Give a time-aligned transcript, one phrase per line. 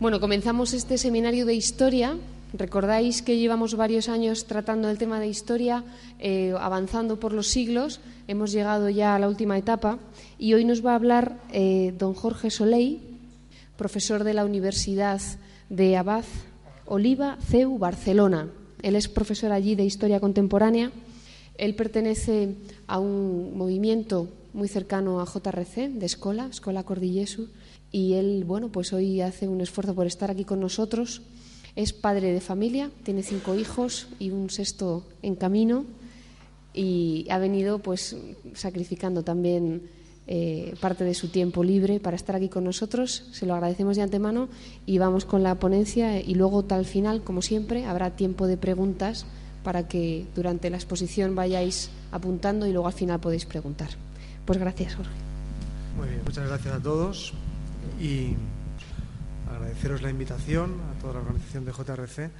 [0.00, 2.16] Bueno, comenzamos este seminario de historia.
[2.54, 5.84] Recordáis que llevamos varios años tratando el tema de historia,
[6.18, 8.00] eh, avanzando por los siglos.
[8.26, 9.98] Hemos llegado ya a la última etapa
[10.38, 13.02] y hoy nos va a hablar eh, don Jorge Soleil,
[13.76, 15.20] profesor de la Universidad
[15.68, 16.24] de Abad
[16.86, 18.48] Oliva, CEU, Barcelona.
[18.80, 20.92] Él es profesor allí de Historia Contemporánea.
[21.58, 22.54] Él pertenece
[22.86, 27.50] a un movimiento muy cercano a JRC, de Escola, Escola Cordillesu,
[27.92, 31.22] y él, bueno, pues hoy hace un esfuerzo por estar aquí con nosotros.
[31.76, 35.84] Es padre de familia, tiene cinco hijos y un sexto en camino
[36.72, 38.16] y ha venido pues
[38.54, 39.82] sacrificando también
[40.26, 43.28] eh, parte de su tiempo libre para estar aquí con nosotros.
[43.32, 44.48] Se lo agradecemos de antemano
[44.86, 49.26] y vamos con la ponencia y luego tal final, como siempre, habrá tiempo de preguntas
[49.64, 53.90] para que durante la exposición vayáis apuntando y luego al final podéis preguntar.
[54.44, 55.12] Pues gracias, Jorge.
[55.96, 57.34] Muy bien, muchas gracias a todos
[58.00, 58.34] y
[59.48, 62.30] agradeceros la invitación a toda la organización de JRC,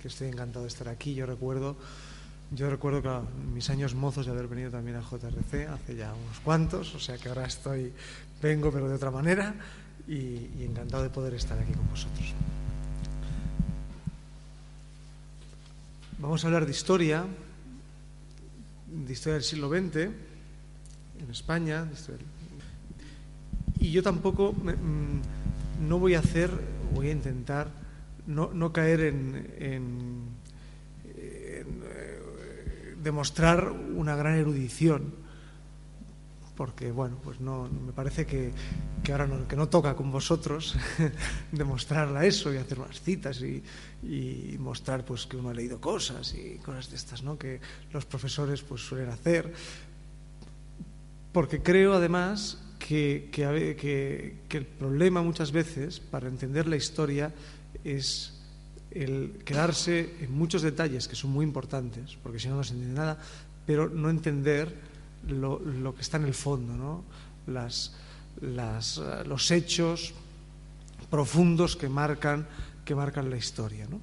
[0.00, 1.14] que estoy encantado de estar aquí.
[1.14, 1.76] Yo recuerdo,
[2.50, 3.10] yo recuerdo que
[3.54, 7.16] mis años mozos de haber venido también a JRC hace ya unos cuantos, o sea
[7.16, 7.92] que ahora estoy,
[8.42, 9.54] vengo pero de otra manera
[10.06, 12.34] y, y encantado de poder estar aquí con vosotros.
[16.18, 17.24] Vamos a hablar de historia,
[18.86, 21.88] de historia del siglo XX en España.
[23.84, 26.50] Y yo tampoco mm, no voy a hacer,
[26.94, 27.68] voy a intentar
[28.26, 30.22] no, caer en,
[31.04, 31.66] eh,
[33.02, 35.12] demostrar una gran erudición,
[36.56, 38.54] porque bueno, pues no me parece que,
[39.12, 40.78] ahora no, que no toca con vosotros
[41.52, 43.62] demostrarla eso y hacer unas citas y,
[44.02, 47.36] y, mostrar pues que uno ha leído cosas y cosas de estas, ¿no?
[47.36, 47.60] que
[47.92, 49.52] los profesores pues suelen hacer
[51.32, 57.32] porque creo además que, el problema muchas veces para entender la historia
[57.82, 58.34] es
[58.90, 63.00] el quedarse en muchos detalles que son muy importantes, porque si no no se entiende
[63.00, 63.18] nada,
[63.66, 64.72] pero no entender
[65.26, 67.04] lo, que está en el fondo, ¿no?
[67.46, 67.94] las,
[68.40, 70.12] los hechos
[71.10, 72.46] profundos que marcan,
[72.84, 73.86] que marcan la historia.
[73.88, 73.98] ¿no?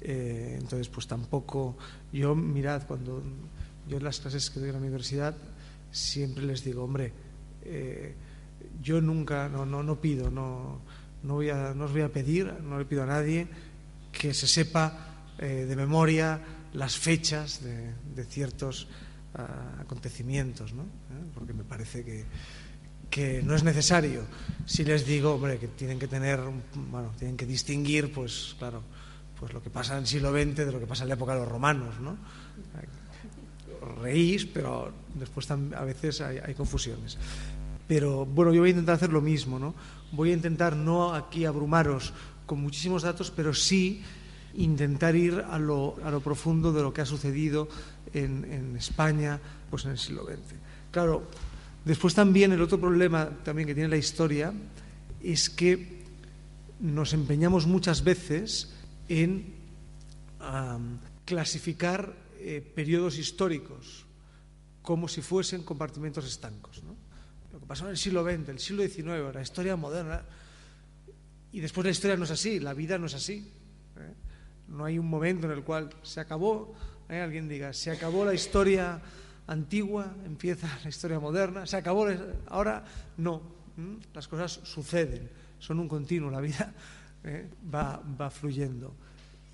[0.00, 1.76] Eh, entonces, pues tampoco,
[2.12, 3.22] yo mirad, cuando
[3.86, 5.36] yo en las clases que doy en la universidad,
[5.92, 7.12] siempre les digo, hombre,
[7.68, 8.14] eh,
[8.82, 10.80] yo nunca, no, no, no pido, no,
[11.22, 13.46] no, voy a, no os voy a pedir, no le pido a nadie
[14.12, 16.40] que se sepa eh, de memoria
[16.72, 18.88] las fechas de, ciertos
[19.34, 20.82] ah, acontecimientos, ¿no?
[20.82, 21.30] ¿Eh?
[21.34, 22.24] porque me parece que,
[23.10, 24.22] que no es necesario.
[24.66, 26.40] Si les digo, hombre, que tienen que tener,
[26.90, 28.82] bueno, tienen que distinguir, pues claro,
[29.38, 31.34] pues lo que pasa en el siglo XX de lo que pasa en la época
[31.34, 32.16] de los romanos, ¿no?
[34.02, 37.18] reís, pero después a veces hay, confusiones.
[37.86, 39.74] Pero bueno, yo voy a intentar hacer lo mismo, ¿no?
[40.12, 42.12] Voy a intentar no aquí abrumaros
[42.46, 44.02] con muchísimos datos, pero sí
[44.54, 47.68] intentar ir a lo, a lo profundo de lo que ha sucedido
[48.12, 50.56] en, España pues en el siglo XX.
[50.90, 51.24] Claro,
[51.84, 54.52] después también el otro problema también que tiene la historia
[55.22, 56.04] es que
[56.80, 58.72] nos empeñamos muchas veces
[59.08, 59.54] en
[61.24, 64.06] clasificar eh, periodos históricos
[64.82, 66.82] como si fuesen compartimentos estancos.
[67.56, 70.20] Lo que pasó en el siglo XX, el siglo XIX, la historia moderna,
[71.52, 73.50] y después la historia no es así, la vida no es así.
[73.96, 74.12] ¿eh?
[74.68, 76.74] No hay un momento en el cual se acabó,
[77.08, 77.18] ¿eh?
[77.18, 79.00] alguien diga, se acabó la historia
[79.46, 82.06] antigua, empieza la historia moderna, se acabó,
[82.48, 82.84] ahora
[83.16, 83.40] no,
[84.12, 86.74] las cosas suceden, son un continuo, la vida
[87.74, 88.94] va, va fluyendo.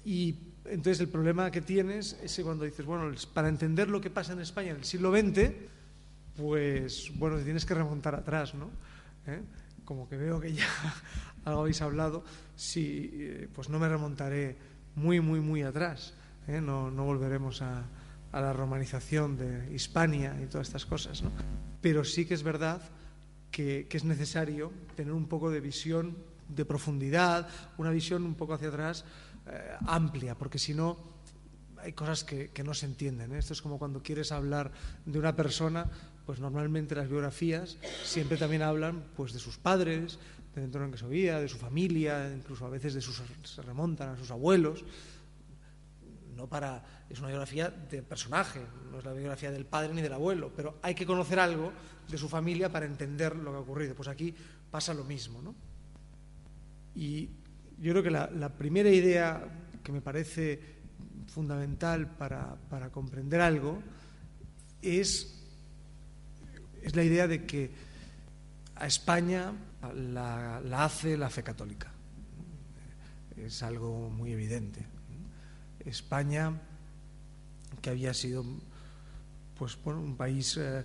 [0.04, 0.34] Y
[0.64, 4.40] entonces el problema que tienes es cuando dices, bueno, para entender lo que pasa en
[4.40, 5.52] España en el siglo XX,
[6.36, 8.70] pues bueno, tienes que remontar atrás, ¿no?
[9.26, 9.42] ¿Eh?
[9.84, 10.66] Como que veo que ya
[11.44, 12.24] algo habéis hablado,
[12.56, 14.56] sí, eh, pues no me remontaré
[14.94, 16.14] muy, muy, muy atrás.
[16.48, 16.60] ¿eh?
[16.60, 17.84] No, no, volveremos a,
[18.32, 21.30] la romanización de Hispania y todas estas cosas, ¿no?
[21.82, 22.80] Pero sí que es verdad
[23.50, 26.16] que, es necesario tener un poco de visión
[26.48, 27.46] de profundidad,
[27.76, 29.04] una visión un poco hacia atrás
[29.86, 31.12] amplia, porque si no
[31.82, 33.34] hay cosas que, no se entienden.
[33.34, 34.70] Esto es como cuando quieres hablar
[35.04, 35.90] de una persona,
[36.26, 40.18] pues normalmente las biografías siempre también hablan pues de sus padres,
[40.54, 43.62] del entorno en que se vivía, de su familia, incluso a veces de sus, se
[43.62, 44.84] remontan a sus abuelos.
[46.36, 48.60] No para, es una biografía de personaje,
[48.90, 51.72] no es la biografía del padre ni del abuelo, pero hay que conocer algo
[52.08, 53.94] de su familia para entender lo que ha ocurrido.
[53.94, 54.34] Pues aquí
[54.70, 55.54] pasa lo mismo, ¿no?
[56.94, 57.30] Y
[57.78, 59.42] yo creo que la, primera idea
[59.82, 60.60] que me parece
[61.26, 63.82] fundamental para, comprender algo
[64.80, 65.41] es,
[66.82, 67.70] es, la idea de que
[68.76, 69.52] a España
[69.94, 71.92] la, hace la fe católica.
[73.36, 74.84] es algo muy evidente.
[75.84, 76.60] España,
[77.80, 78.44] que había sido
[79.58, 80.84] pues, un país eh,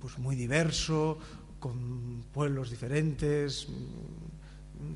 [0.00, 1.18] pues, muy diverso,
[1.58, 3.66] con pueblos diferentes,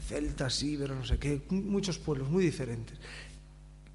[0.06, 2.98] celtas, íberos, no sé qué, muchos pueblos muy diferentes.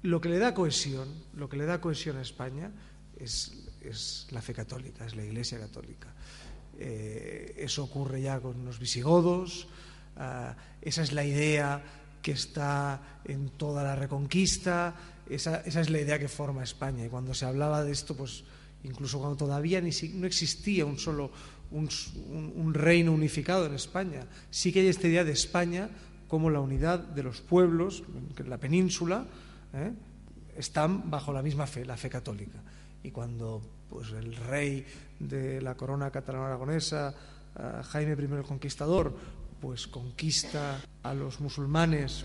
[0.02, 2.72] Lo que le da cohesión, lo que le da cohesión a España
[3.16, 6.12] es, es la fe católica, es la Iglesia católica.
[6.78, 9.68] Eh, eso ocurre ya con los visigodos,
[10.16, 11.82] uh, esa es la idea
[12.20, 14.94] que está en toda la reconquista,
[15.28, 17.04] esa, esa, es la idea que forma España.
[17.04, 18.44] Y cuando se hablaba de esto, pues
[18.82, 21.30] incluso cuando todavía ni, no existía un solo
[21.70, 25.90] un, reino unificado en España, sí que hay esta idea de España
[26.28, 28.02] como la unidad de los pueblos,
[28.46, 29.26] la península,
[29.72, 29.92] ¿eh?
[30.56, 32.62] están bajo la misma fe, la fe católica.
[33.02, 33.60] Y cuando
[33.94, 34.84] pues, el rey
[35.20, 37.14] de la corona catalana aragonesa,
[37.54, 39.14] uh, Jaime I el Conquistador,
[39.60, 42.24] pues conquista a los musulmanes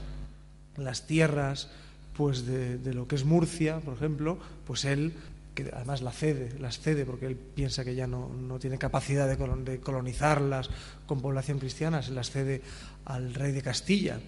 [0.78, 1.70] las tierras
[2.18, 5.14] pues de, de, lo que es Murcia, por ejemplo, pues él
[5.54, 9.30] que además la cede, las cede porque él piensa que ya no, no tiene capacidad
[9.30, 10.72] de, colon, de, colonizarlas
[11.06, 12.64] con población cristiana, se las cede
[13.06, 14.20] al rey de Castilla.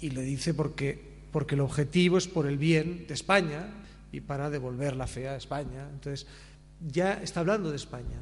[0.00, 1.00] Y le dice porque,
[1.30, 3.68] porque el objetivo es por el bien de España
[4.12, 5.88] y para devolver la fe a España.
[5.92, 6.26] Entonces,
[6.80, 8.20] ya está hablando de España,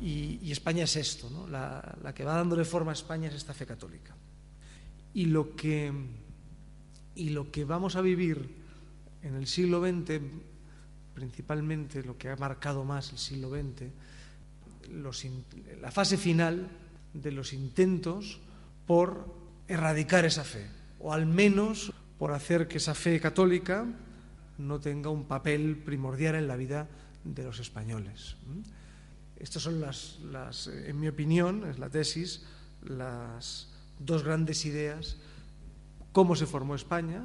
[0.00, 3.66] y, España es esto, la, la que va dándole forma a España es esta fe
[3.66, 4.14] católica.
[5.12, 5.92] Y lo que,
[7.16, 8.48] y lo que vamos a vivir
[9.22, 10.20] en el siglo XX
[11.18, 13.90] principalmente lo que ha marcado más el siglo XX,
[15.82, 16.68] la fase final
[17.12, 18.38] de los intentos
[18.86, 19.34] por
[19.66, 20.64] erradicar esa fe,
[21.00, 23.84] o al menos por hacer que esa fe católica
[24.58, 26.88] no tenga un papel primordial en la vida
[27.24, 28.36] de los españoles.
[29.36, 32.44] Estas son las, las en mi opinión, es la tesis,
[32.82, 33.68] las
[33.98, 35.16] dos grandes ideas,
[36.12, 37.24] cómo se formó España,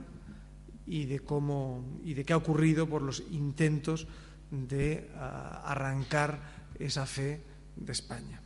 [0.85, 4.07] y de cómo y de qué ha ocurrido por los intentos
[4.51, 5.19] de uh,
[5.65, 6.39] arrancar
[6.77, 7.41] esa fe
[7.75, 8.41] de España.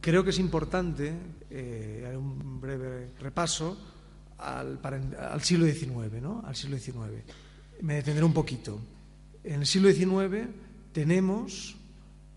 [0.00, 1.12] Creo que es importante
[1.50, 3.76] eh, un breve repaso
[4.38, 4.80] al,
[5.18, 6.42] al siglo XIX, ¿no?
[6.44, 7.22] Al siglo XIX.
[7.82, 8.80] Me detendré un poquito.
[9.44, 10.48] En el siglo XIX
[10.92, 11.76] tenemos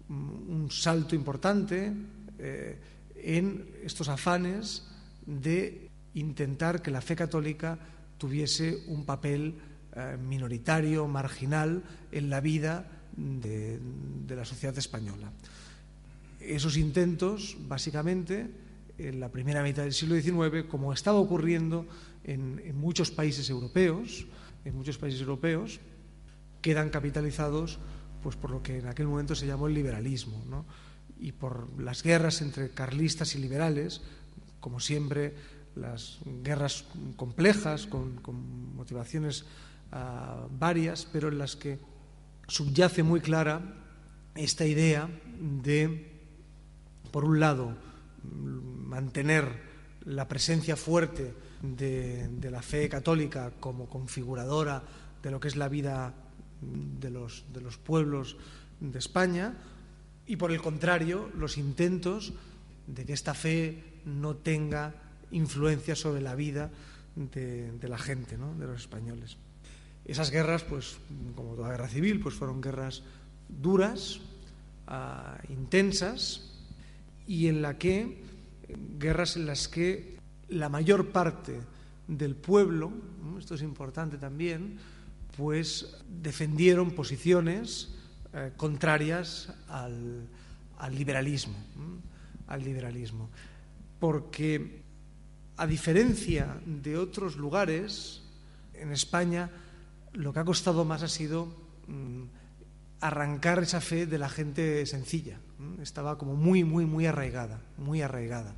[0.09, 1.93] un salto importante
[2.39, 2.79] eh,
[3.15, 4.83] en estos afanes
[5.25, 7.77] de intentar que la fe católica
[8.17, 9.55] tuviese un papel
[9.95, 12.85] eh, minoritario, marginal en la vida
[13.15, 13.79] de,
[14.27, 15.31] la sociedad española.
[16.39, 18.49] Esos intentos, básicamente,
[18.99, 21.87] en la primera mitad del siglo XIX, como estaba ocurriendo
[22.23, 24.27] en, muchos países europeos,
[24.65, 25.79] en muchos países europeos,
[26.61, 27.79] quedan capitalizados
[28.21, 30.65] pues, por lo que en aquel momento se llamó el liberalismo,
[31.19, 34.01] y por las guerras entre carlistas y liberales,
[34.59, 35.33] como siempre
[35.75, 36.85] las guerras
[37.15, 39.43] complejas, con, con motivaciones
[39.91, 41.79] uh, varias, pero en las que
[42.47, 43.61] subyace muy clara
[44.35, 45.09] esta idea
[45.39, 46.21] de,
[47.11, 47.75] por un lado,
[48.23, 49.69] mantener
[50.05, 54.81] la presencia fuerte de, la fe católica como configuradora
[55.21, 56.13] de lo que es la vida
[56.61, 58.37] de los, de los pueblos
[58.79, 59.55] de España
[60.25, 62.33] y, por el contrario, los intentos
[62.87, 64.93] de que esta fe no tenga
[65.31, 66.71] influencia sobre la vida
[67.15, 68.53] de, la gente, ¿no?
[68.55, 69.37] de los españoles.
[70.05, 70.97] Esas guerras, pues,
[71.35, 73.03] como toda guerra civil, pues fueron guerras
[73.47, 74.19] duras,
[74.87, 76.48] uh, intensas,
[77.29, 78.23] y en la que,
[78.97, 80.17] guerras en las que
[80.49, 81.61] la mayor parte
[82.07, 82.91] del pueblo,
[83.37, 84.79] esto es importante también,
[85.37, 87.93] pues defendieron posiciones
[88.33, 90.27] eh, contrarias al,
[90.79, 91.53] al liberalismo,
[92.47, 93.29] al liberalismo,
[93.99, 94.81] porque
[95.57, 98.23] a diferencia de otros lugares,
[98.73, 99.51] en España
[100.13, 101.45] lo que ha costado más ha sido
[101.85, 102.23] mmm,
[103.01, 105.39] arrancar esa fe de la gente sencilla.
[105.81, 108.55] Estaba como muy, muy, muy arraigada, muy arraigada.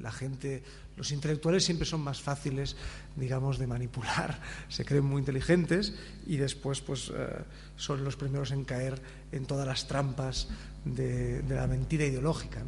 [0.00, 0.62] La gente,
[0.96, 2.76] los intelectuales siempre son más fáciles,
[3.16, 5.94] digamos, de manipular, se creen muy inteligentes
[6.26, 7.28] y después, pues, eh,
[7.76, 9.00] son los primeros en caer
[9.30, 10.48] en todas las trampas
[10.84, 12.64] de, la mentira ideológica,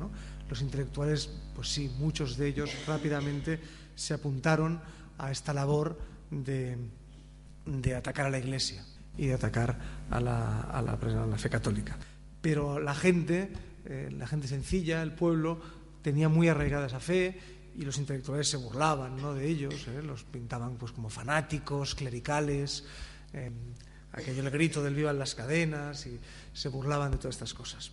[0.49, 3.61] los intelectuales, pues sí, muchos de ellos rápidamente
[3.95, 4.81] se apuntaron
[5.19, 5.99] a esta labor
[6.31, 6.77] de,
[7.67, 8.85] de atacar a la Iglesia
[9.21, 9.77] y de atacar
[10.09, 10.97] a la, a la,
[11.37, 11.95] fe católica.
[12.41, 13.53] Pero la gente,
[13.85, 15.61] eh, la gente sencilla, el pueblo,
[16.01, 17.39] tenía muy arraigada esa fe
[17.77, 20.03] y los intelectuales se burlaban de ellos, ¿eh?
[20.03, 22.85] los pintaban pues, como fanáticos, clericales,
[23.35, 23.51] eh,
[24.13, 26.19] aquello el grito del viva en las cadenas y
[26.55, 27.91] se burlaban de todas estas cosas.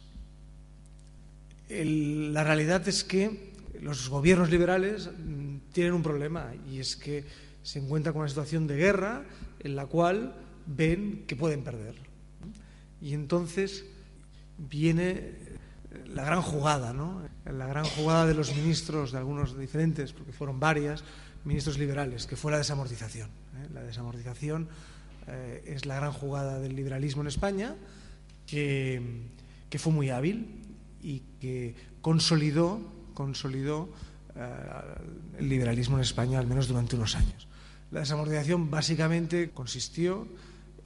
[1.67, 7.25] El, la realidad es que los gobiernos liberales mm, tienen un problema y es que
[7.63, 9.25] se encuentran con una situación de guerra
[9.60, 11.95] en la cual ven que pueden perder.
[13.01, 13.86] Y entonces
[14.57, 15.36] viene
[16.13, 17.21] la gran jugada, ¿no?
[17.45, 21.03] la gran jugada de los ministros, de algunos diferentes, porque fueron varias,
[21.45, 23.29] ministros liberales, que fue la desamortización.
[23.29, 23.69] ¿eh?
[23.74, 24.67] La desamortización
[25.27, 27.75] eh, es la gran jugada del liberalismo en España,
[28.45, 29.01] que,
[29.69, 30.62] que fue muy hábil
[31.01, 32.81] y que consolidó,
[33.13, 33.89] consolidó
[34.36, 34.50] eh,
[35.39, 37.47] el liberalismo en España al menos durante unos años.
[37.91, 40.27] La desamortización básicamente consistió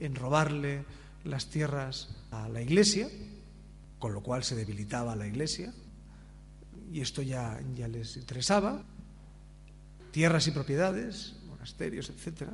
[0.02, 0.84] en robarle
[1.24, 3.08] las tierras a la Iglesia,
[4.00, 5.72] con lo cual se debilitaba la Iglesia,
[6.90, 8.82] y esto ya, les interesaba,
[10.10, 12.50] tierras y propiedades, monasterios, etc.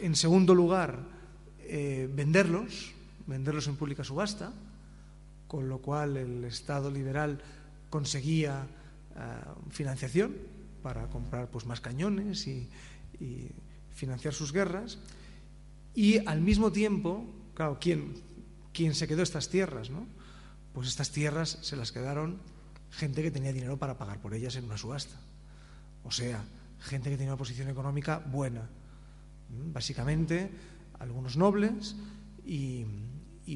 [0.00, 0.98] En segundo lugar,
[1.60, 2.92] eh, venderlos,
[3.26, 4.52] venderlos en pública subasta,
[5.46, 7.42] con lo cual el Estado liberal
[7.90, 8.66] conseguía
[9.14, 9.18] eh,
[9.68, 10.34] financiación
[10.82, 12.68] para comprar pues, más cañones y
[13.92, 14.98] financiar sus guerras.
[15.94, 18.14] Y al mismo tiempo, claro, ¿quién,
[18.72, 19.90] quién se quedó estas tierras?
[19.90, 20.06] ¿no?
[20.72, 22.38] Pues estas tierras se las quedaron
[22.90, 25.16] gente que tenía dinero para pagar por ellas en una subasta.
[26.04, 26.44] O sea,
[26.80, 28.68] gente que tenía una posición económica buena.
[29.48, 30.50] Básicamente,
[30.98, 31.96] algunos nobles
[32.44, 32.86] y,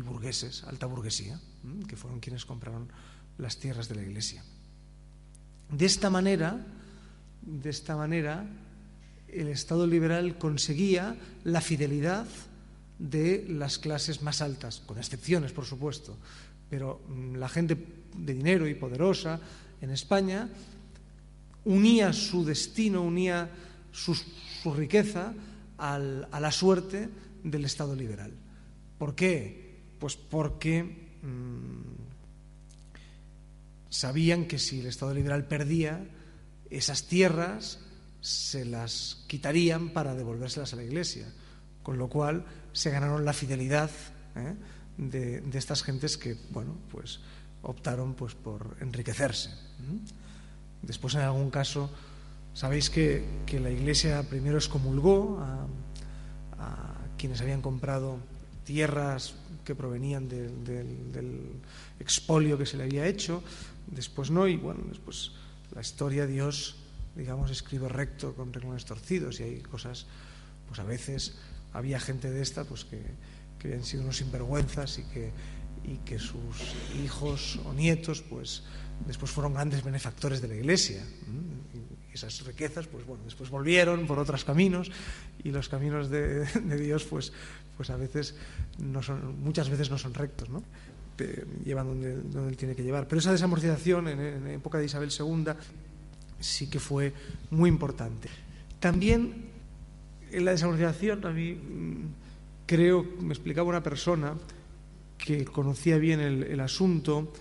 [0.00, 1.40] burgueses, alta burguesía,
[1.88, 2.88] que fueron quienes compraron
[3.38, 4.42] las tierras de la iglesia.
[5.70, 6.66] De esta manera,
[7.42, 8.44] de esta manera,
[9.34, 12.26] el Estado liberal conseguía la fidelidad
[12.98, 16.16] de las clases más altas, con excepciones, por supuesto,
[16.70, 17.76] pero mm, la gente
[18.16, 19.40] de dinero y poderosa
[19.80, 20.48] en España
[21.64, 23.50] unía su destino, unía
[23.92, 24.16] su,
[24.76, 25.34] riqueza
[25.76, 27.08] a la suerte
[27.42, 28.32] del Estado liberal.
[28.98, 29.82] ¿Por qué?
[29.98, 31.94] Pues porque mm,
[33.90, 36.06] sabían que si el Estado liberal perdía,
[36.70, 37.83] esas tierras
[38.24, 41.30] se las quitarían para devolvérselas a la Iglesia,
[41.82, 43.90] con lo cual se ganaron la fidelidad
[44.34, 44.54] ¿eh?
[44.96, 47.20] de, estas gentes que, bueno, pues
[47.60, 49.50] optaron pues por enriquecerse.
[50.80, 51.90] Después, en algún caso,
[52.54, 55.66] sabéis que, la Iglesia primero excomulgó a,
[56.58, 58.16] a, quienes habían comprado
[58.64, 59.34] tierras
[59.66, 61.60] que provenían del
[62.00, 63.42] expolio que se le había hecho,
[63.86, 65.32] después no, y bueno, después
[65.74, 66.83] la historia Dios,
[67.16, 70.06] digamos, escribe recto con renglones torcidos y hay cosas,
[70.66, 71.36] pues a veces
[71.72, 73.00] había gente de esta pues que,
[73.58, 75.30] que habían sido unos sinvergüenzas y que,
[75.84, 78.62] y que sus hijos o nietos pues
[79.06, 81.02] después fueron grandes benefactores de la iglesia
[82.10, 84.90] y esas riquezas pues bueno después volvieron por otros caminos
[85.42, 86.46] y los caminos de,
[86.78, 87.32] Dios pues
[87.76, 88.34] pues a veces
[88.78, 90.62] no son muchas veces no son rectos ¿no?
[91.64, 95.10] llevan donde, donde él tiene que llevar pero esa desamortización en, en época de Isabel
[95.10, 95.44] II
[96.44, 97.12] sí que fue
[97.50, 98.28] muy importante
[98.80, 99.46] también
[100.30, 101.58] en la desamortización a mí
[102.66, 104.34] creo, me explicaba una persona
[105.18, 107.32] que conocía bien el, asunto,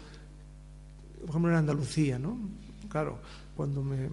[1.22, 2.38] por ejemplo en Andalucía, ¿no?
[2.88, 3.20] Claro,
[3.56, 4.08] cuando me,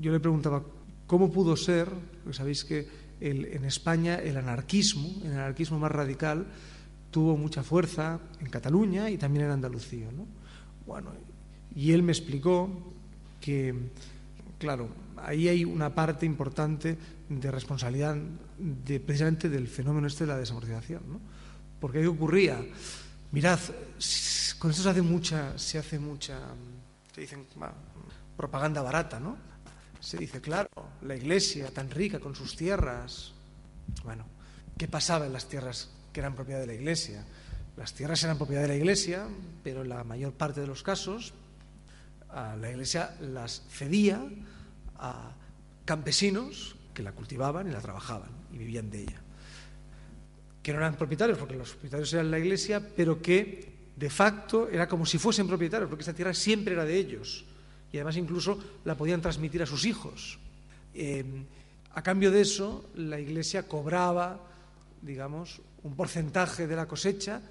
[0.00, 0.62] yo le preguntaba
[1.06, 1.88] cómo pudo ser,
[2.22, 2.88] porque sabéis que
[3.20, 6.46] en España el anarquismo, el anarquismo más radical,
[7.10, 10.26] tuvo mucha fuerza en Cataluña y también en Andalucía, ¿no?
[10.86, 11.10] Bueno,
[11.74, 12.70] y él me explicó
[13.42, 13.74] que,
[14.58, 16.96] claro, ahí hay una parte importante
[17.28, 18.16] de responsabilidad
[18.56, 21.02] de, precisamente del fenómeno este de la desamortización.
[21.08, 21.20] ¿no?
[21.80, 22.64] Porque ahí ocurría,
[23.32, 23.58] mirad,
[24.58, 26.38] con esto se hace mucha, se hace mucha,
[27.12, 27.44] se dicen,
[28.36, 29.36] propaganda barata, ¿no?
[30.00, 30.68] Se dice, claro,
[31.02, 33.32] la iglesia tan rica con sus tierras.
[34.04, 34.24] Bueno,
[34.76, 37.24] ¿qué pasaba en las tierras que eran propiedad de la iglesia?
[37.76, 39.26] Las tierras eran propiedad de la iglesia,
[39.62, 41.34] pero en la mayor parte de los casos
[42.32, 44.22] la iglesia las cedía
[44.96, 45.34] a
[45.84, 49.20] campesinos que la cultivaban y la trabajaban y vivían de ella.
[50.62, 54.88] Que no eran propietarios, porque los propietarios eran la iglesia, pero que de facto era
[54.88, 57.44] como si fuesen propietarios, porque esa tierra siempre era de ellos.
[57.92, 60.38] Y además incluso la podían transmitir a sus hijos.
[60.94, 61.24] Eh,
[61.94, 64.40] a cambio de eso, la iglesia cobraba,
[65.02, 67.42] digamos, un porcentaje de la cosecha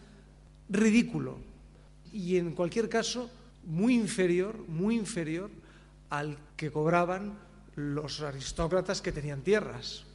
[0.70, 1.38] ridículo.
[2.12, 3.30] Y en cualquier caso,
[3.63, 5.51] muy inferior, muy inferior
[6.10, 7.39] al que cobraban
[7.75, 10.06] los aristócratas que tenían tierras.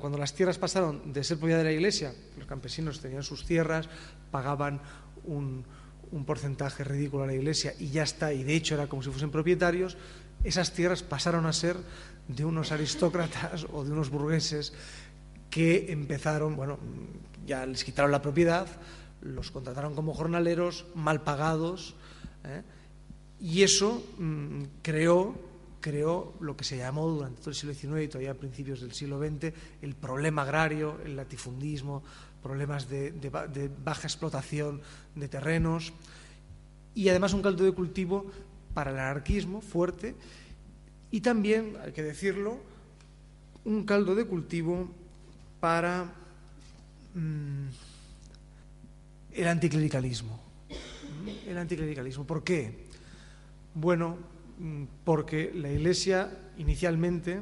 [0.00, 3.88] cuando las tierras pasaron de ser propiedad de la Iglesia, los campesinos tenían sus tierras,
[4.30, 4.80] pagaban
[5.24, 5.64] un,
[6.26, 9.30] porcentaje ridículo a la Iglesia y ya está, y de hecho era como si fuesen
[9.30, 9.96] propietarios,
[10.42, 11.76] esas tierras pasaron a ser
[12.26, 14.72] de unos aristócratas o de unos burgueses
[15.50, 16.78] que empezaron, bueno,
[17.46, 18.66] ya les quitaron la propiedad,
[19.20, 21.94] los contrataron como jornaleros, mal pagados,
[22.44, 22.62] ¿eh?
[23.40, 25.50] y eso mm, creó
[25.80, 28.92] creó lo que se llamó durante todo el siglo XIX y todavía a principios del
[28.92, 32.02] siglo XX el problema agrario, el latifundismo,
[32.42, 33.12] problemas de,
[33.82, 34.80] baja explotación
[35.14, 35.92] de terrenos
[36.94, 38.26] y además un caldo de cultivo
[38.74, 40.14] para el anarquismo fuerte
[41.10, 42.58] y también, hay que decirlo,
[43.64, 44.88] un caldo de cultivo
[45.58, 46.12] para
[47.14, 47.66] mm,
[49.34, 50.40] el anticlericalismo.
[51.46, 52.24] El anticlericalismo.
[52.24, 52.86] ¿Por qué?
[53.74, 54.16] Bueno,
[54.58, 57.40] mm, porque la Iglesia inicialmente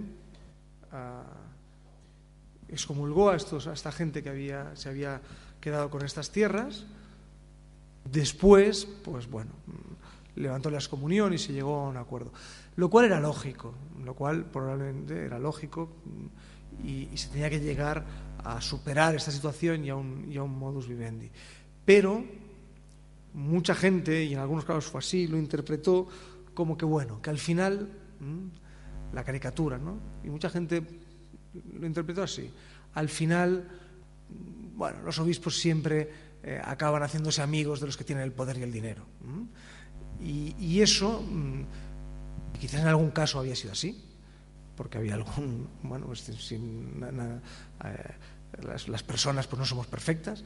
[0.92, 1.24] ah,
[2.68, 5.20] excomulgó a, esta gente que había, se había
[5.60, 6.86] quedado con estas tierras.
[8.04, 12.32] Después, pues bueno, mm, levantó la excomunión y se llegó a un acuerdo.
[12.76, 18.04] Lo cual era lógico, lo cual probablemente era lógico mm, y, se tenía que llegar
[18.44, 21.30] a superar esta situación y a un modus vivendi.
[21.88, 22.22] Pero
[23.32, 26.06] mucha gente, y en algunos casos fue así, lo interpretó
[26.52, 27.88] como que bueno, que al final,
[29.14, 29.98] la caricatura, ¿no?
[30.22, 30.82] Y mucha gente
[31.80, 32.50] lo interpretó así.
[32.92, 33.66] Al final,
[34.76, 36.10] bueno, los obispos siempre
[36.42, 39.06] eh, acaban haciéndose amigos de los que tienen el poder y el dinero.
[40.20, 41.62] Y, eso, mm,
[42.60, 43.98] quizás en algún caso había sido así,
[44.76, 47.40] porque había algún, bueno, pues, sin, eh,
[48.62, 50.44] las, las, personas pues no somos perfectas,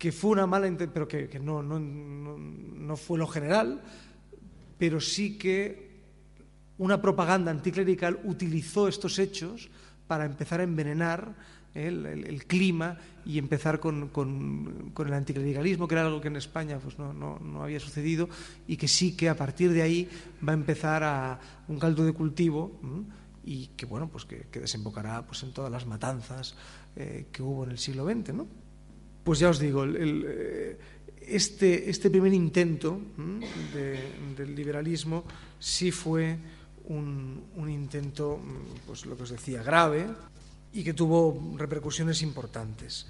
[0.00, 3.82] que fue una mala, pero que, no, no, fue lo general,
[4.78, 5.90] pero sí que
[6.78, 9.68] una propaganda anticlerical utilizó estos hechos
[10.06, 11.34] para empezar a envenenar
[11.74, 14.10] el, clima y empezar con,
[14.96, 18.26] el anticlericalismo, que era algo que en España pues, no, había sucedido
[18.66, 20.08] y que sí que a partir de ahí
[20.42, 21.38] va a empezar a
[21.68, 22.80] un caldo de cultivo
[23.44, 26.54] y que bueno pues que, desembocará pues, en todas las matanzas
[26.96, 28.59] eh, que hubo en el siglo XX, ¿no?
[29.30, 30.76] Pues ya os digo, eh,
[31.22, 32.98] este, este, primer intento
[33.70, 35.22] del liberalismo
[35.56, 36.36] sí fue
[36.88, 38.40] un, intento,
[38.84, 40.04] pues lo que os decía, grave
[40.72, 43.06] y que tuvo repercusiones importantes.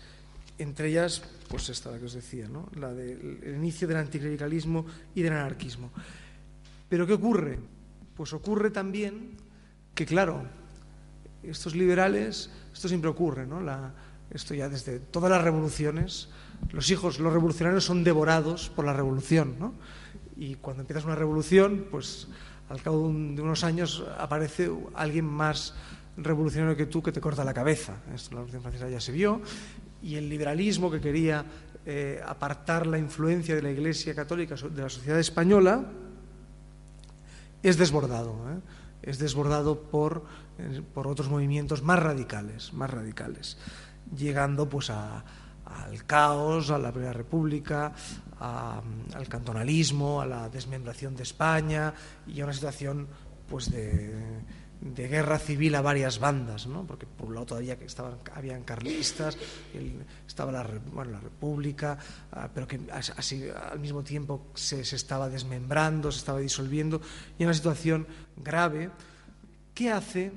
[0.58, 2.68] Entre ellas, pues esta la que os decía, ¿no?
[2.76, 5.90] la del inicio del anticlericalismo y del anarquismo.
[6.86, 7.58] Pero ¿qué ocurre?
[8.14, 9.38] Pues ocurre también
[9.94, 10.44] que, claro,
[11.42, 13.62] estos liberales, esto siempre ocurre, ¿no?
[13.62, 13.94] La,
[14.30, 16.28] esto ya desde todas las revoluciones,
[16.70, 19.74] los hijos, los revolucionarios son devorados por la revolución, ¿no?
[20.36, 22.28] Y cuando empiezas una revolución, pues
[22.68, 25.74] al cabo de unos años aparece alguien más
[26.16, 27.96] revolucionario que tú que te corta la cabeza.
[28.06, 29.42] La Revolución Francesa ya se vio.
[30.02, 31.44] Y el liberalismo que quería
[31.84, 35.84] eh, apartar la influencia de la Iglesia Católica de la sociedad española
[37.62, 38.34] es desbordado.
[38.50, 38.60] ¿eh?
[39.02, 40.24] Es desbordado por,
[40.58, 43.58] eh, por otros movimientos más radicales, más radicales
[44.16, 45.24] llegando pues al
[46.06, 47.92] caos, a la Primera República,
[48.40, 51.92] al cantonalismo, a la desmembración de España
[52.26, 53.06] y a una situación
[53.48, 54.40] pues de,
[54.80, 56.86] guerra civil a varias bandas, ¿no?
[56.86, 59.36] porque por un lado todavía estaban, habían carlistas,
[60.26, 61.98] estaba la, la República,
[62.32, 67.02] ah, pero que así al mismo tiempo se, se, estaba desmembrando, se estaba disolviendo,
[67.38, 68.90] y una situación grave
[69.74, 70.32] que hace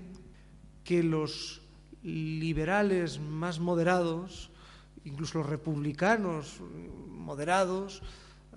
[0.84, 1.63] que los
[2.04, 4.50] liberales más moderados,
[5.06, 6.60] incluso los republicanos
[7.10, 8.02] moderados,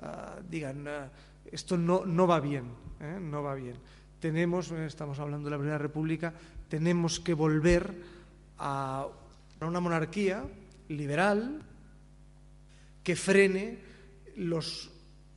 [0.01, 1.11] ah, digan, ah,
[1.51, 2.65] esto no, no, va bien,
[3.01, 3.19] ¿eh?
[3.21, 3.77] no va bien.
[4.21, 6.35] Tenemos, eh, estamos hablando de la Primera República,
[6.69, 7.95] tenemos que volver
[8.59, 9.07] a
[9.61, 10.45] una monarquía
[10.89, 11.63] liberal
[13.03, 13.79] que frene
[14.37, 14.91] los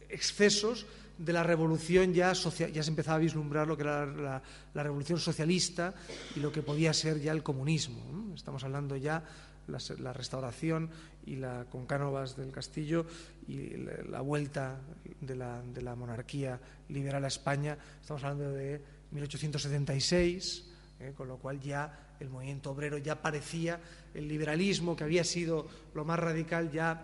[0.10, 0.88] excesos
[1.20, 4.42] de la revolución ya, ya se empezaba a vislumbrar lo que era la,
[4.74, 5.94] revolución socialista
[6.36, 8.34] y lo que podía ser ya el comunismo.
[8.34, 9.24] Estamos hablando ya
[9.68, 10.90] la, la restauración
[11.26, 13.06] y la con Cánovas del Castillo
[13.48, 13.76] y
[14.10, 14.80] la, vuelta
[15.20, 17.78] de la, monarquía liberal a España.
[18.02, 20.66] Estamos hablando de 1876,
[21.02, 21.14] ¿eh?
[21.18, 23.80] con lo cual ya el movimiento obrero ya parecía
[24.14, 27.04] el liberalismo que había sido lo más radical ya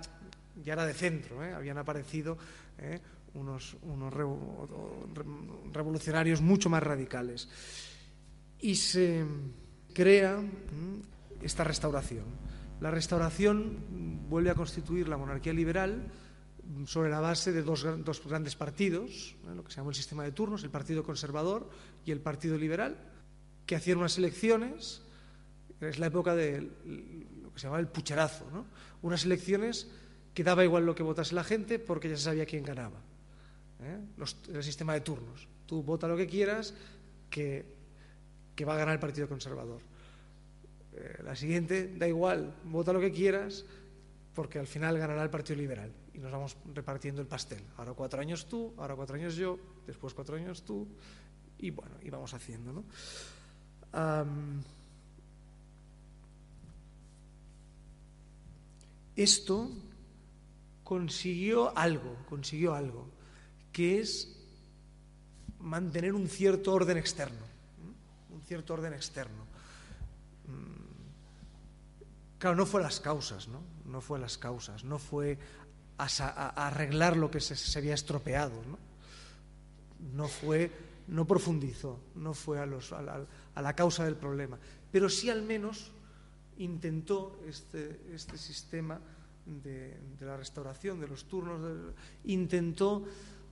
[0.63, 1.53] ya era de centro, ¿eh?
[1.53, 2.37] habían aparecido
[2.79, 2.99] ¿eh?
[3.35, 3.77] Unos,
[5.71, 7.47] revolucionarios mucho más radicales.
[8.59, 9.25] Y se
[9.93, 10.41] crea
[11.41, 12.25] esta restauración.
[12.81, 16.11] La restauración vuelve a constituir la monarquía liberal
[16.85, 17.85] sobre la base de dos,
[18.25, 21.69] grandes partidos, lo que se llamó el sistema de turnos, el Partido Conservador
[22.05, 22.97] y el Partido Liberal,
[23.65, 25.01] que hacían unas elecciones,
[25.79, 28.45] es la época de lo que se llamaba el pucherazo,
[29.01, 29.87] unas elecciones
[30.33, 32.99] que daba igual lo que votase la gente porque ya se sabía quién ganaba.
[33.81, 33.99] ¿Eh?
[34.53, 35.47] el sistema de turnos.
[35.65, 36.73] Tú vota lo que quieras,
[37.29, 37.65] que,
[38.55, 39.81] que va a ganar el Partido Conservador.
[40.93, 43.65] Eh, la siguiente, da igual, vota lo que quieras,
[44.33, 45.91] porque al final ganará el Partido Liberal.
[46.13, 47.63] Y nos vamos repartiendo el pastel.
[47.77, 50.87] Ahora cuatro años tú, ahora cuatro años yo, después cuatro años tú.
[51.59, 52.71] y bueno, íbamos haciendo.
[52.73, 52.83] ¿no?
[59.15, 59.71] esto
[60.83, 63.07] consiguió algo, consiguió algo,
[63.75, 64.33] que es
[65.59, 67.45] mantener un cierto orden externo,
[68.33, 69.43] un cierto orden externo.
[70.47, 73.59] Mm, claro, no fue las causas, ¿no?
[73.83, 75.37] No fue las causas, no fue
[75.97, 78.79] a, arreglar lo que se, había estropeado, ¿no?
[80.15, 80.71] No fue,
[81.09, 84.57] no profundizó, no fue a, la, causa del problema,
[84.89, 85.91] pero sí al menos
[86.59, 89.01] intentó este, este sistema
[89.45, 93.03] de, la restauración, de los turnos, intentó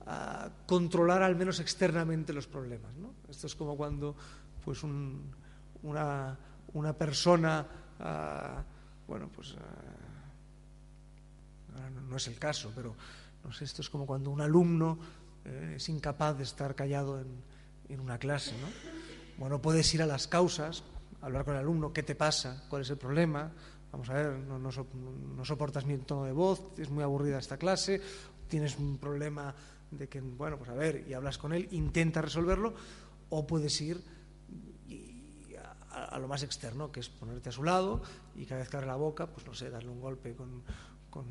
[0.06, 2.94] ah, controlar al menos externamente los problemas.
[2.96, 3.14] ¿no?
[3.28, 4.16] Esto es como cuando
[4.64, 6.38] pues una,
[6.72, 7.66] una, persona,
[8.00, 8.62] ah,
[9.06, 9.54] bueno, pues
[11.76, 12.94] ah, no, es el caso, pero
[13.44, 14.98] no sé, esto es como cuando un alumno
[15.44, 17.26] eh, es incapaz de estar callado en,
[17.88, 18.52] en una clase.
[18.52, 18.68] ¿no?
[19.38, 20.82] Bueno, puedes ir a las causas,
[21.20, 23.50] hablar con el alumno, qué te pasa, cuál es el problema,
[23.90, 28.00] vamos a ver, no, soportas mi tono de voz, es muy aburrida esta clase,
[28.48, 29.54] tienes un problema
[29.96, 32.74] de que, bueno, pues a ver, y hablas con él, intenta resolverlo,
[33.30, 34.02] o puedes ir
[35.90, 38.02] a, lo más externo, que es ponerte a su lado
[38.34, 40.62] y cada vez que abre la boca, pues no sé, darle un golpe con,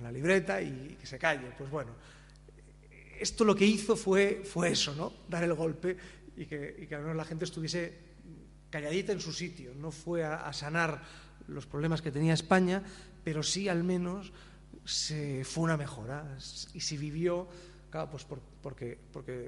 [0.01, 1.51] la libreta y, que se calle.
[1.57, 1.91] Pues bueno,
[3.19, 5.11] esto lo que hizo fue, fue eso, ¿no?
[5.27, 5.97] Dar el golpe
[6.37, 8.13] y que, y que al menos la gente estuviese
[8.69, 11.03] calladita en su sitio, no fue a sanar
[11.47, 12.81] los problemas que tenía España,
[13.23, 14.31] pero sí al menos
[14.85, 16.37] se fue una mejora
[16.73, 17.47] y se vivió,
[17.93, 18.97] claro, pues porque,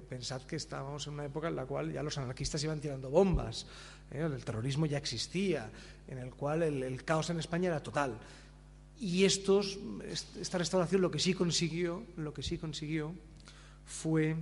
[0.08, 3.65] pensad que estábamos en una época en la cual ya los anarquistas iban tirando bombas,
[4.12, 4.19] ¿eh?
[4.19, 5.71] el terrorismo ya existía,
[6.08, 8.19] en el cual el, caos en España era total.
[8.99, 9.79] Y estos,
[10.39, 13.15] esta restauración lo que sí consiguió, lo que sí consiguió
[13.84, 14.36] fue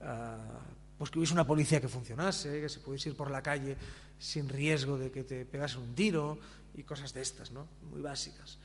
[0.00, 0.58] ah,
[0.98, 3.76] pues que hubiese una policía que funcionase, que se pudiese ir por la calle
[4.18, 6.40] sin riesgo de que te pegasen un tiro
[6.74, 7.68] y cosas de estas, ¿no?
[7.88, 8.58] muy básicas.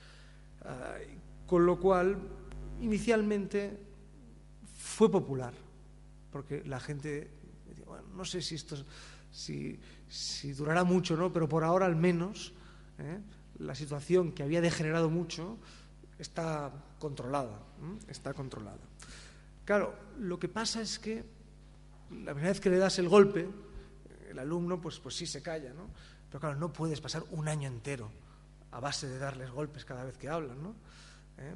[0.63, 0.95] Ah,
[1.45, 2.17] con lo cual,
[2.81, 3.93] inicialmente
[4.95, 5.53] fue popular,
[6.31, 7.29] porque la gente,
[7.85, 8.77] bueno, no sé si esto
[9.29, 9.77] si,
[10.53, 11.33] durará mucho, ¿no?
[11.33, 12.53] pero por ahora al menos
[12.99, 13.19] ¿eh?
[13.59, 15.57] la situación que había degenerado mucho
[16.17, 17.59] está controlada,
[18.07, 18.79] está controlada.
[19.65, 21.25] Claro, lo que pasa es que
[22.11, 23.49] la primera vez que le das el golpe,
[24.29, 25.89] el alumno pues, pues sí se calla, ¿no?
[26.29, 28.09] Pero claro, no puedes pasar un año entero
[28.71, 30.73] a base de darles golpes cada vez que hablan, ¿no?
[31.37, 31.55] ¿Eh?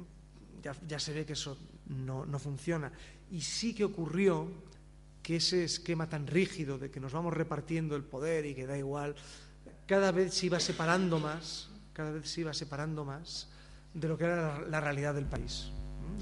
[0.62, 2.92] Ya, se ve que eso no, funciona.
[3.30, 4.48] Y sí que ocurrió
[5.22, 8.76] que ese esquema tan rígido de que nos vamos repartiendo el poder y que da
[8.76, 9.14] igual,
[9.86, 13.48] cada vez se iba separando más, cada vez se iba separando más
[13.94, 15.70] de lo que era la, realidad del país.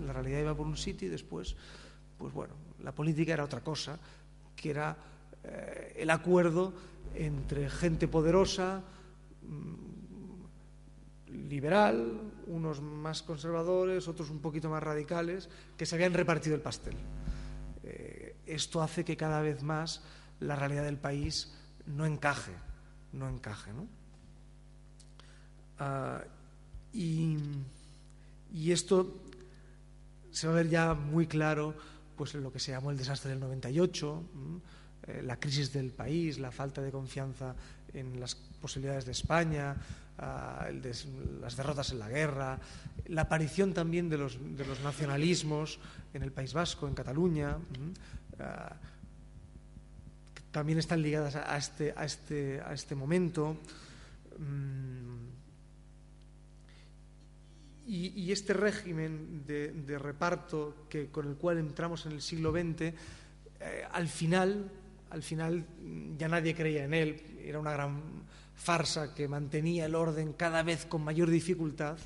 [0.06, 1.56] La realidad iba por un sitio y después,
[2.16, 3.98] pues bueno, la política era otra cosa,
[4.56, 4.96] que era
[5.44, 6.72] eh, el acuerdo
[7.14, 8.82] entre gente poderosa,
[9.42, 9.87] mm,
[11.30, 16.96] liberal, unos más conservadores, otros un poquito más radicales, que se habían repartido el pastel.
[17.82, 20.02] Eh, esto hace que cada vez más
[20.40, 21.54] la realidad del país
[21.86, 22.52] no encaje,
[23.12, 23.70] no encaje.
[25.78, 26.22] Ah,
[26.92, 27.36] y,
[28.70, 29.22] esto
[30.30, 31.74] se va a ver ya muy claro
[32.16, 34.22] pues, en lo que se llamó el desastre del 98.
[35.06, 37.54] Eh, la crisis del país, la falta de confianza
[37.92, 39.76] en las posibilidades de España,
[40.18, 40.68] ah,
[41.40, 42.58] las derrotas en la guerra,
[43.06, 44.38] la aparición también de los,
[44.82, 45.78] nacionalismos
[46.14, 47.56] en el País Vasco, en Cataluña,
[48.40, 48.76] ah,
[50.50, 53.56] también están ligadas a este, este, este, momento.
[54.38, 55.28] Mm,
[57.86, 62.94] y, este régimen de, reparto que, con el cual entramos en el siglo XX, eh,
[63.90, 64.70] al final
[65.10, 65.64] al final
[66.16, 68.00] ya nadie creía en él, era una gran
[68.58, 71.96] farsa que mantenía el orden cada vez con mayor dificultad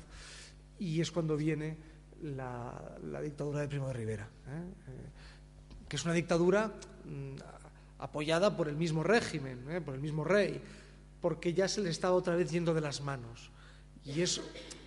[0.79, 1.75] y es cuando viene
[2.21, 4.61] la, dictadura de Primo de Rivera, ¿eh?
[4.87, 7.35] Eh, que es una dictadura mm,
[7.99, 9.81] apoyada por el mismo régimen, ¿eh?
[9.81, 10.61] por el mismo rey,
[11.21, 13.49] porque ya se le estaba otra vez yendo de las manos.
[14.05, 14.41] Y es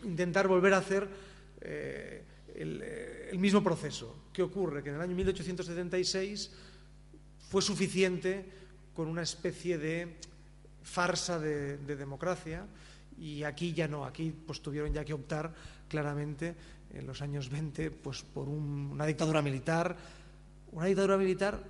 [0.04, 1.08] intentar volver a hacer
[2.54, 4.14] el, el mismo proceso.
[4.32, 4.82] ¿Qué ocurre?
[4.82, 6.50] Que en el año 1876
[7.48, 8.44] fue suficiente
[8.94, 10.16] con una especie de
[10.86, 12.64] farsa de, democracia
[13.18, 15.52] y aquí ya no, aquí pues tuvieron ya que optar
[15.88, 16.54] claramente
[16.94, 19.96] en los años 20 pues por una dictadura militar,
[20.72, 21.60] una dictadura militar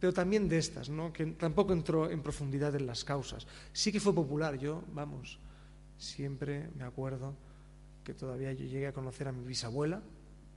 [0.00, 1.12] pero también de estas, ¿no?
[1.12, 3.46] que tampoco entró en profundidad en las causas.
[3.72, 5.38] Sí que fue popular, yo, vamos,
[5.98, 7.34] siempre me acuerdo
[8.04, 10.00] que todavía yo llegué a conocer a mi bisabuela,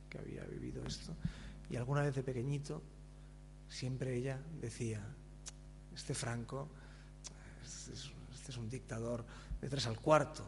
[0.09, 1.15] que había vivido esto,
[1.71, 2.83] y alguna vez de pequeñito
[3.67, 5.01] siempre ella decía,
[5.95, 6.69] este Franco,
[7.91, 9.25] es, este es un dictador
[9.61, 10.43] de tres al cuarto,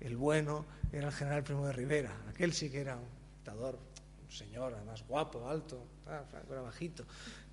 [0.00, 3.78] el bueno era el general Primo de Rivera, aquel sí que era un dictador,
[4.24, 7.04] un señor además guapo, alto, ah, Franco era bajito.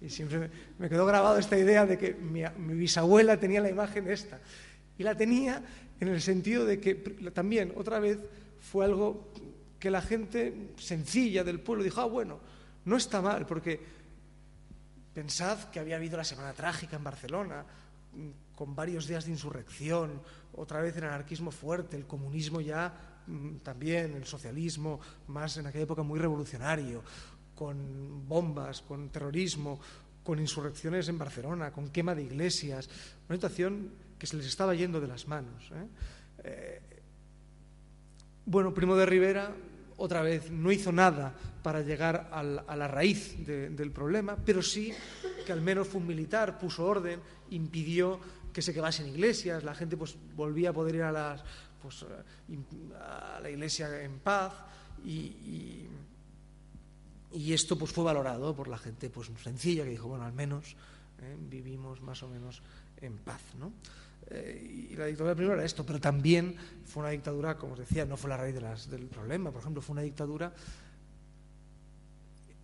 [0.01, 4.09] Y siempre me quedó grabado esta idea de que mi, mi bisabuela tenía la imagen
[4.09, 4.39] esta.
[4.97, 5.63] Y la tenía
[5.99, 6.95] en el sentido de que
[7.33, 8.19] también, otra vez,
[8.59, 9.31] fue algo
[9.79, 12.39] que la gente sencilla del pueblo dijo, ah, bueno,
[12.85, 13.79] no está mal, porque
[15.13, 17.65] pensad que había habido la Semana Trágica en Barcelona,
[18.57, 20.19] con varios días de insurrección,
[20.53, 22.91] otra vez el anarquismo fuerte, el comunismo ya
[23.27, 27.03] mm, también, el socialismo, más en aquella época muy revolucionario,
[27.53, 29.79] con bombas, con terrorismo,
[30.23, 32.89] con insurrecciones en Barcelona, con quema de iglesias,
[33.29, 35.71] una situación que se les estaba yendo de las manos.
[35.75, 35.87] ¿eh?
[36.43, 36.81] Eh,
[38.43, 39.53] bueno, Primo de Rivera,
[39.97, 44.93] otra vez, no hizo nada para llegar a la raíz de, del problema, pero sí
[45.45, 48.19] que al menos fue un militar, puso orden, impidió
[48.57, 51.43] que se quemasen iglesias, la gente pues volvía a poder ir a, las,
[51.79, 52.03] pues,
[52.99, 54.51] a la iglesia en paz
[55.05, 55.85] y,
[57.31, 60.75] y, esto pues fue valorado por la gente pues sencilla que dijo, bueno, al menos
[61.21, 62.63] eh, vivimos más o menos
[62.99, 63.73] en paz, ¿no?
[64.31, 68.07] Eh, y la dictadura primero era esto, pero también fue una dictadura, como os decía,
[68.07, 68.55] no fue la raíz
[68.89, 70.51] del problema, por ejemplo, fue una dictadura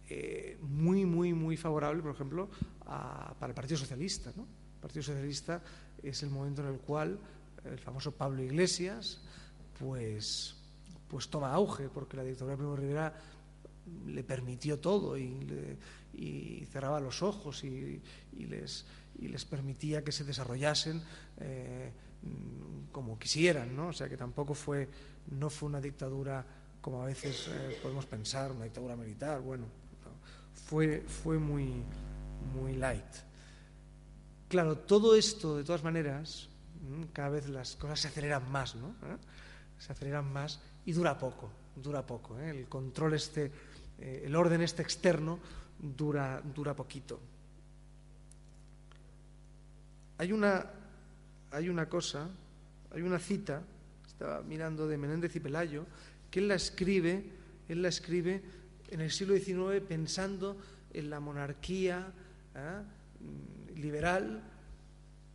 [0.10, 2.50] eh, muy, muy, muy favorable, por ejemplo,
[2.88, 4.34] a, para el Partido Socialista.
[4.36, 4.42] ¿no?
[4.44, 5.62] El Partido Socialista
[6.04, 7.20] es el momento en el cual
[7.66, 9.22] el famoso Pablo Iglesias
[9.80, 10.56] pues,
[11.08, 13.14] pues toma auge, porque la dictadura de Primo Rivera
[14.06, 18.02] le permitió todo y, le, cerraba los ojos y,
[18.38, 18.86] les
[19.20, 21.02] y les permitía que se desarrollasen
[21.40, 21.92] eh,
[22.92, 23.88] como quisieran, ¿no?
[23.88, 24.88] O sea que tampoco fue,
[25.32, 26.46] no fue una dictadura
[26.82, 29.66] como a veces eh, podemos pensar, una dictadura militar, bueno,
[30.04, 30.12] no,
[30.54, 31.84] fue, fue muy,
[32.54, 33.33] muy light.
[34.54, 36.48] Claro, todo esto, de todas maneras,
[37.12, 38.90] cada vez las cosas se aceleran más, ¿no?
[38.90, 39.18] ¿Eh?
[39.80, 42.40] Se aceleran más y dura poco, dura poco.
[42.40, 42.52] ¿eh?
[42.52, 43.52] El control este,
[43.98, 45.40] eh, el orden este externo
[45.80, 47.20] dura, dura poquito.
[50.20, 50.64] Hay una,
[51.50, 52.30] hay una cosa,
[52.92, 53.64] hay una cita,
[54.06, 55.88] estaba mirando de Menéndez y Pelayo,
[56.30, 57.26] que él la escribe,
[57.68, 58.44] él la escribe
[58.92, 60.58] en el siglo XIX pensando
[60.94, 62.14] en la monarquía.
[63.76, 64.44] Liberal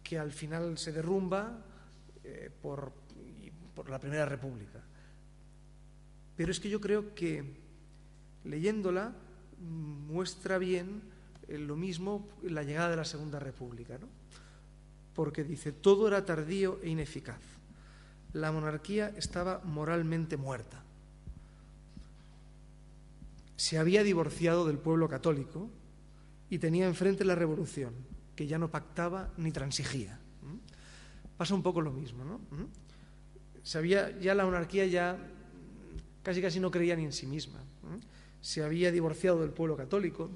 [0.02, 1.64] que al final se derrumba
[2.24, 2.92] eh, por,
[3.74, 4.82] por la Primera República.
[6.36, 7.56] Pero es que yo creo que
[8.44, 9.12] leyéndola
[9.58, 11.02] muestra bien
[11.48, 13.98] eh, lo mismo la llegada de la Segunda República.
[13.98, 14.08] ¿no?
[15.18, 17.42] porque dice, todo era tardío e ineficaz.
[18.34, 20.84] La monarquía estaba moralmente muerta.
[23.56, 25.70] Se había divorciado del pueblo católico
[26.50, 27.94] y tenía enfrente la revolución,
[28.34, 30.18] que ya no pactaba ni transigía.
[31.36, 32.40] Pasa un poco lo mismo, ¿no?
[33.62, 35.18] Se había, ya la monarquía ya
[36.22, 37.60] casi casi no creía ni en sí misma.
[38.40, 40.30] Se había divorciado del pueblo católico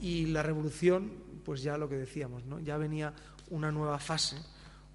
[0.00, 1.12] y la revolución
[1.44, 2.60] pues ya lo que decíamos, ¿no?
[2.60, 3.14] ya venía
[3.48, 4.36] una nueva fase,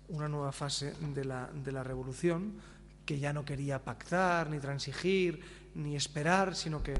[0.09, 2.53] una nueva fase de la, de la revolución
[3.05, 5.41] que ya no quería pactar, ni transigir,
[5.75, 6.93] ni esperar, sino que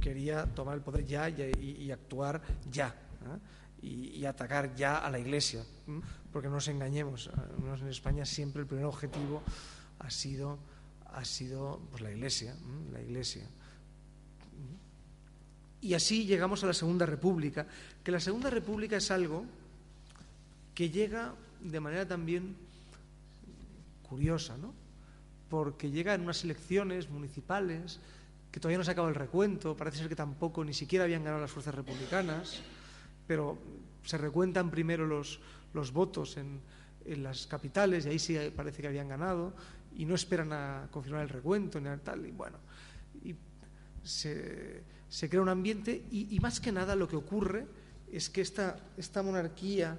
[0.00, 2.88] quería tomar el poder ya y, actuar ya.
[2.88, 3.38] ¿eh?
[3.82, 5.60] Y, y, atacar ya a la Iglesia.
[5.60, 6.00] ¿eh?
[6.32, 7.30] Porque no nos engañemos,
[7.80, 9.42] en España siempre el primer objetivo
[9.98, 10.58] ha sido,
[11.12, 12.52] ha sido pues, la Iglesia.
[12.52, 12.92] ¿eh?
[12.92, 13.46] La Iglesia.
[15.82, 17.66] Y así llegamos a la Segunda República,
[18.04, 19.46] que la Segunda República es algo
[20.74, 22.56] que llega de manera también
[24.08, 24.74] curiosa, ¿no?
[25.48, 27.98] Porque llega en unas elecciones municipales
[28.50, 31.40] que todavía no se acaba el recuento, parece ser que tampoco ni siquiera habían ganado
[31.40, 32.60] las fuerzas republicanas,
[33.26, 33.58] pero
[34.04, 35.40] se recuentan primero los,
[35.72, 36.60] los votos en,
[37.04, 39.54] en las capitales y ahí sí parece que habían ganado
[39.96, 42.58] y no esperan a confirmar el recuento ni tal y bueno
[43.24, 43.34] y
[44.02, 47.66] se, se crea un ambiente y, más que nada lo que ocurre
[48.10, 49.98] es que esta, esta monarquía,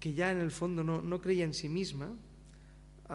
[0.00, 3.14] que ya en el fondo no, no creía en sí misma, uh,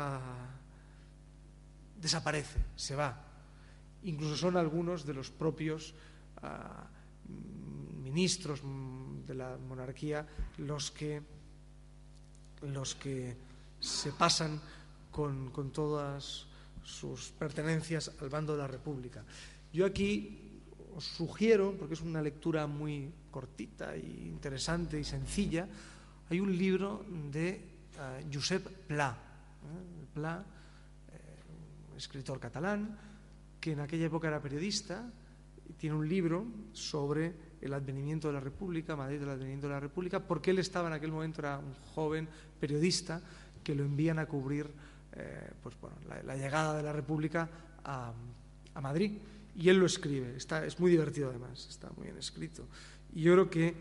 [1.99, 3.32] desaparece, se va.
[4.03, 5.93] Incluso son algunos de los propios
[6.41, 8.61] uh, ministros
[9.25, 11.21] de la monarquía los que,
[12.61, 13.35] los que
[13.79, 14.59] se pasan
[15.11, 16.47] con, con todas
[16.83, 19.23] sus pertenencias al bando de la República.
[19.71, 20.61] Yo aquí
[20.95, 25.67] os sugiero, porque es una lectura muy cortita e interesante y sencilla,
[26.29, 27.61] hay un libro de
[27.97, 30.05] uh, Josep Pla, ¿eh?
[30.13, 30.45] Pla
[31.09, 33.12] eh, escritor catalán,
[33.63, 35.09] que en aquella época era periodista,
[35.77, 40.19] tiene un libro sobre el advenimiento de la República, Madrid del advenimiento de la República,
[40.19, 42.27] porque él estaba en aquel momento, era un joven
[42.59, 43.21] periodista
[43.63, 44.67] que lo envían a cubrir
[45.13, 45.95] eh, pues, bueno,
[46.25, 47.49] la, llegada de la República
[47.85, 48.11] a,
[48.81, 49.13] Madrid.
[49.55, 52.67] Y él lo escribe, está, es muy divertido además, está muy bien escrito.
[53.15, 53.73] Y yo creo que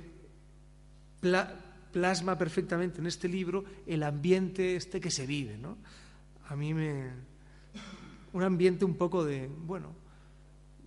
[1.90, 5.58] plasma perfectamente en este libro el ambiente este que se vive.
[5.58, 5.76] ¿no?
[6.50, 7.32] A mí me...
[8.32, 9.88] un ambiente un poco de, bueno,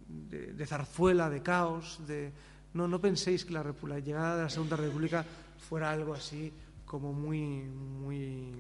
[0.08, 2.31] de, zarzuela, de caos, de...
[2.73, 5.25] No, no penséis que la, la, llegada de la Segunda República
[5.69, 6.51] fuera algo así
[6.86, 8.51] como muy, muy,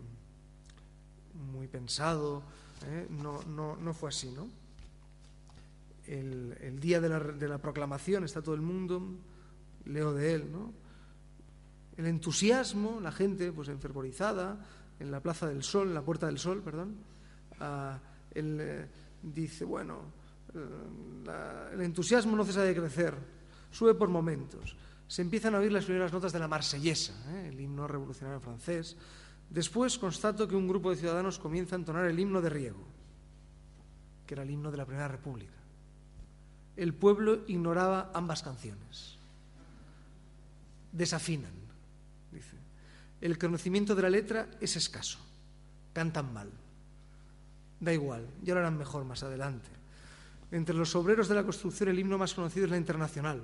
[1.51, 2.43] muy pensado.
[2.87, 3.07] ¿eh?
[3.09, 4.47] No, no, no, fue así, ¿no?
[6.07, 9.01] El, el día de la, de la, proclamación está todo el mundo,
[9.85, 10.71] leo de él, ¿no?
[11.97, 14.65] El entusiasmo, la gente pues enfervorizada
[14.99, 16.95] en la Plaza del Sol, en la Puerta del Sol, perdón,
[18.35, 18.87] él eh,
[19.23, 20.01] dice, bueno,
[20.53, 23.15] eh, el entusiasmo no cesa de crecer,
[23.71, 24.75] sube por momentos.
[25.07, 27.49] Se empiezan a oír las primeras notas de la marsellesa, ¿eh?
[27.49, 28.95] el himno revolucionario francés.
[29.49, 32.83] Después constato que un grupo de ciudadanos comienza a entonar el himno de Riego,
[34.25, 35.53] que era el himno de la Primera República.
[36.75, 39.17] El pueblo ignoraba ambas canciones.
[40.91, 41.53] Desafinan,
[42.31, 42.57] dice.
[43.21, 45.19] El conocimiento de la letra es escaso.
[45.93, 46.49] Cantan mal.
[47.79, 49.69] Da igual, ya lo harán mejor más adelante.
[50.51, 53.41] Entre los obreros de la construcción el himno más conocido es la Internacional,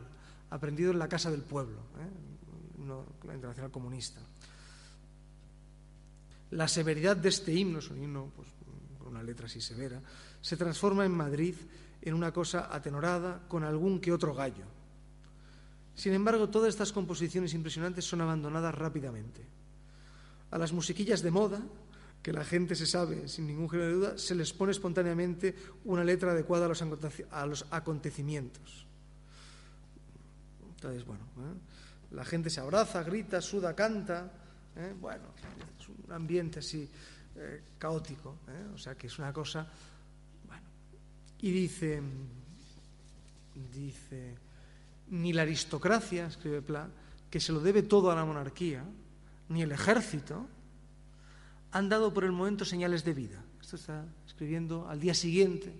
[0.50, 2.32] aprendido en la Casa del Pueblo, ¿eh?
[3.28, 4.22] la Internacional Comunista.
[6.52, 8.48] La severidad de este himno, es un himno pues,
[9.00, 10.02] con una letra así severa,
[10.42, 11.56] se transforma en Madrid
[12.02, 14.66] en una cosa atenorada con algún que otro gallo.
[15.96, 19.46] Sin embargo, todas estas composiciones impresionantes son abandonadas rápidamente.
[20.50, 21.62] A las musiquillas de moda,
[22.22, 25.56] que la gente se sabe sin ningún género de duda, se les pone espontáneamente
[25.86, 28.86] una letra adecuada a los, acontecimientos.
[30.76, 31.58] Entonces, bueno, ¿eh?
[32.12, 34.32] la gente se abraza, grita, suda, canta.
[34.76, 34.94] ¿eh?
[35.00, 35.34] Bueno,
[35.80, 36.88] es un ambiente así
[37.36, 38.38] eh, caótico.
[38.74, 39.68] O sea, que es una cosa.
[40.48, 40.64] Bueno.
[41.40, 42.02] Y dice,
[43.74, 44.36] dice,
[45.10, 46.88] ni la aristocracia, escribe Pla,
[47.30, 48.84] que se lo debe todo a la monarquía,
[49.50, 50.48] ni el ejército,
[51.72, 53.44] han dado por el momento señales de vida.
[53.62, 55.74] Esto está escribiendo al día siguiente.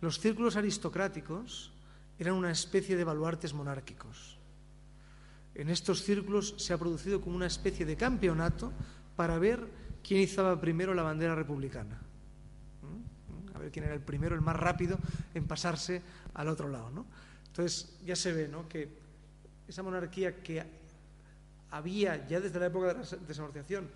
[0.00, 1.72] Los círculos aristocráticos
[2.18, 4.38] eran una especie de baluartes monárquicos.
[5.54, 8.72] En estos círculos se ha producido como una especie de campeonato
[9.16, 9.66] para ver
[10.06, 11.98] quién izaba primero la bandera republicana.
[12.82, 13.56] ¿Mm?
[13.56, 14.98] A ver quién era el primero, el más rápido
[15.34, 16.02] en pasarse
[16.34, 16.90] al otro lado.
[16.90, 17.06] ¿no?
[17.48, 18.68] Entonces ya se ve ¿no?
[18.68, 18.88] que
[19.66, 20.62] esa monarquía que
[21.70, 23.90] había ya desde la época de la desamortización,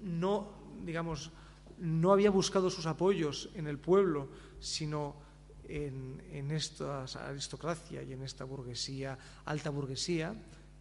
[0.00, 0.52] no,
[0.84, 1.30] digamos,
[1.78, 4.28] no había buscado sus apoyos en el pueblo,
[4.60, 5.16] sino
[5.64, 10.34] en, en esta aristocracia y en esta burguesía, alta burguesía,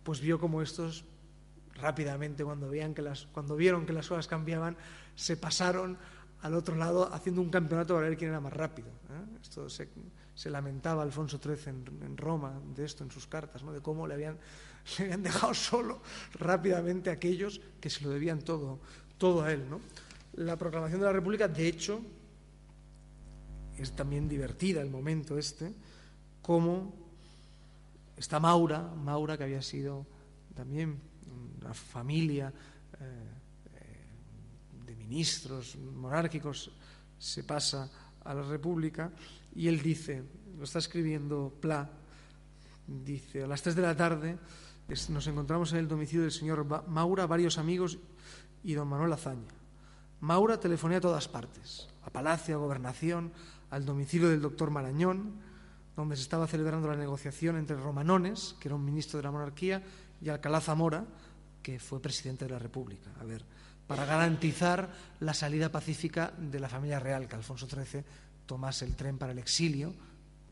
[0.04, 1.06] pues vio como estos
[1.76, 4.78] rápidamente cuando, veían que las, cuando vieron que las cosas cambiaban,
[5.16, 5.98] se pasaron
[6.42, 8.90] al otro lado haciendo un campeonato para ver quién era más rápido.
[8.90, 9.40] ¿eh?
[9.42, 9.90] Esto se,
[10.50, 11.70] lamentaba Alfonso XIII
[12.02, 13.72] en, Roma de esto en sus cartas, ¿no?
[13.74, 14.38] de cómo le habían
[14.96, 16.02] se habían dejado solo
[16.34, 18.80] rápidamente aquellos que se lo debían todo,
[19.18, 19.68] todo a él.
[19.70, 19.82] ¿no?
[20.34, 22.02] La proclamación de la República, de hecho,
[23.78, 25.74] es también divertida el momento este,
[26.42, 26.94] como
[28.16, 30.06] está Maura, Maura que había sido
[30.54, 30.98] también
[31.60, 32.54] una familia
[33.02, 36.72] eh, de ministros monárquicos,
[37.18, 37.90] se pasa
[38.24, 39.12] a la República
[39.56, 40.24] y él dice,
[40.58, 41.90] lo está escribiendo Pla,
[42.88, 44.38] dice, a las tres de la tarde
[45.10, 47.98] nos encontramos en el domicilio del señor Maura, varios amigos
[48.64, 49.54] y don Manuel Azaña.
[50.22, 53.32] Maura telefonea a todas partes, a Palacio, a Gobernación,
[53.72, 55.34] al domicilio del doctor Marañón,
[55.96, 59.82] donde se estaba celebrando la negociación entre Romanones, que era un ministro de la monarquía,
[60.22, 61.06] y Alcalá Zamora,
[61.64, 63.10] que fue presidente de la República.
[63.20, 63.44] A ver,
[63.88, 68.04] para garantizar la salida pacífica de la familia real, que Alfonso XIII
[68.46, 69.94] tomase el tren para el exilio,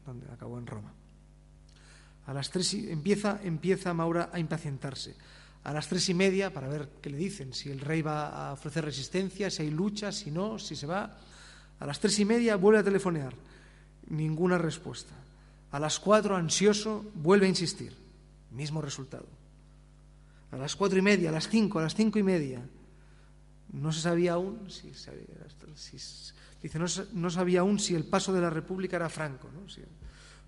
[0.05, 0.93] donde acabó en Roma.
[2.25, 5.15] A las tres empieza, empieza Maura a impacientarse.
[5.63, 8.53] A las tres y media, para ver qué le dicen, si el rey va a
[8.53, 11.17] ofrecer resistencia, si hay lucha, si no, si se va.
[11.79, 13.33] A las tres y media vuelve a telefonear.
[14.09, 15.13] Ninguna respuesta.
[15.71, 17.93] A las cuatro, ansioso, vuelve a insistir.
[18.51, 19.27] Mismo resultado.
[20.51, 22.61] A las cuatro y media, a las cinco, a las cinco y media.
[23.71, 24.91] No se sabía aún si,
[26.61, 26.79] dice,
[27.13, 29.49] no, sabía aún si el paso de la República era franco.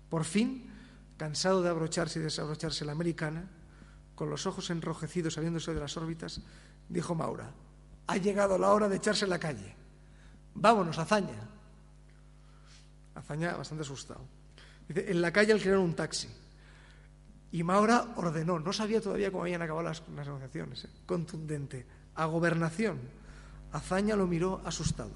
[0.08, 0.75] por fin
[1.16, 3.48] cansado de abrocharse y desabrocharse la americana,
[4.14, 6.40] con los ojos enrojecidos saliéndose de las órbitas,
[6.88, 7.52] dijo Maura,
[8.06, 9.74] ha llegado la hora de echarse en la calle.
[10.54, 11.48] Vámonos, hazaña.
[13.14, 14.24] Hazaña bastante asustado.
[14.88, 16.28] Dice, en la calle alquilaron un taxi.
[17.52, 20.90] Y Maura ordenó, no sabía todavía cómo habían acabado las, negociaciones, ¿eh?
[21.06, 22.98] contundente, a gobernación.
[23.72, 25.12] Azaña lo miró asustado.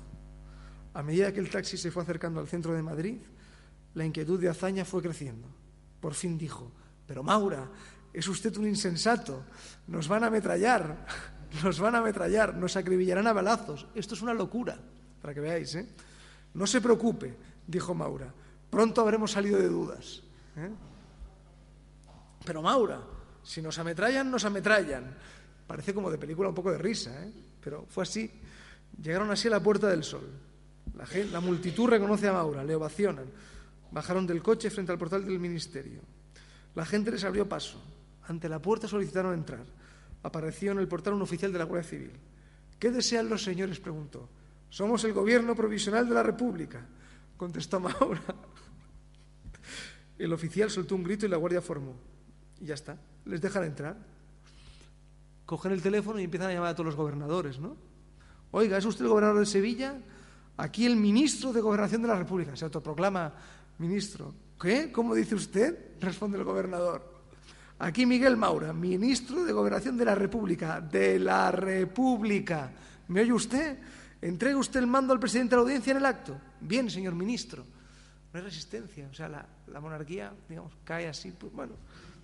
[0.93, 3.19] A medida que el taxi se fue acercando al centro de Madrid,
[3.95, 5.49] la inquietud de Azaña fue creciendo.
[6.01, 6.71] Por fin dijo,
[7.07, 7.69] pero Maura,
[8.13, 9.45] es usted un insensato,
[9.87, 11.07] nos van a ametrallar,
[11.63, 13.87] nos van a ametrallar, nos acribillarán a balazos.
[13.95, 14.79] Esto es una locura,
[15.21, 15.75] para que veáis.
[15.75, 15.87] ¿eh?
[16.55, 17.37] No se preocupe,
[17.67, 18.33] dijo Maura,
[18.71, 20.23] pronto habremos salido de dudas.
[20.57, 20.71] ¿eh?
[22.45, 23.01] Pero Maura,
[23.43, 25.15] si nos ametrallan, nos ametrallan.
[25.67, 27.33] Parece como de película un poco de risa, ¿eh?
[27.63, 28.31] pero fue así.
[29.01, 30.29] Llegaron así a la Puerta del Sol.
[30.97, 33.27] La, la multitud reconoce a Maura, le ovacionan.
[33.93, 36.01] Bajaron del coche frente al portal del ministerio.
[36.75, 37.83] La gente les abrió paso.
[38.29, 39.65] Ante la puerta solicitaron entrar.
[40.23, 42.13] Apareció en el portal un oficial de la Guardia Civil.
[42.79, 43.81] ¿Qué desean los señores?
[43.81, 44.29] preguntó.
[44.69, 46.87] Somos el gobierno provisional de la República,
[47.37, 48.23] contestó Maura.
[50.17, 51.95] El oficial soltó un grito y la guardia formó.
[52.61, 52.97] Y ya está.
[53.25, 53.97] Les dejan entrar.
[55.47, 57.77] Cogen el teléfono y empiezan a llamar a todos los gobernadores, ¿no?
[58.53, 59.99] Oiga, ¿es usted el gobernador de Sevilla?
[60.57, 62.55] Aquí el ministro de Gobernación de la República.
[62.55, 63.33] Se autoproclama
[63.81, 64.35] ministro.
[64.61, 64.93] ¿Qué?
[64.93, 65.99] ¿Cómo dice usted?
[66.01, 67.11] Responde el gobernador.
[67.79, 70.81] Aquí Miguel Maura, ministro de Gobernación de la República.
[70.81, 72.71] De la República.
[73.09, 73.79] ¿Me oye usted?
[74.21, 76.39] ¿Entrega usted el mando al presidente de la audiencia en el acto?
[76.61, 77.65] Bien, señor ministro.
[78.33, 79.09] No hay resistencia.
[79.11, 81.33] O sea, la, monarquía, digamos, cae así.
[81.33, 81.73] Pues, bueno,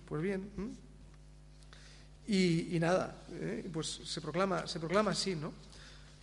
[0.07, 0.77] pues bien.
[2.27, 3.67] Y, nada, ¿eh?
[3.73, 5.53] pues se proclama, se proclama así, ¿no?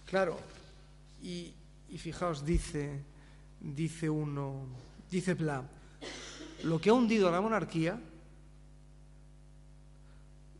[0.07, 0.39] Claro.
[1.20, 1.53] Y,
[1.89, 3.03] y fijaos, dice,
[3.61, 4.66] dice uno,
[5.15, 5.62] dice Pla,
[6.65, 8.01] lo que ha hundido a la monarquía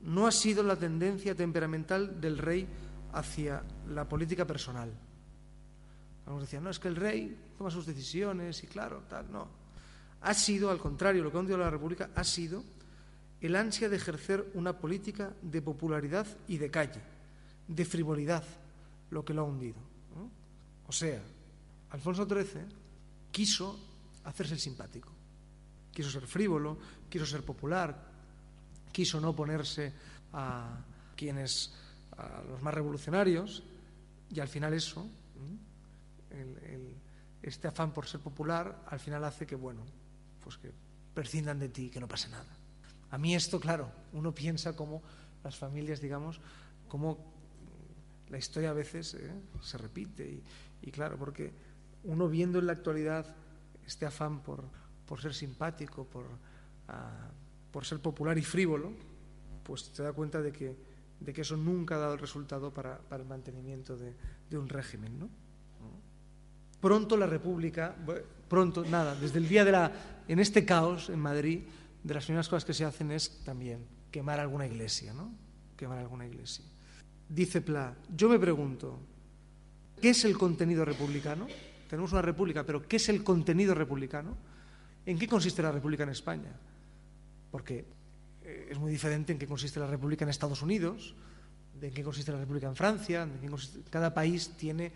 [0.03, 2.67] no ha sido la tendencia temperamental del rey
[3.13, 4.93] hacia la política personal.
[6.27, 9.49] Algunos decían, no, es que el rey toma sus decisiones y claro, tal, no.
[10.21, 12.63] Ha sido, al contrario, lo que ha hundido a la República ha sido
[13.41, 17.01] el ansia de ejercer una política de popularidad y de calle,
[17.67, 18.45] de frivolidad,
[19.11, 19.79] lo que lo ha hundido.
[20.87, 21.21] O sea,
[21.91, 22.63] Alfonso XIII
[23.33, 23.94] quiso
[24.25, 25.11] hacerse el simpático,
[25.93, 27.95] quiso ser frívolo, quiso ser popular,
[28.93, 29.93] quiso no oponerse
[30.33, 30.79] a
[31.17, 31.73] quienes,
[32.17, 33.63] a los más revolucionarios,
[34.31, 35.09] y al final eso,
[37.43, 39.83] este afán por ser popular, al final hace que, bueno,
[40.43, 40.73] pues que
[41.15, 42.51] prescindan de ti, que no pase nada.
[43.11, 45.03] A mí esto, claro, uno piensa como
[45.45, 46.41] las familias, digamos,
[46.89, 47.33] como
[48.29, 49.31] la historia a veces eh,
[49.63, 50.43] se repite
[50.83, 51.53] y, claro, porque
[52.05, 53.35] uno viendo en la actualidad
[53.87, 54.65] este afán por,
[55.07, 56.25] por ser simpático, por,
[56.89, 57.31] ah,
[57.71, 58.93] por ser popular y frívolo,
[59.63, 60.77] pues te da cuenta de que,
[61.21, 64.15] de que eso nunca ha dado el resultado para, el mantenimiento de,
[64.57, 65.19] un régimen.
[65.19, 65.29] ¿no?
[66.81, 67.97] Pronto la República,
[68.49, 69.93] pronto, nada, desde el día de la,
[70.29, 71.63] en este caos en Madrid,
[72.03, 75.33] de las primeras cosas que se hacen es también quemar alguna iglesia, ¿no?
[75.77, 76.65] Quemar alguna iglesia.
[77.29, 79.01] Dice Pla, yo me pregunto,
[80.01, 81.49] ¿qué es el contenido republicano?
[81.95, 84.37] Tenemos una república, pero ¿qué es el contenido republicano?
[85.07, 86.51] ¿En qué consiste la república en España?
[87.55, 87.85] porque
[88.43, 91.15] eh, es muy diferente en qué consiste la República en Estados Unidos,
[91.81, 93.29] de en qué consiste la República en Francia,
[93.91, 94.91] cada país tiene,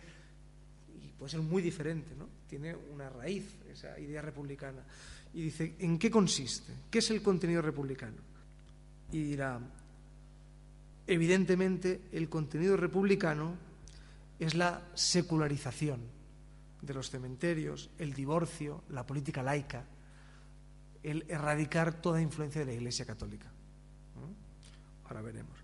[1.00, 2.26] y puede ser muy diferente, ¿no?
[2.48, 4.82] tiene una raíz, esa idea republicana.
[5.34, 6.72] Y dice, ¿en qué consiste?
[6.90, 8.16] ¿Qué es el contenido republicano?
[9.12, 9.60] Y dirá,
[11.06, 13.54] evidentemente el contenido republicano
[14.40, 16.17] es la secularización
[16.80, 19.84] de los cementerios, el divorcio, la política laica,
[21.02, 23.50] el erradicar toda influencia de la Iglesia Católica.
[25.06, 25.58] Ahora veremos.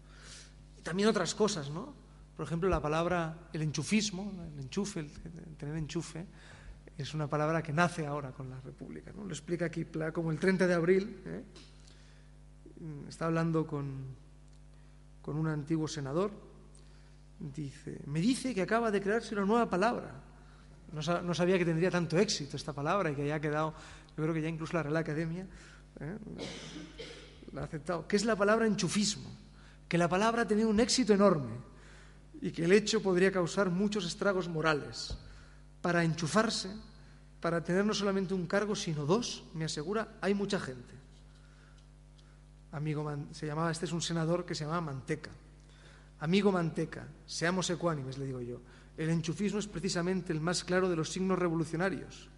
[0.78, 1.94] Y también otras cosas, ¿no?
[2.36, 6.26] Por ejemplo, la palabra, el enchufismo, el enchufe, el tener enchufe,
[6.96, 9.12] es una palabra que nace ahora con la República.
[9.14, 9.24] ¿no?
[9.24, 11.22] Lo explica aquí como el 30 de abril.
[11.26, 11.44] ¿eh?
[13.08, 14.16] Está hablando con,
[15.20, 16.30] con un antiguo senador.
[17.38, 20.22] Dice, me dice que acaba de crearse una nueva palabra.
[20.94, 23.74] No, sabía que tendría tanto éxito esta palabra y que haya quedado
[24.16, 25.46] yo creo que ya incluso la Real Academia
[26.00, 26.18] ¿eh?
[27.52, 29.30] la ha aceptado, que es la palabra enchufismo,
[29.88, 31.56] que la palabra ha tenido un éxito enorme
[32.40, 35.16] y que el hecho podría causar muchos estragos morales.
[35.80, 36.70] Para enchufarse,
[37.40, 40.94] para tener no solamente un cargo, sino dos, me asegura, hay mucha gente.
[42.72, 45.30] Amigo, se llamaba, este es un senador que se llamaba Manteca.
[46.20, 48.60] Amigo Manteca, seamos ecuánimes, le digo yo.
[48.96, 52.28] El enchufismo es precisamente el más claro de los signos revolucionarios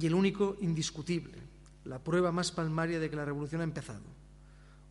[0.00, 1.38] y el único indiscutible,
[1.84, 4.02] la prueba más palmaria de que la revolución ha empezado.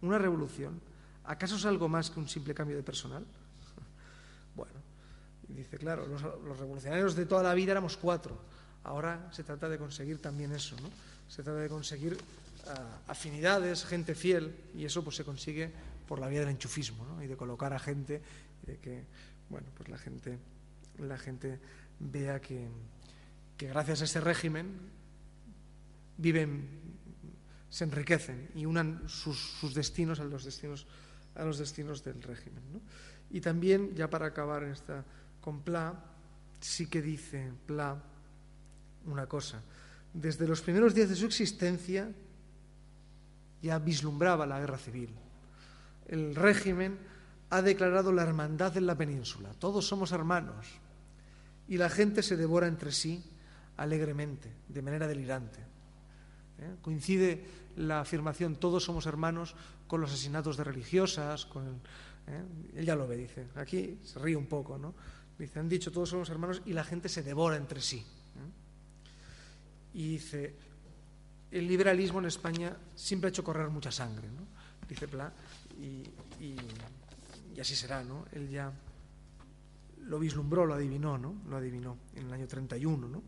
[0.01, 0.79] ¿Una revolución?
[1.25, 3.25] ¿Acaso es algo más que un simple cambio de personal?
[4.55, 4.73] Bueno,
[5.47, 6.21] dice, claro, los,
[6.59, 8.39] revolucionarios de toda la vida éramos cuatro.
[8.83, 10.89] Ahora se trata de conseguir también eso, ¿no?
[11.27, 12.17] Se trata de conseguir
[12.67, 15.71] ah, afinidades, gente fiel, y eso pues se consigue
[16.07, 17.23] por la vía del enchufismo, ¿no?
[17.23, 18.21] Y de colocar a gente,
[18.65, 19.05] de que,
[19.49, 20.37] bueno, pues la gente,
[20.99, 21.59] la gente
[21.99, 22.67] vea que,
[23.57, 24.71] que gracias a ese régimen
[26.17, 26.67] viven,
[27.69, 30.85] se enriquecen y unan sus, sus destinos a los destinos,
[31.35, 32.63] a los destinos del régimen.
[33.29, 35.03] Y también, ya para acabar esta,
[35.41, 35.93] con Pla,
[36.59, 38.01] sí que dice Pla
[39.05, 39.61] una cosa.
[40.13, 42.09] Desde los primeros días de su existencia
[43.61, 45.09] ya vislumbraba la guerra civil.
[46.07, 46.97] El régimen
[47.53, 49.53] ha declarado la hermandad en la península.
[49.59, 50.65] Todos somos hermanos.
[51.67, 53.23] Y la gente se devora entre sí
[53.77, 55.59] alegremente, de manera delirante.
[56.59, 56.75] ¿Eh?
[56.81, 57.45] Coincide
[57.77, 59.55] la afirmación todos somos hermanos
[59.87, 61.73] con los asesinatos de religiosas, con el,
[62.27, 62.43] ¿eh?
[62.75, 64.93] él ya lo ve, dice, aquí se ríe un poco, ¿no?
[65.37, 67.97] Dice, han dicho todos somos hermanos y la gente se devora entre sí.
[67.97, 68.51] ¿eh?
[69.95, 70.55] Y dice,
[71.51, 74.47] el liberalismo en España siempre ha hecho correr mucha sangre, ¿no?
[74.87, 75.31] Dice Pla,
[75.79, 76.03] y,
[77.55, 78.25] y así será, ¿no?
[78.31, 78.71] Él ya
[80.05, 81.35] lo vislumbró, lo adivinó, ¿no?
[81.47, 83.23] Lo adivinó en el año 31, ¿no?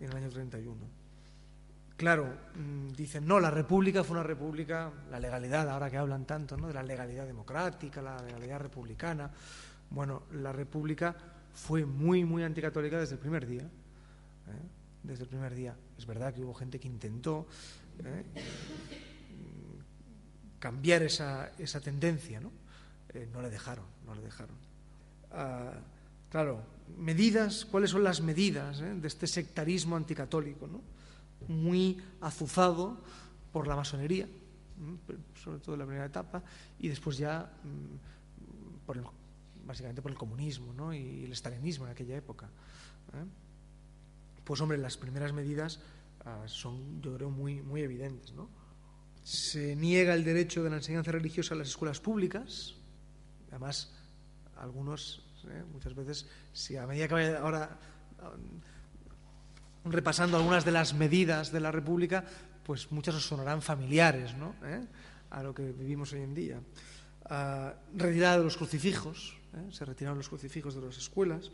[0.00, 0.76] En el año 31.
[1.96, 6.56] Claro, mm, dicen, no, la república fue una república, la legalidad, ahora que hablan tanto,
[6.56, 6.68] ¿no?
[6.68, 9.30] De la legalidad democrática, la legalidad republicana.
[9.90, 11.16] Bueno, la república
[11.54, 13.62] fue muy, muy anticatólica desde el primer día.
[13.62, 14.68] ¿eh?
[15.02, 15.74] Desde el primer día.
[15.96, 17.46] Es verdad que hubo gente que intentó
[18.04, 18.24] ¿eh?
[20.58, 22.52] cambiar esa, esa tendencia, ¿no?
[23.16, 24.56] Eh, no le dejaron, no le dejaron.
[25.32, 25.72] Ah,
[26.28, 26.62] claro,
[26.98, 30.66] medidas, ¿cuáles son las medidas eh, de este sectarismo anticatólico?
[30.66, 30.82] ¿no?
[31.48, 33.00] Muy azuzado
[33.52, 34.28] por la masonería,
[35.42, 36.42] sobre todo en la primera etapa,
[36.78, 39.04] y después ya mm, por el,
[39.66, 40.92] básicamente por el comunismo ¿no?
[40.92, 42.46] y el estalinismo en aquella época.
[43.14, 43.24] ¿eh?
[44.44, 45.80] Pues hombre, las primeras medidas
[46.26, 48.34] ah, son, yo creo, muy, muy evidentes.
[48.34, 48.50] ¿no?
[49.24, 52.75] Se niega el derecho de la enseñanza religiosa a las escuelas públicas,
[53.56, 53.90] además
[54.56, 55.64] algunos ¿eh?
[55.72, 57.78] muchas veces, si a medida que vaya ahora
[58.22, 62.24] um, repasando algunas de las medidas de la República,
[62.64, 64.34] pues muchas os sonarán familiares.
[64.64, 64.86] ¿Eh?
[65.30, 66.60] a lo que vivimos hoy en día.
[67.28, 69.72] Uh, retirada de los crucifijos, ¿eh?
[69.72, 71.50] se retiraron los crucifijos de las escuelas,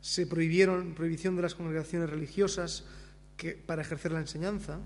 [0.00, 2.84] se prohibieron prohibición de las congregaciones religiosas
[3.36, 4.80] que, para ejercer la enseñanza,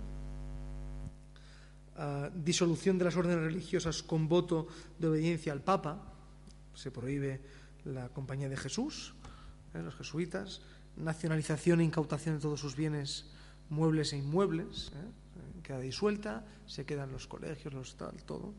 [1.96, 6.17] uh, disolución de las órdenes religiosas con voto de obediencia al Papa,
[6.78, 7.40] se prohíbe
[7.84, 9.14] la Compañía de Jesús,
[9.74, 9.82] ¿eh?
[9.82, 10.62] los jesuitas,
[10.96, 13.26] nacionalización e incautación de todos sus bienes
[13.68, 15.62] muebles e inmuebles, ¿eh?
[15.62, 18.54] queda disuelta, se quedan los colegios, los tal, todo.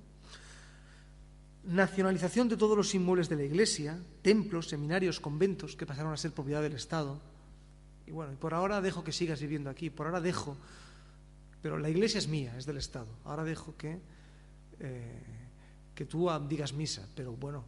[1.64, 6.32] Nacionalización de todos los inmuebles de la Iglesia, templos, seminarios, conventos que pasaron a ser
[6.32, 7.20] propiedad del Estado.
[8.06, 10.58] Y bueno, y por ahora dejo que sigas viviendo aquí, por ahora dejo,
[11.62, 13.08] pero la Iglesia es mía, es del Estado.
[13.24, 14.00] Ahora dejo que,
[14.80, 15.24] eh,
[15.96, 17.64] que tú digas misa, pero bueno,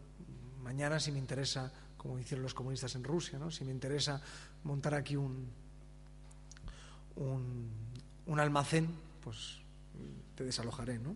[0.61, 3.51] mañana si me interesa, como hicieron los comunistas en Rusia, ¿no?
[3.51, 4.21] si me interesa
[4.63, 5.47] montar aquí un,
[7.15, 8.87] un, almacén,
[9.23, 9.57] pues
[10.35, 11.15] te desalojaré, ¿no?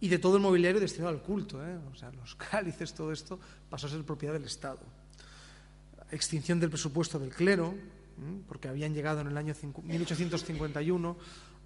[0.00, 1.76] Y de todo el mobiliario destinado al culto, ¿eh?
[1.92, 3.38] o sea, los cálices, todo esto
[3.68, 4.80] pasó a ser propiedad del Estado.
[6.10, 7.74] Extinción del presupuesto del clero,
[8.48, 11.16] porque habían llegado en el año 1851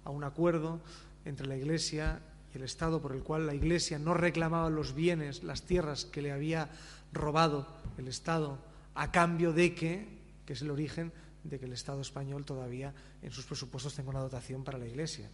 [0.05, 0.79] a un acuerdo
[1.25, 2.21] entre la Iglesia
[2.57, 6.31] el Estado por el cual la Iglesia no reclamaba los bienes, las tierras que le
[6.31, 6.69] había
[7.13, 8.57] robado el Estado
[8.93, 10.07] a cambio de que,
[10.45, 11.11] que es el origen
[11.43, 15.29] de que el Estado español todavía en sus presupuestos tenga una dotación para la Iglesia.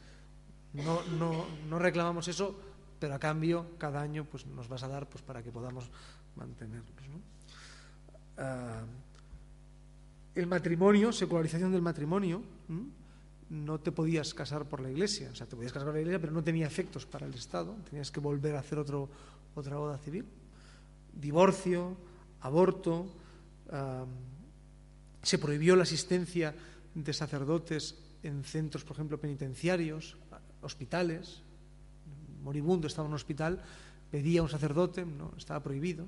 [0.74, 2.60] No, no, no reclamamos eso,
[3.00, 5.90] pero a cambio cada año pues, nos vas a dar pues, para que podamos
[6.36, 7.08] mantenerlos.
[7.10, 8.44] ¿no?
[8.44, 8.86] Uh,
[10.36, 12.42] el matrimonio, secularización del matrimonio.
[13.52, 16.22] No te podías casar por la iglesia, o sea, te podías casar por la iglesia,
[16.22, 19.10] pero no tenía efectos para el Estado, tenías que volver a hacer otro,
[19.56, 20.26] otra boda civil.
[21.14, 21.98] Divorcio,
[22.40, 23.12] aborto,
[25.22, 26.56] se prohibió la asistencia
[26.96, 30.16] de sacerdotes en centros, por ejemplo, penitenciarios,
[30.62, 31.42] hospitales.
[32.44, 33.62] Moribundo estaba en un hospital,
[34.10, 36.08] pedía un sacerdote, no, estaba prohibido.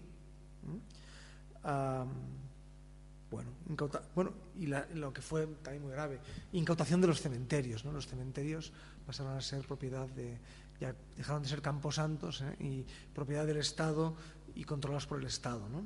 [3.33, 6.19] Bueno, incauta, bueno y la, lo que fue también muy grave,
[6.51, 7.83] incautación de los cementerios.
[7.83, 7.91] ¿no?
[7.91, 8.71] Los cementerios
[9.05, 10.37] pasaron a ser propiedad de,
[10.79, 12.55] ya dejaron de ser camposantos ¿eh?
[12.59, 14.15] y propiedad del Estado
[14.53, 15.67] y controlados por el Estado.
[15.67, 15.83] ¿no?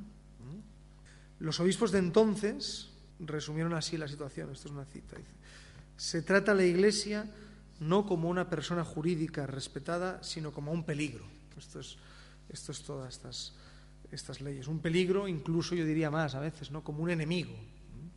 [1.40, 2.90] Los obispos de entonces
[3.20, 5.16] resumieron así la situación, esto es una cita,
[5.96, 7.32] se trata a la Iglesia
[7.80, 11.26] no como una persona jurídica respetada, sino como un peligro.
[11.58, 11.98] Esto es,
[12.50, 13.54] esto es todas estas
[14.12, 14.68] estas leyes.
[14.68, 16.84] Un peligro, incluso yo diría más a veces, ¿no?
[16.84, 17.54] como un enemigo,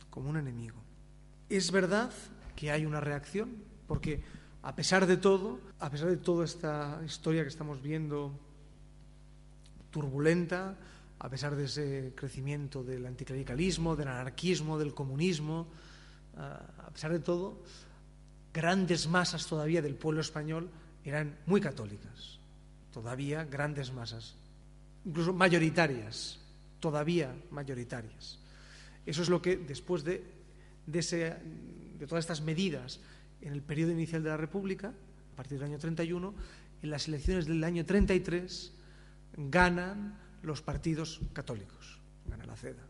[0.09, 0.77] como un enemigo.
[1.49, 2.11] Es verdad
[2.55, 3.55] que hay una reacción,
[3.87, 4.21] porque
[4.63, 8.31] a pesar de todo, a pesar de toda esta historia que estamos viendo
[9.89, 10.77] turbulenta,
[11.19, 15.67] a pesar de ese crecimiento del anticlericalismo, del anarquismo, del comunismo,
[16.37, 17.61] a pesar de todo,
[18.53, 20.69] grandes masas todavía del pueblo español
[21.03, 22.39] eran muy católicas,
[22.93, 24.35] todavía grandes masas,
[25.05, 26.39] incluso mayoritarias,
[26.79, 28.39] todavía mayoritarias.
[29.05, 30.23] Eso es lo que después de,
[30.85, 31.01] de,
[31.99, 32.99] de todas estas medidas
[33.41, 34.89] en el periodo inicial de la República,
[35.33, 36.33] a partir del año 31,
[36.81, 38.73] en las elecciones del año 33,
[39.37, 42.83] ganan los partidos católicos, gana la CEDA.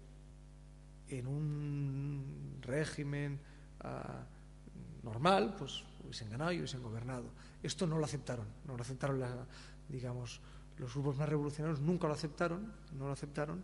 [1.10, 3.40] En un régimen
[3.84, 7.26] uh, normal, pues hubiesen ganado y hubiesen gobernado.
[7.62, 9.46] Esto no lo aceptaron, no lo aceptaron, la,
[9.90, 10.42] digamos,
[10.78, 13.64] los grupos más revolucionarios nunca lo aceptaron, no lo aceptaron,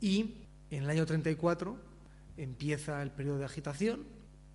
[0.00, 0.36] y
[0.70, 1.76] en el año 34
[2.36, 4.04] empieza el periodo de agitación,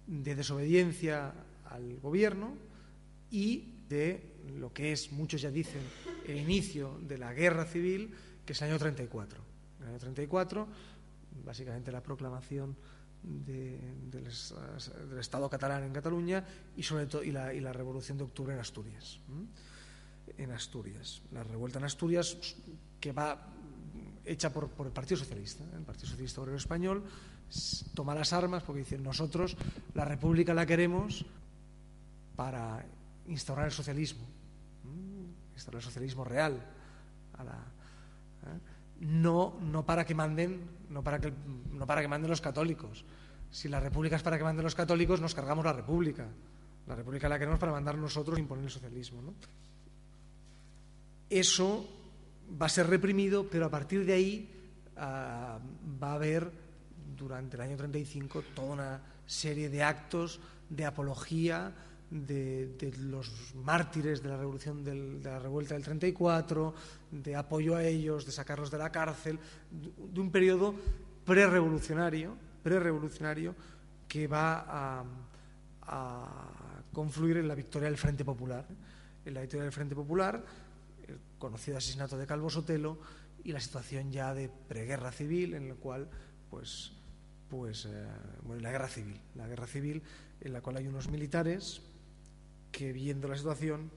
[0.08, 1.34] de desobediencia
[1.66, 2.56] al gobierno
[3.32, 5.82] y de lo que es, muchos ya dicen,
[6.28, 8.14] el inicio de la guerra civil,
[8.46, 9.42] que es el año 34.
[9.80, 10.68] En el año 34,
[11.46, 12.76] básicamente la proclamación
[13.24, 13.80] de,
[14.12, 14.28] del,
[15.20, 19.20] Estado catalán en Cataluña y sobre todo y la, Revolución de Octubre en Asturias.
[20.38, 21.22] En Asturias.
[21.32, 22.38] La revuelta en Asturias
[23.00, 23.54] que va
[24.26, 27.04] hecha por, el Partido Socialista, el Partido Socialista Obrero Español,
[27.94, 29.58] toma las armas porque dicen nosotros
[29.94, 31.26] la República la queremos
[32.36, 32.86] para
[33.28, 34.26] instaurar el socialismo,
[35.54, 36.54] instaurar el socialismo real,
[37.36, 38.60] ¿eh?
[39.02, 41.34] no, no para que manden, no para que,
[41.72, 43.06] no para que manden los católicos.
[43.52, 46.28] Si la república es para que manden los católicos, nos cargamos la república.
[46.88, 49.22] La república la queremos para mandar nosotros e imponer el socialismo.
[49.22, 49.34] ¿no?
[51.30, 51.88] Eso
[52.62, 54.50] va a ser reprimido, pero a partir de ahí
[54.96, 56.52] uh, va a haber
[57.18, 61.74] durante el año 35 toda una serie de actos de apología
[62.10, 66.74] de, los mártires de la revolución de la revuelta del 34,
[67.12, 69.40] de apoyo a ellos, de sacarlos de la cárcel,
[69.72, 70.76] de, un periodo
[71.26, 73.56] prerevolucionario, prerevolucionario
[74.08, 75.04] que va a,
[75.82, 78.66] a, confluir en la victoria del Frente Popular.
[79.26, 80.44] En la victoria del Frente Popular,
[81.08, 83.00] el conocido asesinato de Calvo Sotelo
[83.44, 86.10] y la situación ya de preguerra civil, en la cual,
[86.50, 86.94] pues,
[87.50, 88.08] pues eh,
[88.44, 90.02] bueno, la guerra civil, la guerra civil
[90.42, 91.82] en la cual hay unos militares
[92.72, 93.92] que viendo la situación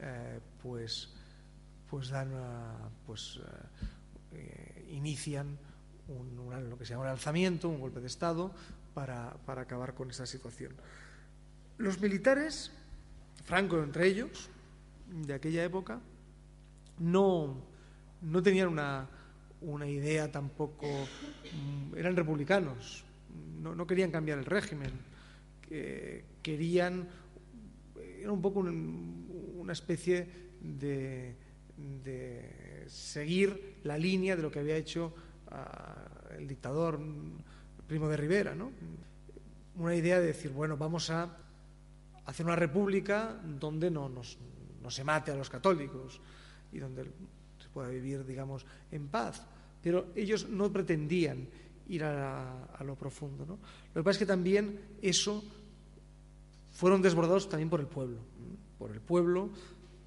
[0.00, 1.10] eh, pues
[1.90, 3.40] pues dan una, pues
[4.32, 5.58] eh, inician
[6.06, 8.52] un, lo que se llama un alzamiento, un golpe de estado
[8.94, 10.72] para, para acabar con esta situación.
[11.78, 12.70] Los militares,
[13.44, 14.50] Franco entre ellos,
[15.10, 16.00] de aquella época,
[16.98, 17.62] no,
[18.22, 19.08] no tenían una,
[19.60, 23.04] una idea tampoco, mm, eran republicanos,
[23.60, 24.90] no, no querían cambiar el régimen,
[25.62, 27.08] que querían
[28.20, 30.28] era un poco un, una especie
[30.60, 31.34] de,
[31.76, 35.14] de, seguir la línea de lo que había hecho
[35.50, 37.00] uh, el dictador
[37.86, 38.72] Primo de Rivera, ¿no?
[39.76, 41.36] Una idea de decir, bueno, vamos a
[42.26, 44.38] hacer una república donde no, nos,
[44.82, 46.20] no se mate a los católicos
[46.72, 47.04] y donde
[47.58, 49.46] se pueda vivir, digamos, en paz.
[49.82, 51.48] Pero ellos no pretendían
[51.88, 53.44] ir a, a lo profundo.
[53.46, 53.58] ¿no?
[53.94, 55.42] Lo que pasa es que también eso
[56.72, 58.18] fueron desbordados también por el pueblo,
[58.78, 59.50] por el pueblo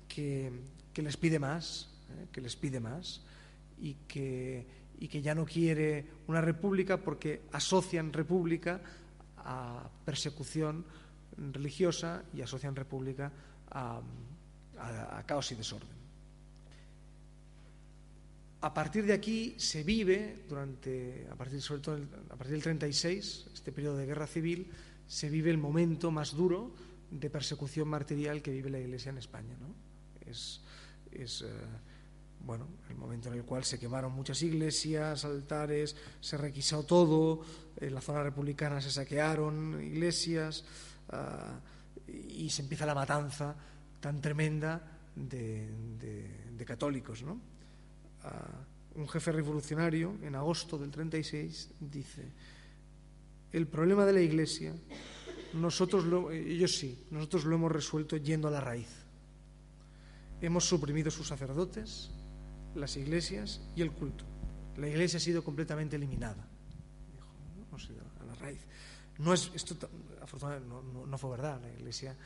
[0.08, 0.52] que,
[0.94, 2.28] que les pide más, ¿eh?
[2.32, 3.22] que les pide más
[3.80, 4.66] y que,
[5.00, 8.82] y que ya no quiere una república porque asocian república
[9.38, 10.86] a persecución
[11.52, 13.32] religiosa y asocian república
[13.70, 14.02] a,
[14.78, 16.04] a, a caos y desorden.
[18.64, 22.00] A partir de aquí se vive, durante, a partir, sobre todo
[22.30, 24.72] a partir del 36, este periodo de guerra civil,
[25.06, 26.72] se vive el momento más duro
[27.12, 29.58] de persecución martirial que vive la Iglesia en España.
[29.60, 29.76] ¿no?
[30.26, 30.62] Es,
[31.12, 31.48] es eh,
[32.46, 37.42] bueno, el momento en el cual se quemaron muchas iglesias, altares, se requisó todo,
[37.76, 40.64] en la zona republicana se saquearon iglesias
[41.12, 43.56] uh, y se empieza la matanza
[44.04, 44.84] tan tremenda
[45.16, 47.24] de, de, de católicos.
[47.24, 47.40] ¿no?
[48.26, 52.34] Uh, un jefe revolucionario, en agosto del 36, dice
[53.54, 54.74] el problema de la Iglesia,
[55.54, 58.90] nosotros lo, ellos sí, nosotros lo hemos resuelto yendo a la raíz.
[60.42, 62.10] Hemos suprimido sus sacerdotes,
[62.76, 64.26] las iglesias y el culto.
[64.76, 66.48] La Iglesia ha sido completamente eliminada.
[67.14, 68.60] Dijo, no, hemos ido a la raíz.
[69.20, 69.78] No es, esto
[70.20, 71.62] afortunadamente no, no, no fue verdad.
[71.62, 72.18] La Iglesia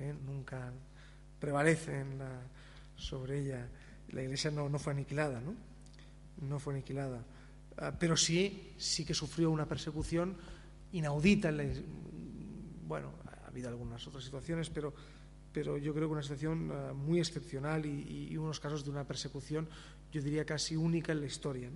[0.00, 0.72] eh, nunca
[1.42, 2.40] prevalece en la,
[2.94, 3.66] sobre ella.
[4.10, 5.56] La Iglesia no, no fue aniquilada, ¿no?
[6.46, 7.18] No fue aniquilada.
[7.18, 10.36] Uh, pero sí, sí que sufrió una persecución
[10.92, 11.50] inaudita.
[12.86, 14.94] bueno, ha habido algunas otras situaciones, pero,
[15.52, 19.68] pero yo creo que una situación uh, muy excepcional y, unos casos de una persecución,
[20.12, 21.70] yo diría casi única en la historia.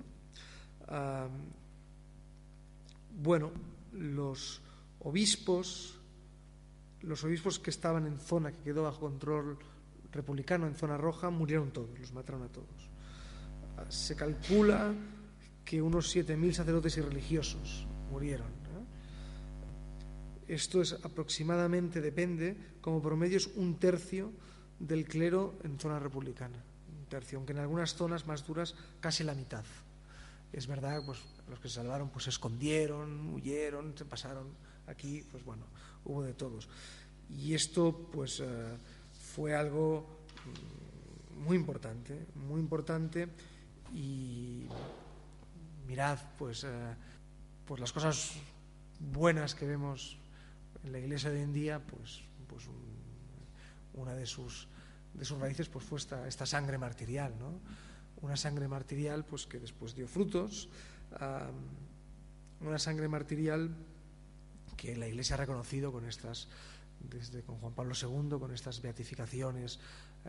[0.89, 1.29] Uh,
[3.21, 3.51] bueno,
[3.93, 4.63] los
[5.01, 5.96] obispos,
[7.07, 9.59] los obispos que estaban en zona que quedó bajo control
[10.13, 12.91] republicano, en zona roja, murieron todos, los mataron a todos.
[13.79, 14.93] Uh, se calcula
[15.65, 18.67] que unos 7.000 sacerdotes y religiosos murieron.
[20.49, 24.31] Esto es aproximadamente, depende, como promedio es un tercio
[24.79, 26.63] del clero en zona republicana.
[26.97, 29.65] Un tercio, aunque en algunas zonas más duras casi la mitad.
[30.53, 31.19] Es verdad, pues
[31.51, 34.47] los que se salvaron pues se escondieron, huyeron, se pasaron
[34.87, 35.65] aquí, pues bueno,
[36.07, 36.69] hubo de todos.
[37.29, 38.45] Y esto pues uh,
[39.35, 40.07] fue algo
[41.35, 43.29] mm, muy importante, muy importante
[43.93, 44.67] y
[45.87, 46.69] mirad pues, uh,
[47.67, 48.33] pues las cosas
[49.01, 50.17] buenas que vemos
[50.85, 52.97] en la iglesia de hoy en día, pues, pues un,
[53.95, 54.69] una de sus,
[55.15, 57.61] de sus raíces pues fue esta, esta sangre martirial, ¿no?
[58.23, 60.69] Una sangre martirial pues que después dio frutos,
[62.61, 63.75] una sangre martirial
[64.77, 66.49] que la iglesia ha reconocido con estas
[67.01, 69.79] desde con Juan Pablo II con estas beatificaciones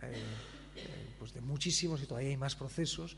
[0.02, 0.12] eh,
[0.76, 3.16] eh, pues de muchísimos y todavía hay más procesos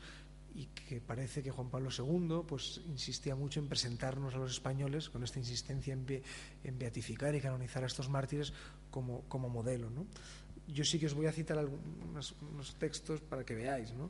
[0.53, 5.09] y que parece que Juan Pablo II pues, insistía mucho en presentarnos a los españoles
[5.09, 6.23] con esta insistencia en, be,
[6.63, 8.51] en beatificar y canonizar a estos mártires
[8.89, 9.89] como, como modelo.
[9.89, 10.05] ¿no?
[10.67, 13.93] Yo sí que os voy a citar algunos unos textos para que veáis.
[13.93, 14.09] ¿no?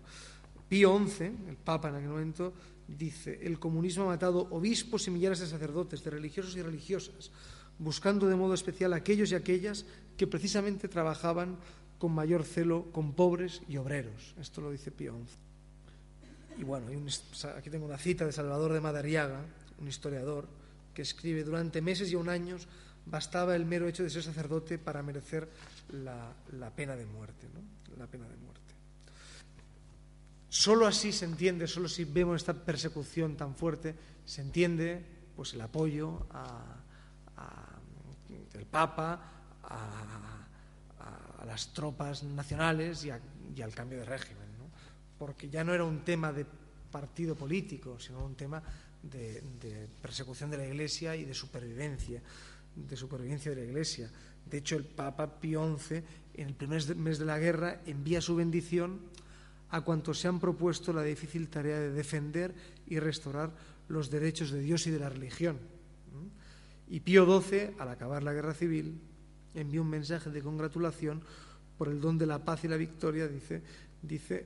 [0.71, 2.53] Pío XI, el Papa en aquel momento,
[2.87, 7.29] dice, el comunismo ha matado obispos y millares de sacerdotes, de religiosos y religiosas,
[7.77, 11.57] buscando de modo especial a aquellos y aquellas que precisamente trabajaban
[11.99, 14.33] con mayor celo con pobres y obreros.
[14.39, 16.61] Esto lo dice Pío XI.
[16.61, 16.87] Y bueno,
[17.57, 19.43] aquí tengo una cita de Salvador de Madariaga,
[19.77, 20.47] un historiador,
[20.93, 22.69] que escribe, durante meses y un años
[23.05, 25.49] bastaba el mero hecho de ser sacerdote para merecer
[25.91, 27.47] la, la pena de muerte.
[27.53, 27.97] ¿no?
[27.97, 28.50] La pena de muerte.
[30.51, 33.95] Solo así se entiende, solo si vemos esta persecución tan fuerte,
[34.25, 35.01] se entiende
[35.33, 36.75] pues, el apoyo a,
[38.51, 39.31] del Papa,
[39.63, 44.51] a, las tropas nacionales y, al cambio de régimen
[45.17, 46.47] porque ya no era un tema de
[46.91, 48.61] partido político, sino un tema
[49.03, 52.19] de, de, persecución de la Iglesia y de supervivencia,
[52.75, 54.09] de supervivencia de la Iglesia.
[54.43, 56.01] De hecho, el Papa Pío XI,
[56.33, 59.10] en el primer mes de la guerra, envía su bendición
[59.71, 62.53] a cuantos se han propuesto la difícil tarea de defender
[62.87, 63.51] y restaurar
[63.87, 65.57] los derechos de Dios y de la religión.
[66.89, 68.99] Y Pío XII, al acabar la guerra civil,
[69.55, 71.21] envió un mensaje de congratulación
[71.77, 73.61] por el don de la paz y la victoria, dice,
[74.01, 74.45] dice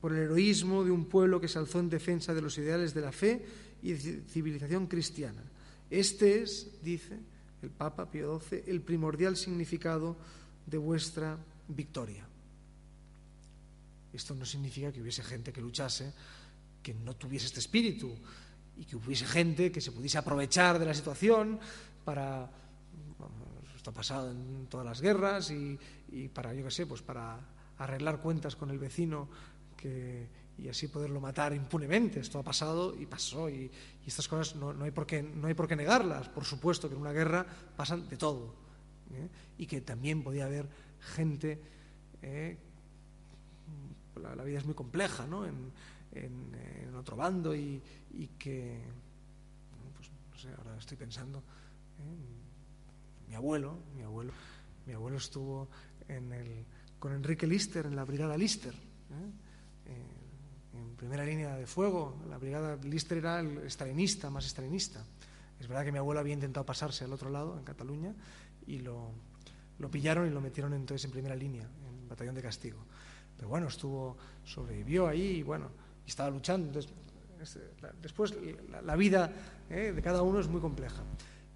[0.00, 3.00] por el heroísmo de un pueblo que se alzó en defensa de los ideales de
[3.00, 3.44] la fe
[3.82, 5.42] y de civilización cristiana.
[5.90, 7.18] Este es, dice
[7.62, 10.16] el Papa Pío XII, el primordial significado
[10.66, 11.38] de vuestra
[11.68, 12.26] victoria.
[14.12, 16.12] Esto no significa que hubiese gente que luchase,
[16.82, 18.16] que no tuviese este espíritu
[18.76, 21.58] y que hubiese gente que se pudiese aprovechar de la situación
[22.04, 22.50] para
[23.76, 25.78] esto ha pasado en todas las guerras y,
[26.10, 27.38] y para yo qué sé, pues para
[27.78, 29.28] arreglar cuentas con el vecino
[29.76, 30.26] que,
[30.58, 32.20] y así poderlo matar impunemente.
[32.20, 33.70] Esto ha pasado y pasó y,
[34.04, 36.28] estas cosas no, no, hay por qué, no hay por qué negarlas.
[36.28, 37.46] Por supuesto que en una guerra
[37.76, 38.54] pasan de todo
[39.12, 39.28] ¿eh?
[39.58, 40.68] y que también podía haber
[41.14, 41.60] gente...
[42.22, 42.56] ¿eh?
[44.18, 45.46] La, la, vida es muy compleja ¿no?
[45.46, 45.72] en,
[46.96, 47.80] otro bando y,
[48.38, 48.80] que...
[49.96, 51.38] Pues, no sé, ahora estoy pensando...
[51.38, 52.46] ¿eh?
[53.28, 54.32] Mi abuelo, mi abuelo,
[54.86, 55.68] mi abuelo estuvo
[56.08, 56.64] en el,
[56.98, 58.72] con Enrique Lister en la brigada Lister.
[58.74, 59.48] ¿eh?
[60.72, 62.16] en primera línea de fuego.
[62.28, 65.04] La brigada Lister era el estalinista, más estalinista.
[65.60, 68.14] Es verdad que mi abuelo había intentado pasarse al otro lado, en Cataluña,
[68.66, 69.10] y lo,
[69.78, 72.78] lo pillaron y lo metieron entonces en primera línea, en batallón de castigo.
[73.38, 75.70] Pero bueno, estuvo, sobrevivió ahí y bueno,
[76.04, 76.66] estaba luchando.
[76.66, 76.92] Entonces,
[78.02, 78.34] después
[78.84, 79.30] la, vida
[79.70, 81.02] eh, de cada uno es muy compleja.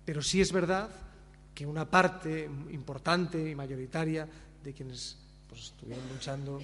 [0.04, 0.88] Pero sí es verdad
[1.54, 4.28] que una parte importante y mayoritaria
[4.62, 5.18] de quienes
[5.48, 6.60] pues, estuvieron luchando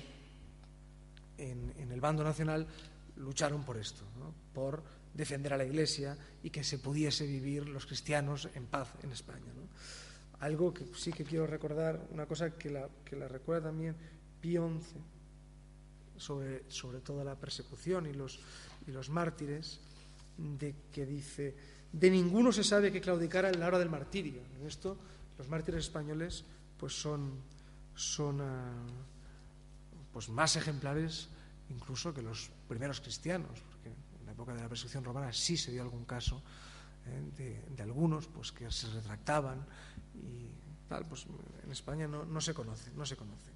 [1.36, 2.66] en, el bando nacional
[3.16, 4.04] lucharon por esto,
[4.54, 9.10] por defender a la Iglesia y que se pudiese vivir los cristianos en paz en
[9.10, 9.52] España.
[10.40, 13.96] Algo que sí que quiero recordar, una cosa que la, que la recuerda también
[14.40, 14.98] Pío XI,
[16.18, 18.38] sobre, sobre toda la persecución y los,
[18.86, 19.80] y los mártires,
[20.36, 21.54] de que dice,
[21.92, 24.42] de ninguno se sabe que claudicara en la hora del martirio.
[24.58, 24.96] En esto
[25.38, 26.44] los mártires españoles
[26.76, 27.32] pues son,
[27.94, 31.28] son uh, pues más ejemplares
[31.70, 35.70] incluso que los primeros cristianos, porque en la época de la persecución romana sí se
[35.70, 36.42] dio algún caso
[37.06, 37.62] ¿eh?
[37.76, 39.64] de, algunos pues que se retractaban
[40.14, 40.48] y
[40.88, 41.26] tal, pues
[41.64, 43.50] en España no, no se conoce, no se conoce.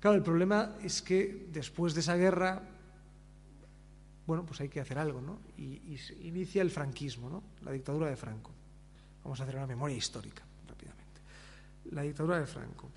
[0.00, 2.62] Claro, el problema es que después de esa guerra,
[4.26, 5.40] bueno, pues hay que hacer algo, ¿no?
[5.58, 7.42] Y, y inicia el franquismo, ¿no?
[7.62, 8.50] La dictadura de Franco.
[9.22, 11.20] Vamos a hacer una memoria histórica rápidamente.
[11.90, 12.88] La dictadura de Franco,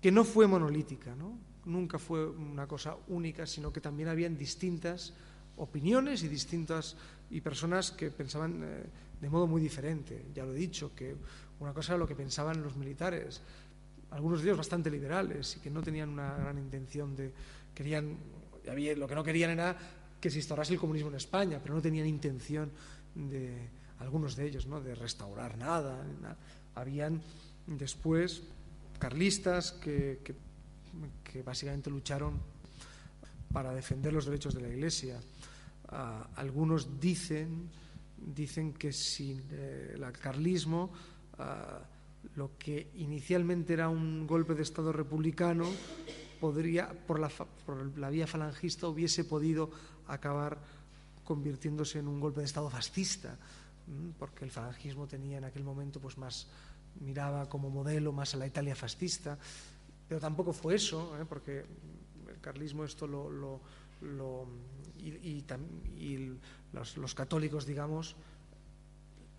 [0.00, 1.38] que no fue monolítica, ¿no?
[1.64, 5.14] Nunca fue una cosa única, sino que también habían distintas
[5.56, 6.96] opiniones y distintas
[7.30, 8.84] y personas que pensaban eh,
[9.20, 10.26] de modo muy diferente.
[10.34, 11.14] Ya lo he dicho, que
[11.60, 13.42] una cosa era lo que pensaban los militares,
[14.12, 17.32] algunos de ellos bastante liberales y que no tenían una gran intención de
[17.74, 18.18] querían
[18.96, 19.76] lo que no querían era
[20.20, 22.70] que se instaurase el comunismo en España, pero no tenían intención
[23.14, 24.80] de algunos de ellos, ¿no?
[24.80, 26.04] de restaurar nada.
[26.76, 27.20] Habían
[27.66, 28.42] después
[28.98, 30.20] carlistas que,
[31.24, 32.40] que, básicamente lucharon
[33.52, 35.18] para defender los derechos de la Iglesia.
[35.88, 37.68] Ah, algunos dicen,
[38.16, 40.92] dicen que sin eh, el carlismo
[41.38, 41.80] ah,
[42.36, 45.66] lo que inicialmente era un golpe de Estado republicano
[46.40, 49.70] podría, por la, por la vía falangista, hubiese podido
[50.08, 50.58] acabar
[51.24, 53.36] convirtiéndose en un golpe de Estado fascista,
[54.18, 56.48] porque el falangismo tenía en aquel momento pues más
[57.00, 59.38] miraba como modelo más a la Italia fascista,
[60.08, 61.24] pero tampoco fue eso, ¿eh?
[61.28, 61.64] porque
[62.28, 63.60] el carlismo esto lo,
[64.98, 65.44] y,
[66.72, 68.16] los, católicos, digamos,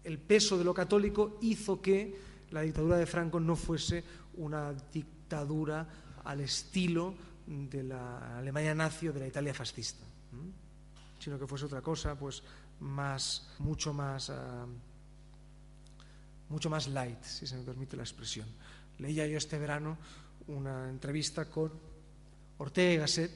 [0.04, 4.04] el peso de lo católico hizo que la dictadura de Franco no fuese
[4.38, 5.88] una dictadura
[6.24, 10.06] al estilo de la Alemania nazi o de la Italia fascista,
[11.20, 12.44] sino que fuese otra cosa, pues
[12.80, 14.70] más, mucho más, uh,
[16.50, 18.48] mucho más light, si se me permite la expresión.
[19.00, 19.98] Leía yo este verano
[20.48, 21.72] una entrevista con
[22.60, 23.34] Ortega Gasset,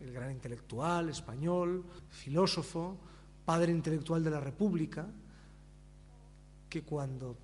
[0.00, 2.96] el gran intelectual español, filósofo,
[3.44, 5.06] padre intelectual de la República,
[6.70, 7.36] que cuando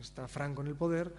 [0.00, 1.14] está Franco en el poder,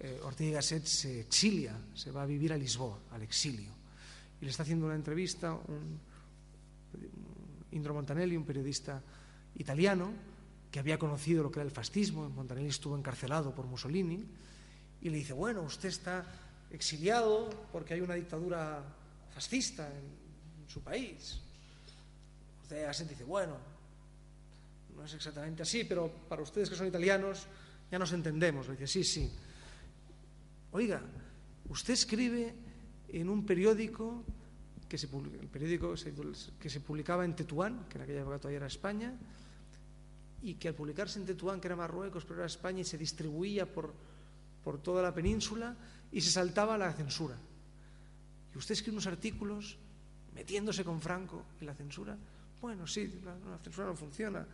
[0.00, 3.72] eh, Ortega y Gasset se exilia, se va a vivir a Lisboa, al exilio.
[4.40, 5.98] Y le está haciendo una entrevista un,
[7.72, 9.02] Indro Montanelli, un periodista
[9.56, 10.12] italiano,
[10.70, 12.28] que había conocido lo que era el fascismo.
[12.30, 14.24] Montanelli estuvo encarcelado por Mussolini.
[15.00, 16.24] Y le dice, bueno, usted está
[16.70, 18.82] exiliado porque hay una dictadura
[19.34, 20.28] fascista en,
[20.68, 21.40] su país.
[22.62, 23.56] Ortega Gasset dice, bueno,
[24.98, 27.46] no es exactamente así, pero para ustedes que son italianos
[27.90, 28.66] ya nos entendemos.
[28.66, 29.30] Le dice, sí, sí.
[30.72, 31.00] Oiga,
[31.68, 32.54] usted escribe
[33.08, 34.24] en un periódico
[34.88, 35.94] que se, el periódico
[36.58, 39.14] que se publicaba en Tetuán, que en aquella época todavía era España,
[40.42, 43.70] y que al publicarse en Tetuán, que era Marruecos, pero era España, y se distribuía
[43.70, 43.94] por,
[44.64, 45.76] por toda la península,
[46.10, 47.36] y se saltaba la censura.
[48.54, 49.78] Y usted escribe unos artículos
[50.34, 52.16] metiéndose con Franco en la censura.
[52.60, 54.46] Bueno, sí, la, la censura no funciona.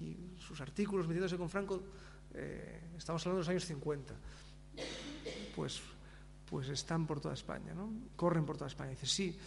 [0.00, 1.82] Y sus artículos metiéndose con Franco,
[2.34, 4.14] eh, estamos hablando de los años 50
[5.54, 5.80] pues,
[6.48, 7.90] pues están por toda España, ¿no?
[8.16, 8.90] corren por toda España.
[8.90, 9.38] Dice, sí,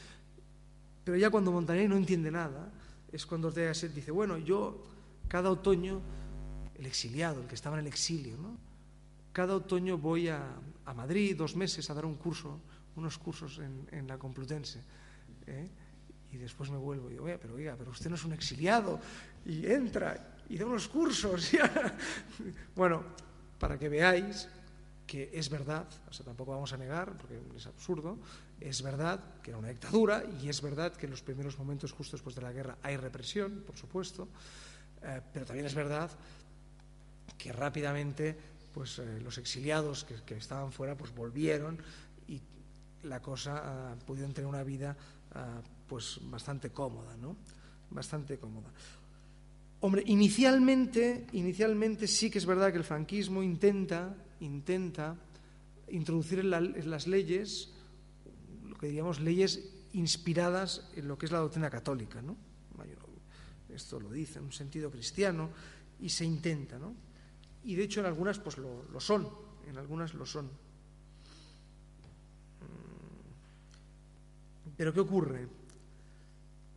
[1.04, 2.72] pero ya cuando Montaner no entiende nada,
[3.12, 4.84] es cuando Ortega Gasset dice, bueno, yo
[5.28, 6.02] cada otoño,
[6.76, 8.58] el exiliado, el que estaba en el exilio, ¿no?
[9.32, 10.42] cada otoño voy a,
[10.86, 12.60] a Madrid dos meses a dar un curso,
[12.96, 14.82] unos cursos en, en la Complutense.
[15.46, 15.70] ¿eh?
[16.32, 19.00] Y después me vuelvo y digo, oye, pero oiga, pero usted no es un exiliado,
[19.46, 21.52] y entra y da unos cursos.
[22.76, 23.04] bueno,
[23.60, 24.48] para que veáis
[25.06, 28.18] que es verdad, o sea, tampoco vamos a negar, porque es absurdo,
[28.60, 32.18] es verdad que era una dictadura y es verdad que en los primeros momentos justo
[32.18, 34.28] después de la guerra hay represión, por supuesto,
[35.04, 36.10] eh, pero también es verdad
[37.38, 38.36] que rápidamente
[38.74, 41.78] pues, eh, los exiliados que, estaban fuera pues, volvieron
[42.28, 42.42] y
[43.04, 44.98] la cosa ha podido tener una vida
[45.36, 47.36] uh, pues, bastante cómoda, ¿no?
[47.92, 48.72] Bastante cómoda.
[49.82, 55.16] Hombre, inicialmente, inicialmente sí que es verdad que el franquismo intenta intenta
[55.90, 57.70] introducir en, la, en, las leyes
[58.68, 62.36] lo que diríamos leyes inspiradas en lo que es la doctrina católica, ¿no?
[63.70, 65.50] Esto lo dice en un sentido cristiano
[66.00, 66.96] y se intenta, ¿no?
[67.66, 69.28] Y de hecho en algunas pues lo, lo son,
[69.68, 70.50] en algunas lo son.
[74.78, 75.48] Pero ¿qué ocurre?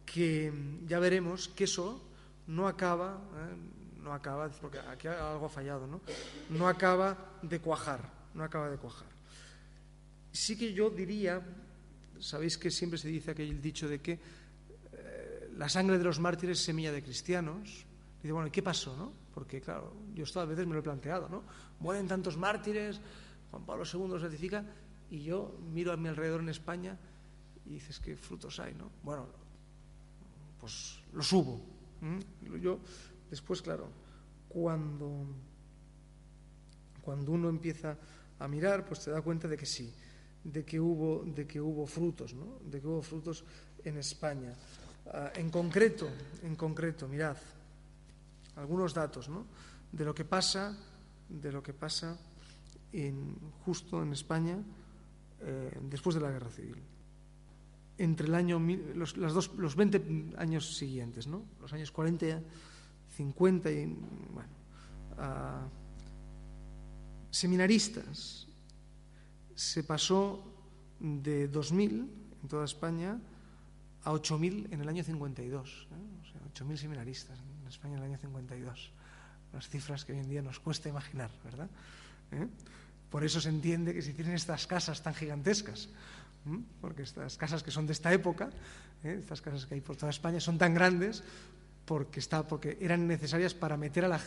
[0.04, 0.52] Que
[0.88, 2.07] ya veremos que eso
[2.48, 4.02] no acaba, ¿eh?
[4.02, 6.00] no acaba, porque aquí algo ha fallado, ¿no?
[6.50, 8.00] No acaba de cuajar,
[8.34, 9.08] no acaba de cuajar.
[10.32, 11.42] Sí que yo diría,
[12.18, 14.12] sabéis que siempre se dice aquel dicho de que
[14.92, 17.84] eh, la sangre de los mártires es semilla de cristianos.
[18.18, 19.12] Y dice, bueno, ¿y qué pasó, no?
[19.34, 21.44] Porque, claro, yo esto a veces me lo he planteado, ¿no?
[21.80, 23.00] Mueren tantos mártires,
[23.50, 24.64] Juan Pablo II los certifica,
[25.10, 26.96] y yo miro a mi alrededor en España
[27.66, 28.90] y dices, ¿qué frutos hay, no?
[29.02, 29.26] Bueno,
[30.60, 31.77] pues los hubo.
[32.60, 32.78] Yo,
[33.30, 33.88] después, claro,
[34.48, 35.26] cuando,
[37.02, 37.96] cuando uno empieza
[38.38, 39.92] a mirar, pues te da cuenta de que sí,
[40.44, 42.58] de que hubo, de que hubo frutos, ¿no?
[42.64, 43.44] de que hubo frutos
[43.84, 44.54] en España.
[45.06, 46.08] Ah, en concreto,
[46.42, 47.36] en concreto, mirad,
[48.56, 49.46] algunos datos ¿no?
[49.92, 50.76] de lo que pasa,
[51.28, 52.18] de lo que pasa
[52.92, 54.58] en, justo en España
[55.40, 56.82] eh, después de la guerra civil.
[57.98, 58.60] Entre el año,
[58.94, 61.42] los, las dos, los 20 años siguientes, ¿no?
[61.60, 62.40] los años 40,
[63.16, 63.86] 50 y.
[64.32, 64.48] Bueno,
[65.18, 65.68] uh,
[67.30, 68.46] seminaristas.
[69.54, 70.44] Se pasó
[71.00, 72.08] de 2.000
[72.42, 73.18] en toda España
[74.04, 75.88] a 8.000 en el año 52.
[75.90, 75.94] ¿eh?
[76.22, 78.92] O sea, 8.000 seminaristas en España en el año 52.
[79.52, 81.68] Las cifras que hoy en día nos cuesta imaginar, ¿verdad?
[82.32, 82.46] ¿Eh?
[83.10, 85.88] Por eso se entiende que si tienen estas casas tan gigantescas,
[86.80, 88.50] porque estas casas que son de esta época,
[89.04, 89.16] ¿eh?
[89.18, 91.22] estas casas que hay por toda España, son tan grandes
[91.84, 94.20] porque, está, porque eran necesarias para meter a la...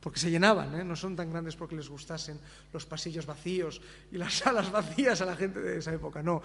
[0.00, 0.84] porque se llenaban, ¿eh?
[0.84, 2.38] no son tan grandes porque les gustasen
[2.72, 6.42] los pasillos vacíos y las salas vacías a la gente de esa época, no,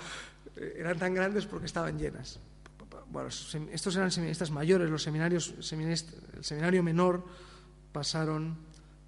[0.55, 2.39] eh, eran tan grandes porque estaban llenas.
[3.11, 7.23] Bueno, estos eran seminaristas mayores, los seminarios, el seminario menor
[7.91, 8.57] pasaron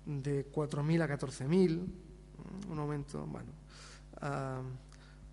[0.06, 1.86] de 4.000 a 14.000,
[2.70, 3.52] un aumento, bueno.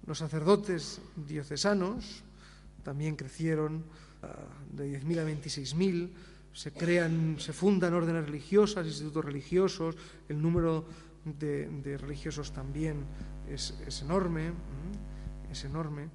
[0.06, 2.22] Los sacerdotes diocesanos
[2.82, 3.84] también crecieron
[4.72, 6.10] de 10.000 a 26.000,
[6.52, 9.96] se crean, se fundan órdenes religiosas, institutos religiosos,
[10.28, 10.86] el número
[11.24, 13.04] de, religiosos también
[13.48, 14.52] es, enorme,
[15.50, 16.08] es enorme.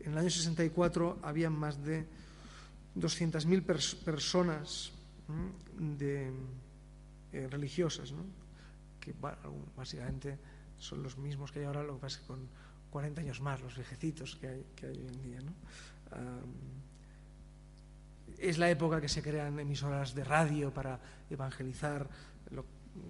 [0.00, 2.06] En el año 64 había más de
[2.96, 4.92] 200.000 personas
[5.78, 6.32] de,
[7.32, 8.14] eh, religiosas,
[9.00, 9.14] que
[9.76, 10.38] básicamente
[10.78, 12.48] son los mismos que hay ahora, lo que pasa es que con
[12.92, 15.38] 40 años más, los viejecitos que hay, que hay hoy en día.
[18.38, 22.06] es la época que se crean emisoras de radio para evangelizar,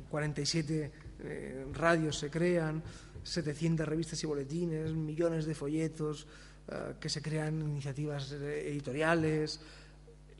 [0.08, 2.80] 47 eh, radios se crean,
[3.24, 6.28] 700 revistas y boletines, millones de folletos,
[6.68, 9.60] eh, que se crean iniciativas editoriales,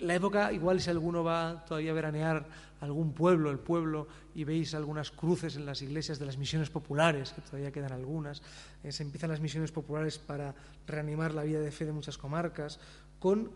[0.03, 2.47] la época, igual si alguno va todavía a veranear
[2.81, 7.33] algún pueblo, el pueblo, y veis algunas cruces en las iglesias de las misiones populares,
[7.33, 8.43] que todavía quedan algunas,
[8.83, 10.55] eh, se empiezan las misiones populares para
[10.87, 12.81] reanimar la vida de fe de muchas comarcas,
[13.21, 13.53] con,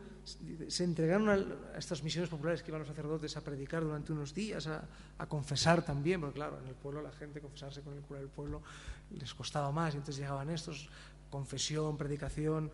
[0.69, 4.69] se entregaron a, estas misiones populares que iban los sacerdotes a predicar durante unos días,
[4.69, 4.87] a,
[5.27, 8.63] confesar también, porque claro, en el pueblo la gente confesarse con el cura del pueblo
[9.11, 10.89] les costaba más, y entonces llegaban estos,
[11.31, 12.71] confesión, predicación,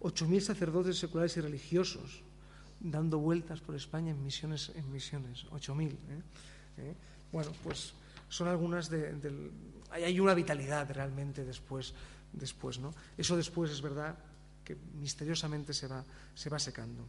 [0.00, 2.24] ocho 8.000 sacerdotes seculares y religiosos,
[2.82, 5.90] dando vueltas por España en misiones, en misiones 8.000.
[5.90, 5.96] ¿eh?
[6.78, 6.94] ¿Eh?
[7.30, 7.94] Bueno, pues
[8.28, 9.14] son algunas de,
[9.90, 11.94] Hay una vitalidad realmente después,
[12.32, 12.92] después, ¿no?
[13.16, 14.16] Eso después es verdad
[14.64, 16.04] que misteriosamente se va,
[16.34, 17.06] se va secando.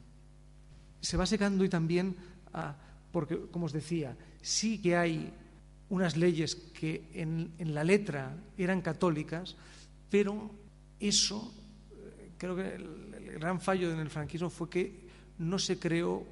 [1.01, 2.15] Se va secando y también,
[2.53, 2.76] ah,
[3.11, 5.34] porque, como os decía, sí que hay
[5.89, 9.55] unas leyes que en, la letra eran católicas,
[10.09, 10.49] pero
[10.99, 11.53] eso,
[11.91, 15.03] eh, creo que el gran fallo en el franquismo fue que
[15.39, 16.23] no se creó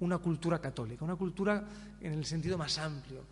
[0.00, 1.64] una cultura católica, una cultura
[2.00, 3.24] en el sentido más amplio,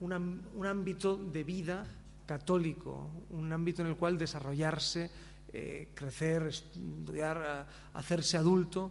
[0.00, 1.86] un ámbito de vida
[2.26, 5.10] católico, un ámbito en el cual desarrollarse,
[5.52, 8.90] eh, crecer, estudiar, hacerse adulto,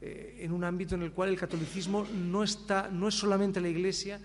[0.00, 3.68] eh, en un ámbito en el cual el catolicismo no, está, no es solamente la
[3.68, 4.20] iglesia,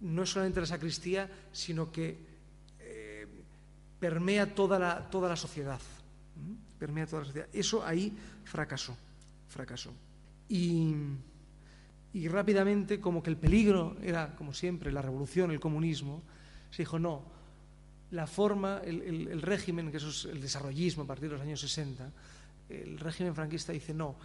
[0.00, 2.18] no es solamente la sacristía, sino que
[2.80, 3.26] eh,
[3.98, 5.80] permea toda la, toda la sociedad.
[6.78, 7.48] Permea toda la sociedad.
[7.52, 8.96] Eso ahí fracasó
[9.52, 9.92] fracasó.
[10.48, 10.94] Y,
[12.28, 16.22] rápidamente, como que el peligro era, como siempre, la revolución, el comunismo,
[16.70, 17.22] se dijo, no,
[18.10, 22.10] la forma, el, régimen, que eso es el desarrollismo a partir de los años 60,
[22.68, 24.16] el régimen franquista dice, no,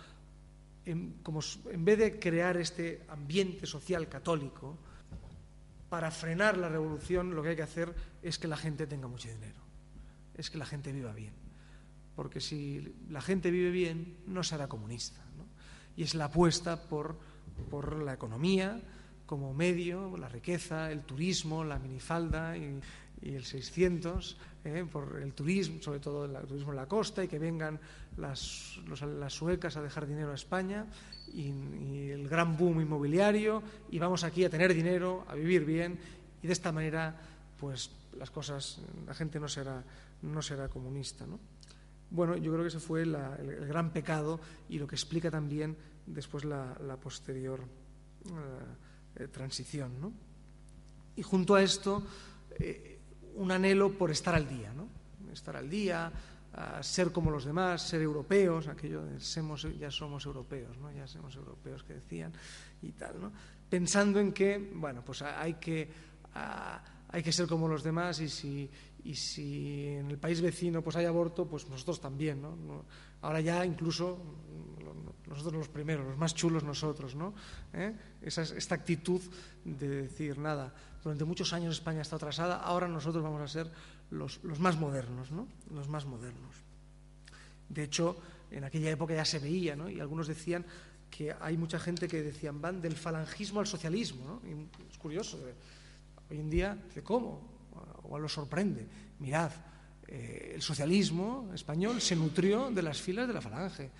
[1.23, 4.77] como, en vez de crear este ambiente social católico,
[5.89, 9.29] para frenar la revolución lo que hay que hacer es que la gente tenga mucho
[9.29, 9.59] dinero,
[10.35, 11.46] es que la gente viva bien
[12.17, 15.21] porque si la gente vive bien, no será comunista.
[15.95, 17.15] Y es la apuesta por,
[18.03, 18.81] la economía
[19.27, 22.81] como medio, la riqueza, el turismo, la minifalda y,
[23.21, 24.85] el 600, ¿eh?
[24.91, 27.79] por el turismo, sobre todo el turismo en la costa, y que vengan
[28.17, 30.87] las, las suecas a dejar dinero a España,
[31.31, 33.61] y, el gran boom inmobiliario,
[33.91, 35.99] y vamos aquí a tener dinero, a vivir bien,
[36.41, 37.15] y de esta manera,
[37.59, 39.83] pues las cosas, la gente no será,
[40.23, 41.27] no será comunista.
[41.27, 41.39] ¿no?
[42.09, 43.17] Bueno, yo creo que ese fue el,
[43.67, 44.39] gran pecado
[44.69, 47.61] y lo que explica también después la, posterior
[48.25, 49.99] eh, eh, transición.
[49.99, 50.13] ¿no?
[51.15, 52.03] Y junto a esto,
[52.59, 52.99] eh,
[53.35, 54.87] un anhelo por estar al día, ¿no?
[55.31, 56.11] estar al día,
[56.81, 59.19] ser como los demás, ser europeos, aquello de
[59.77, 60.91] ya somos europeos, ¿no?
[60.91, 62.33] ya somos europeos que decían
[62.81, 63.31] y tal, ¿no?
[63.69, 65.87] pensando en que, bueno, pues hay que,
[67.09, 68.69] hay que ser como los demás y si,
[69.07, 72.83] y si en el país vecino pues hay aborto, pues nosotros también, ¿no?
[73.21, 74.19] Ahora ya incluso
[75.25, 77.33] nosotros los primeros, los más chulos nosotros, ¿no?
[77.73, 77.93] ¿Eh?
[78.21, 79.21] Esta actitud
[79.63, 83.71] de decir, nada, durante muchos años España está atrasada, ahora nosotros vamos a ser
[84.11, 85.47] los, más modernos, ¿no?
[85.73, 86.55] Los más modernos.
[87.69, 88.17] De hecho,
[88.51, 89.89] en aquella época ya se veía, ¿no?
[89.89, 90.65] Y algunos decían
[91.09, 94.41] que hay mucha gente que decían van del falangismo al socialismo, ¿no?
[94.91, 95.37] Es curioso.
[95.47, 95.53] ¿eh?
[96.29, 97.56] Hoy en día, ¿cómo?
[98.03, 98.87] O lo sorprende.
[99.19, 99.51] Mirad,
[100.07, 103.91] eh, el socialismo español se nutrió de las filas de la falange.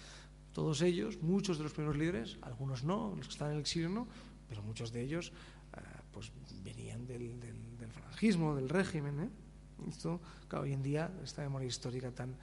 [0.53, 3.89] Todos ellos, muchos de los primeros líderes, algunos no, los que están en el exilio
[3.89, 4.07] no,
[4.49, 5.31] pero muchos de ellos
[5.75, 5.79] eh,
[6.11, 6.31] pues
[6.63, 9.19] venían del, del, falangismo, del régimen.
[9.19, 9.29] ¿eh?
[9.87, 10.19] Esto,
[10.53, 12.35] hoy en día, esta memoria histórica tan,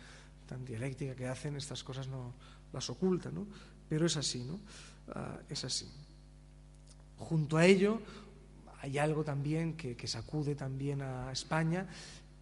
[0.46, 2.34] tan dialéctica que hacen, estas cosas no
[2.72, 3.46] las ocultan, ¿no?
[3.88, 4.60] pero es así, ¿no?
[5.08, 5.88] Ah, es así.
[7.18, 8.00] Junto a ello,
[8.84, 11.86] hay algo también que, sacude también a España,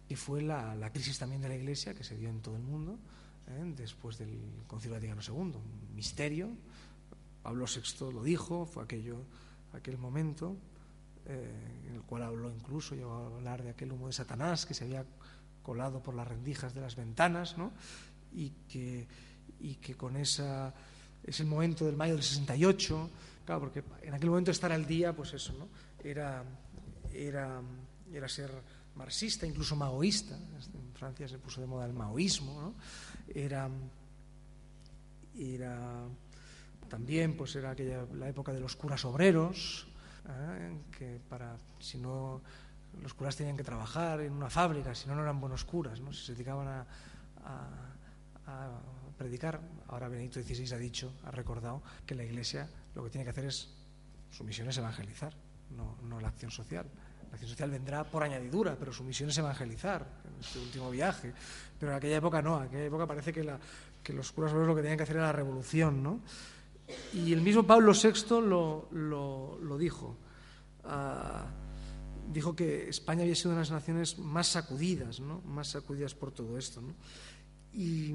[0.07, 2.99] que fue la, crisis también de la Iglesia que se dio en todo el mundo
[3.47, 3.73] ¿eh?
[3.77, 4.37] después del
[4.67, 5.33] Concilio Vaticano II.
[5.33, 6.49] Un misterio.
[7.41, 9.23] Pablo VI lo dijo, fue aquello,
[9.71, 10.57] aquel momento
[11.25, 14.73] eh, en el cual habló incluso, llegó a hablar de aquel humo de Satanás que
[14.73, 15.05] se había
[15.61, 17.71] colado por las rendijas de las ventanas, ¿no?
[18.33, 19.07] y, que,
[19.61, 20.73] y que con esa
[21.23, 23.09] es el momento del mayo del 68,
[23.45, 25.67] claro, porque en aquel momento estar al día, pues eso, ¿no?
[26.03, 26.43] Era,
[27.13, 27.61] era,
[28.11, 28.51] era ser
[28.95, 30.35] marxista, incluso maoísta.
[30.35, 32.73] En Francia se puso de moda el maoísmo, ¿no?
[33.33, 33.69] Era,
[35.37, 36.05] era
[36.89, 39.87] también, pues era aquella la época de los curas obreros,
[40.27, 40.77] ¿eh?
[40.97, 42.41] que para si no
[43.01, 46.13] los curas tenían que trabajar en una fábrica, si no, no eran buenos curas, ¿no?
[46.13, 46.85] Si se dedicaban a,
[49.17, 49.61] predicar.
[49.87, 53.45] Ahora Benedicto XVI ha dicho, ha recordado que la Iglesia lo que tiene que hacer
[53.45, 53.69] es,
[54.31, 55.33] su misión es evangelizar,
[55.75, 56.85] no, no la acción social.
[57.29, 61.33] La acción social vendrá por añadidura, pero su misión es evangelizar, en este último viaje.
[61.79, 63.43] Pero en aquella época no, en aquella época parece que,
[64.13, 66.19] los curas lo que tenían que hacer era la revolución, ¿no?
[67.13, 70.17] Y el mismo Pablo VI lo, dijo.
[70.83, 75.41] Uh, dijo que España había sido una de las naciones más sacudidas, ¿no?
[75.41, 76.81] más sacudidas por todo esto.
[77.73, 78.13] y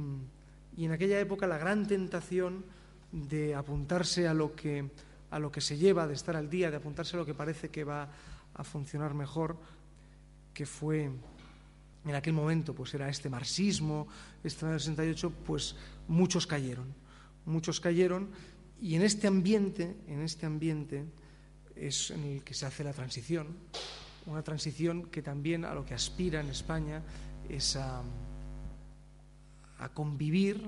[0.77, 2.65] en aquella época la gran tentación
[3.11, 4.91] de apuntarse a lo que
[5.31, 7.69] a lo que se lleva, de estar al día, de apuntarse a lo que parece
[7.69, 8.09] que va
[8.55, 9.57] a funcionar mejor,
[10.55, 11.11] que fue
[12.05, 14.09] en aquel momento, pues era este marxismo,
[14.43, 15.77] este año 68, pues
[16.09, 16.95] muchos cayeron,
[17.45, 18.31] muchos cayeron,
[18.81, 21.05] y en este ambiente, en este ambiente
[21.77, 23.49] es en el que se hace la transición,
[24.27, 27.03] una transición que también a lo que aspira en España
[27.49, 28.03] es a
[29.95, 30.63] convivir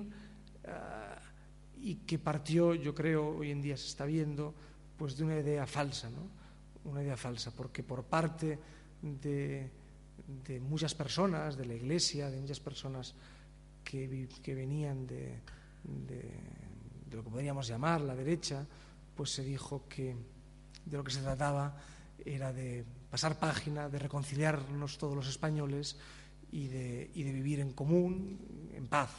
[1.82, 4.54] y que partió, yo creo, hoy en día se está viendo,
[4.96, 6.28] pues de una idea falsa, ¿no?
[6.90, 8.58] Una idea falsa, porque por parte
[9.02, 9.70] de,
[10.60, 13.14] muchas personas, de la Iglesia, de muchas personas
[13.84, 15.40] que, que venían de,
[15.84, 16.22] de,
[17.08, 18.66] de lo que podríamos llamar la derecha,
[19.14, 20.14] pues se dijo que
[20.84, 21.76] de lo que se trataba
[22.24, 25.96] era de pasar página, de reconciliarnos todos los españoles
[26.52, 29.10] y de, y de vivir en común, en paz.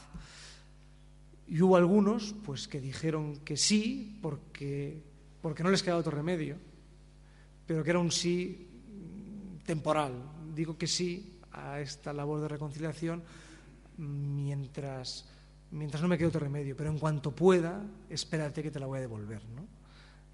[1.51, 5.03] Y hubo algunos pues, que dijeron que sí porque,
[5.41, 6.55] porque no les quedaba otro remedio,
[7.67, 8.69] pero que era un sí
[9.65, 10.13] temporal.
[10.55, 13.21] Digo que sí a esta labor de reconciliación
[13.97, 15.25] mientras,
[15.71, 18.99] mientras no me quede otro remedio, pero en cuanto pueda, espérate que te la voy
[18.99, 19.41] a devolver.
[19.53, 19.63] ¿no?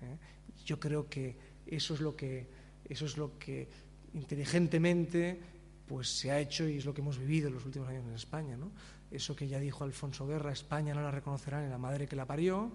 [0.06, 0.18] ¿Eh?
[0.66, 1.36] Yo creo que
[1.66, 2.48] eso es lo que,
[2.88, 3.68] eso es lo que
[4.14, 5.40] inteligentemente
[5.88, 8.14] pues se ha hecho y es lo que hemos vivido en los últimos años en
[8.14, 8.56] España.
[8.56, 8.70] ¿no?
[9.12, 12.26] Eso que ya dijo Alfonso Guerra, España no la reconocerá ni la madre que la
[12.26, 12.72] parió,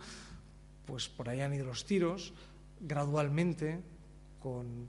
[0.86, 2.32] pues por ahí han ido los tiros,
[2.80, 3.80] gradualmente,
[4.40, 4.88] con,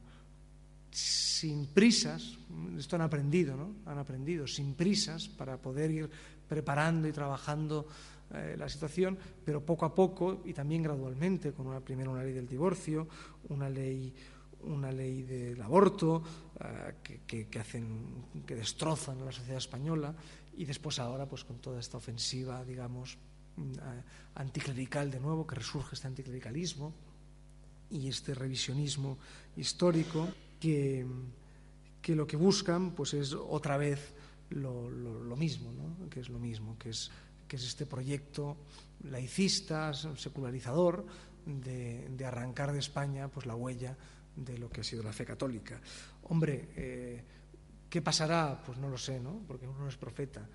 [0.90, 2.38] sin prisas,
[2.78, 3.72] esto han aprendido, ¿no?
[3.86, 6.10] Han aprendido, sin prisas, para poder ir
[6.48, 7.88] preparando y trabajando
[8.34, 12.34] eh, la situación, pero poco a poco y también gradualmente, con una, primero una ley
[12.34, 13.08] del divorcio,
[13.50, 14.14] una ley
[14.66, 16.24] una ley del aborto
[17.04, 20.16] que, que, hacen, que destrozan a la sociedad española
[20.56, 23.18] y después ahora pues con toda esta ofensiva, digamos,
[23.58, 23.62] uh,
[24.36, 26.94] anticlerical de nuevo, que resurge este anticlericalismo
[27.90, 29.18] y este revisionismo
[29.56, 30.28] histórico
[30.60, 31.06] que,
[32.02, 34.14] que lo que buscan pues es otra vez
[34.50, 36.10] lo, lo, lo mismo, ¿no?
[36.10, 37.12] que es lo mismo, que es,
[37.48, 38.58] que es este proyecto
[39.04, 41.06] laicista, secularizador,
[41.46, 43.98] de, de arrancar de España pues la huella
[44.36, 45.80] de lo que ha sido la fe católica.
[46.24, 47.24] Hombre, eh,
[47.94, 48.60] ¿qué pasará?
[48.66, 49.44] Pues no lo sé, ¿no?
[49.48, 50.50] Porque uno no es profeta.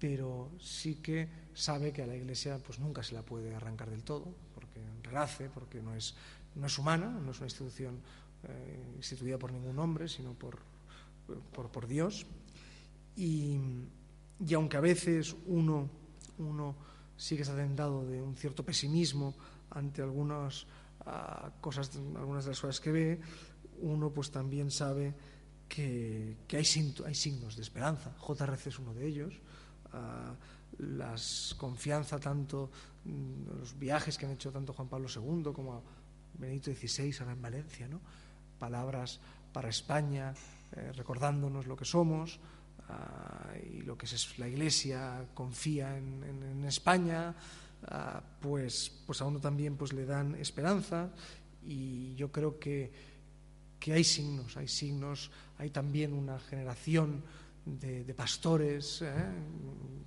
[0.00, 4.02] pero sí que sabe que a la Iglesia pues nunca se la puede arrancar del
[4.02, 6.16] todo, porque renace, porque no es,
[6.56, 8.00] no es humana, no es una institución
[8.42, 10.58] eh, instituida por ningún hombre, sino por,
[11.54, 12.26] por, por Dios.
[13.14, 13.60] Y,
[14.44, 15.88] y, aunque a veces uno,
[16.38, 16.74] uno
[17.16, 19.36] sí que está tentado de un cierto pesimismo
[19.70, 20.66] ante algunas
[21.06, 23.20] uh, cosas, algunas de las cosas que ve,
[23.82, 25.14] uno pues también sabe
[25.74, 28.14] que, hay, signos de esperanza.
[28.20, 29.34] JRC es uno de ellos.
[29.92, 30.36] Uh,
[31.56, 32.70] confianza tanto
[33.04, 35.82] mm, los viajes que han hecho tanto Juan Pablo II como
[36.34, 38.00] Benito XVI ahora en Valencia, ¿no?
[38.58, 39.20] palabras
[39.52, 40.34] para España,
[40.72, 42.38] eh, recordándonos lo que somos
[42.88, 47.34] uh, y lo que es la Iglesia confía en, España,
[47.82, 51.10] uh, pues, pues a uno también pues, le dan esperanza
[51.64, 52.92] y yo creo que,
[53.80, 55.30] que hay signos, hay signos,
[55.62, 57.22] hay también una generación
[57.64, 59.30] de, pastores, ¿eh?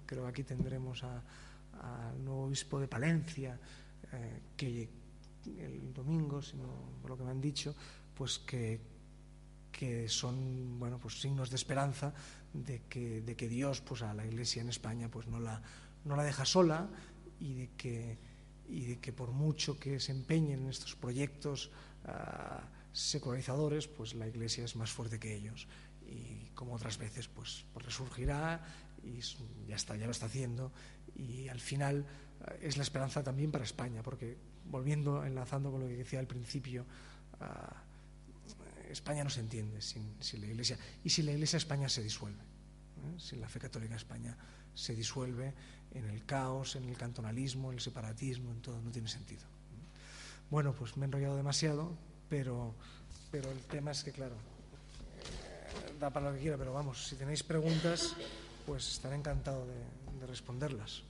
[0.06, 3.58] creo aquí tendremos al nuevo obispo de Palencia,
[4.12, 4.90] eh, que
[5.46, 6.68] el domingo, si no,
[7.02, 7.74] por lo que me han dicho,
[8.14, 8.82] pues que,
[9.72, 12.14] que son bueno, pues signos de esperanza
[12.54, 15.62] de que, de que Dios pues a la Iglesia en España pues no la,
[16.04, 16.90] no la deja sola
[17.40, 18.18] y de que,
[18.68, 21.72] y de que por mucho que se empeñen en estos proyectos
[22.08, 25.68] uh, secularizadores, pues la Iglesia es más fuerte que ellos
[26.08, 28.64] y como otras veces pues, pues resurgirá
[29.04, 29.20] y
[29.68, 30.72] ya está, ya lo está haciendo
[31.16, 32.06] y al final
[32.40, 36.28] uh, es la esperanza también para España porque volviendo, enlazando con lo que decía al
[36.28, 36.86] principio
[37.42, 40.78] uh, España no se entiende sin, la Iglesia.
[41.04, 43.20] Y si la Iglesia España se disuelve, ¿eh?
[43.20, 44.38] si la fe católica España
[44.74, 45.54] se disuelve
[45.92, 49.44] en el caos, en el cantonalismo, en el separatismo, en todo, no tiene sentido.
[50.50, 51.98] Bueno, pues me he enrollado demasiado,
[52.30, 52.74] pero,
[53.32, 57.16] pero el tema es que, claro, eh, da para lo que quiera, pero vamos, si
[57.16, 58.16] tenéis preguntas,
[58.66, 61.04] pues estaré encantado de, de responderlas.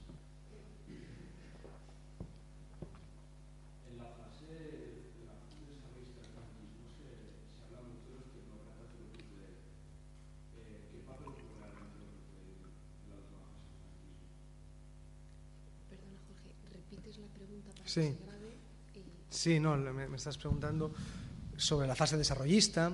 [17.86, 18.14] Sí.
[19.36, 20.94] Sí, no, me, estás preguntando
[21.58, 22.90] sobre la fase desarrollista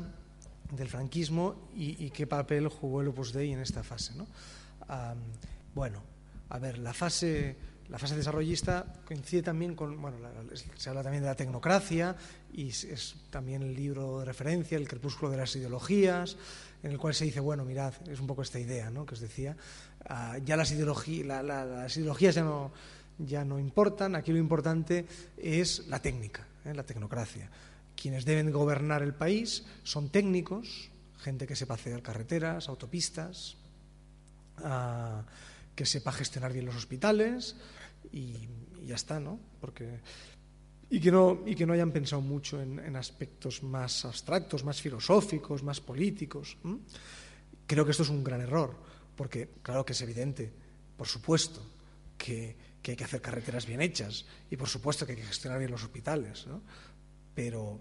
[0.72, 4.12] del franquismo y, qué papel jugó el Opus Dei en esta fase.
[4.16, 4.26] ¿no?
[5.72, 6.02] Bueno,
[6.48, 7.56] a ver, la fase,
[7.88, 10.32] la fase desarrollista coincide también con, bueno, la,
[10.76, 12.16] se habla también de la tecnocracia
[12.52, 16.36] y es, también el libro de referencia, El crepúsculo de las ideologías,
[16.82, 19.06] en el cual se dice, bueno, mirad, es un poco esta idea ¿no?
[19.06, 19.56] que os decía,
[20.10, 22.72] uh, ya las, la, las ideologías ya no
[23.18, 25.06] ya no importan, aquí lo importante
[25.36, 26.74] es la técnica, ¿eh?
[26.74, 27.50] la tecnocracia.
[27.94, 33.56] Quienes deben gobernar el país son técnicos, gente que sepa hacer carreteras, autopistas,
[34.58, 35.22] uh,
[35.74, 37.56] que sepa gestionar bien los hospitales
[38.12, 38.48] y,
[38.84, 39.38] ya está, ¿no?
[39.60, 40.00] Porque,
[40.90, 45.62] y, que no, y que no hayan pensado mucho en, aspectos más abstractos, más filosóficos,
[45.62, 46.58] más políticos.
[47.66, 48.76] Creo que esto es un gran error,
[49.16, 50.52] porque claro que es evidente,
[50.96, 51.62] por supuesto,
[52.18, 55.58] que que hay que hacer carreteras bien hechas y por supuesto que hay que gestionar
[55.58, 56.62] bien los hospitales, ¿no?
[57.34, 57.80] pero,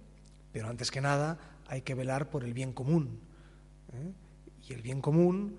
[0.51, 3.19] pero antes que nada hay que velar por el bien común.
[3.93, 4.13] ¿eh?
[4.69, 5.57] Y el bien común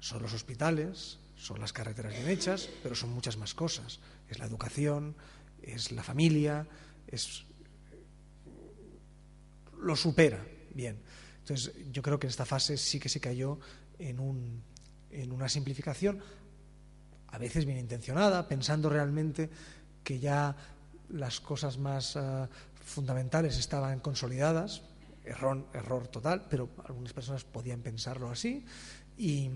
[0.00, 4.00] son los hospitales, son las carreteras bien hechas, pero son muchas más cosas.
[4.28, 5.16] Es la educación,
[5.62, 6.66] es la familia,
[7.06, 7.44] es
[9.80, 10.98] lo supera bien.
[11.40, 13.58] Entonces, yo creo que en esta fase sí que se cayó
[13.98, 14.62] en, un,
[15.10, 16.22] en una simplificación,
[17.32, 19.50] a veces bien intencionada, pensando realmente
[20.04, 20.54] que ya
[21.08, 22.46] las cosas más uh,
[22.84, 24.82] fundamentales estaban consolidadas,
[25.24, 28.64] error, error total, pero algunas personas podían pensarlo así
[29.16, 29.50] y,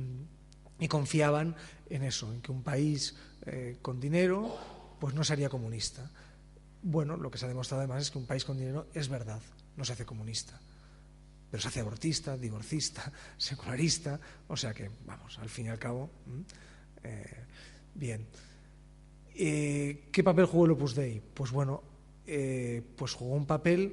[0.78, 1.55] y confiaban
[1.90, 3.15] en eso, en que un país
[3.47, 4.57] eh, con dinero
[4.98, 6.11] pues no sería comunista.
[6.82, 9.40] Bueno, lo que se ha demostrado además es que un país con dinero es verdad,
[9.77, 10.59] no se hace comunista,
[11.51, 16.11] pero se hace abortista, divorcista, secularista, o sea que, vamos, al fin y al cabo...
[16.27, 16.44] Eh,
[17.95, 18.27] Bien.
[19.35, 21.20] Eh, ¿Qué papel jugó el Opus Dei?
[21.20, 21.83] Pues bueno,
[22.27, 23.93] eh, pues jugó un papel,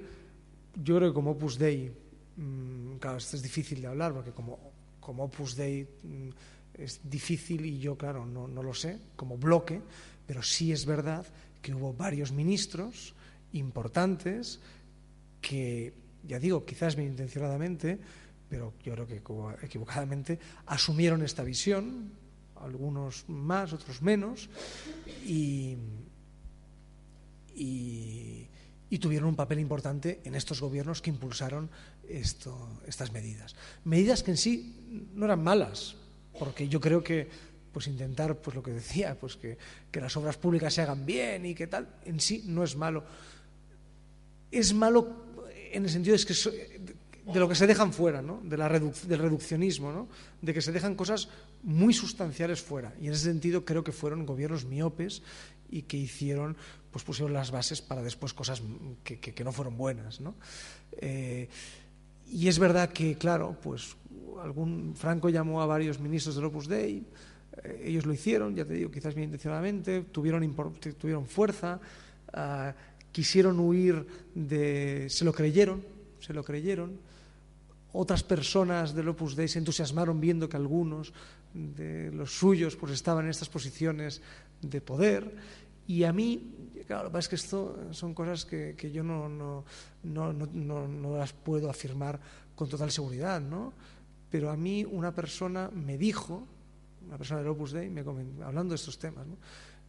[0.82, 1.92] yo creo que como Opus Dei,
[2.38, 4.58] mmm, claro, esto es difícil de hablar porque como,
[5.00, 6.30] como Opus Dei mmm,
[6.74, 9.82] es difícil y yo, claro, no, no lo sé, como bloque,
[10.26, 11.26] pero sí es verdad
[11.62, 13.14] que hubo varios ministros
[13.54, 14.60] importantes
[15.42, 15.94] que,
[16.28, 18.00] ya digo, quizás bien intencionadamente,
[18.50, 19.22] pero yo creo que
[19.66, 22.23] equivocadamente, asumieron esta visión
[22.64, 24.50] algunos más, otros menos,
[25.26, 25.78] y,
[27.56, 28.48] y,
[29.00, 31.70] tuvieron un papel importante en estos gobiernos que impulsaron
[32.08, 33.56] esto, estas medidas.
[33.84, 35.96] Medidas que en sí no eran malas,
[36.40, 37.28] porque yo creo que,
[37.74, 39.58] pues intentar, pues lo que decía, pues que,
[39.92, 43.04] que las obras públicas se hagan bien y que tal, en sí no es malo.
[44.52, 45.24] Es malo
[45.74, 46.34] en el sentido de que
[47.26, 48.42] de lo que se dejan fuera, ¿no?
[48.44, 50.08] de la del reduccionismo, ¿no?
[50.42, 51.30] de que se dejan cosas
[51.64, 52.94] muy sustanciales fuera.
[53.00, 55.22] Y en ese sentido creo que fueron gobiernos miopes
[55.70, 56.58] y que hicieron,
[56.92, 58.62] pues pusieron las bases para después cosas
[59.04, 60.20] que, que, no fueron buenas.
[60.20, 60.36] ¿no?
[60.92, 61.48] Eh,
[62.30, 63.96] y es verdad que, claro, pues
[64.42, 67.06] algún Franco llamó a varios ministros del Opus Dei,
[67.64, 70.56] eh, ellos lo hicieron, ya te digo, quizás bien intencionadamente, tuvieron,
[70.98, 71.80] tuvieron fuerza,
[72.34, 72.72] uh,
[73.12, 74.06] quisieron huir
[74.36, 75.08] de...
[75.10, 75.84] se lo creyeron,
[76.20, 77.13] se lo creyeron.
[77.94, 81.14] Otras personas del Opus Dei se entusiasmaron viendo que algunos
[81.54, 84.22] de los suyos pues estaban en estas posiciones
[84.62, 85.30] de poder
[85.88, 89.04] y a mí, claro, lo que pasa es que esto son cosas que, que yo
[89.04, 89.64] no, no,
[90.04, 92.20] no, no, las puedo afirmar
[92.56, 93.74] con total seguridad, ¿no?
[94.30, 96.48] Pero a mí una persona me dijo,
[97.06, 98.02] una persona del Opus Dei, me
[98.44, 99.28] hablando de estos temas,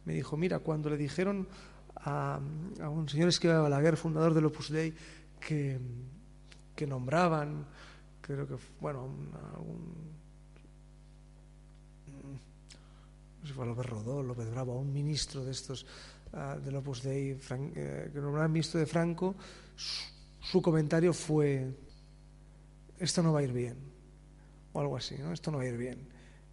[0.03, 1.47] me dijo, mira, cuando le dijeron
[1.95, 2.39] a,
[2.81, 4.93] a un señor Esquiva Balaguer, fundador del Opus Dei,
[5.39, 5.79] que,
[6.75, 7.65] que nombraban,
[8.33, 9.29] creo que, bueno, un,
[13.39, 15.85] no sé si fue López Rodó, López Bravo, un ministro de estos
[16.33, 19.35] uh, del Opus Dei, Fran, eh, que nombraban ministro de Franco,
[19.75, 21.71] su, comentario fue,
[22.97, 23.77] esto no va a ir bien,
[24.73, 25.31] o algo así, ¿no?
[25.31, 25.99] esto no va a ir bien.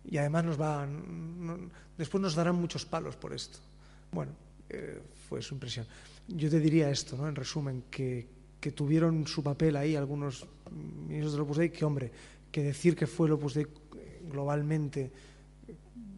[0.04, 0.86] Y además nos va,
[1.96, 3.58] después nos darán muchos palos por esto.
[4.10, 4.32] Bueno,
[4.68, 5.86] eh, fue su impresión.
[6.26, 7.28] Yo te diría esto, ¿no?
[7.28, 12.12] en resumen, que, que tuvieron su papel ahí algunos ministros del Opus Dei, que hombre,
[12.52, 13.66] que decir que fue el Opus Dei
[14.30, 15.10] globalmente,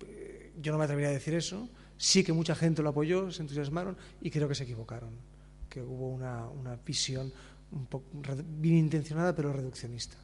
[0.06, 3.40] eh, yo no me atrevería a decir eso, sí que mucha gente lo apoyó, se
[3.40, 5.16] entusiasmaron y creo que se equivocaron,
[5.70, 7.32] que hubo una, una visión
[7.72, 8.04] un poco
[8.60, 10.18] bien intencionada pero reduccionista.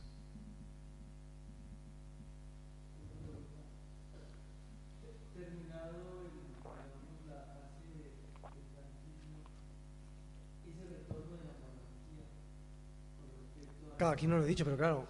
[14.00, 15.06] Claro, aquí no lo he dicho, pero claro,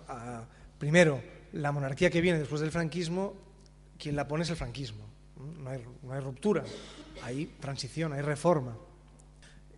[0.77, 1.23] primero,
[1.53, 3.37] la monarquía que viene después del franquismo,
[3.97, 5.05] quien la pone es el franquismo.
[5.63, 6.65] No hay, no hay ruptura,
[7.23, 8.77] hay transición, hay reforma.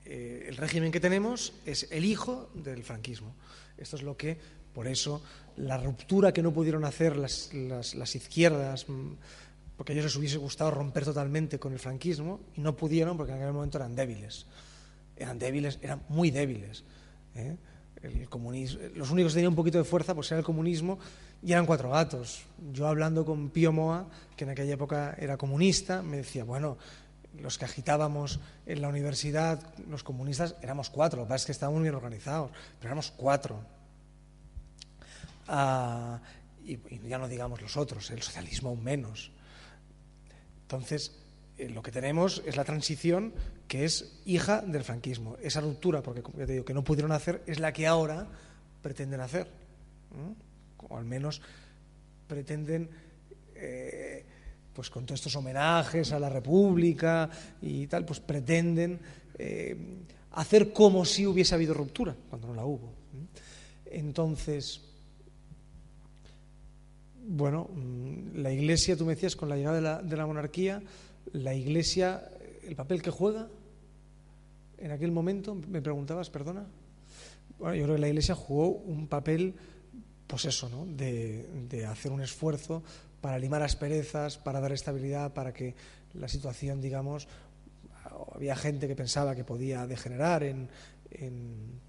[0.06, 3.34] Eh, el régimen que tenemos es el hijo del franquismo.
[3.76, 4.38] Esto es lo que,
[4.72, 5.22] por eso,
[5.58, 8.86] la ruptura que no pudieron hacer las, las, las izquierdas,
[9.76, 13.32] porque a ellos les hubiese gustado romper totalmente con el franquismo, y no pudieron porque
[13.32, 14.46] en aquel momento eran débiles.
[15.18, 16.82] Eran débiles, eran muy débiles.
[17.34, 17.58] ¿eh?
[18.02, 20.98] El comunismo, los únicos que tenían un poquito de fuerza pues era el comunismo
[21.42, 22.44] y eran cuatro gatos.
[22.72, 26.78] Yo hablando con Pío Moa, que en aquella época era comunista, me decía, bueno,
[27.40, 31.52] los que agitábamos en la universidad, los comunistas, éramos cuatro, lo que pasa es que
[31.52, 33.60] estábamos bien organizados, pero éramos cuatro.
[35.48, 36.20] Ah,
[36.64, 39.32] y, y, ya no digamos los otros, el socialismo aún menos.
[40.62, 41.21] Entonces,
[41.62, 43.32] eh, lo que tenemos es la transición
[43.68, 45.36] que es hija del franquismo.
[45.40, 48.26] Esa ruptura, porque ya te digo, que no pudieron hacer, es la que ahora
[48.82, 49.46] pretenden hacer.
[50.88, 51.40] O al menos
[52.26, 52.90] pretenden,
[53.54, 54.24] eh,
[54.74, 57.30] pues con todos estos homenajes a la República
[57.60, 58.98] y tal, pues pretenden
[59.38, 59.76] eh,
[60.32, 62.92] hacer como si hubiese habido ruptura, cuando no la hubo.
[63.86, 64.80] Entonces,
[67.24, 70.82] bueno, mm, la Iglesia, tú me decías, con la llegada de la monarquía,
[71.32, 72.28] la Iglesia,
[72.64, 73.48] el papel que juega
[74.78, 76.66] en aquel momento, me preguntabas, perdona.
[77.58, 79.54] Bueno, yo creo que la Iglesia jugó un papel,
[80.26, 80.84] pues eso, ¿no?
[80.86, 82.82] de, de hacer un esfuerzo
[83.20, 85.74] para limar asperezas, para dar estabilidad, para que
[86.14, 87.28] la situación, digamos,
[88.34, 90.68] había gente que pensaba que podía degenerar en,
[91.10, 91.80] en,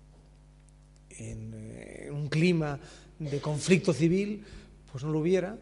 [1.09, 2.79] en, un clima
[3.19, 4.43] de conflicto civil,
[4.91, 5.57] pues no lo hubiera.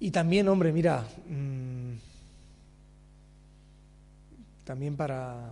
[0.00, 1.92] Y también, hombre, mira, mmm,
[4.68, 5.50] también para...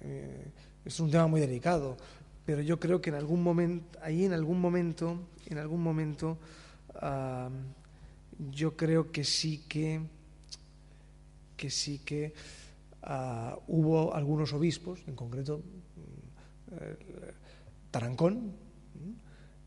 [0.00, 0.50] Eh,
[0.82, 1.94] es un tema muy delicado,
[2.46, 6.38] pero yo creo que en algún momento, ahí en algún momento, en algún momento,
[8.50, 10.00] yo creo que sí que,
[11.54, 12.32] que sí que
[13.02, 15.60] uh, hubo algunos obispos, en concreto
[16.70, 18.52] uh, Tarancón,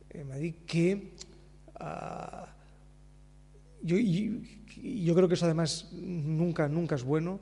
[0.10, 1.14] en Madrid, que
[3.84, 4.32] yo, yo,
[4.82, 7.40] yo creo que eso además nunca, nunca es bueno,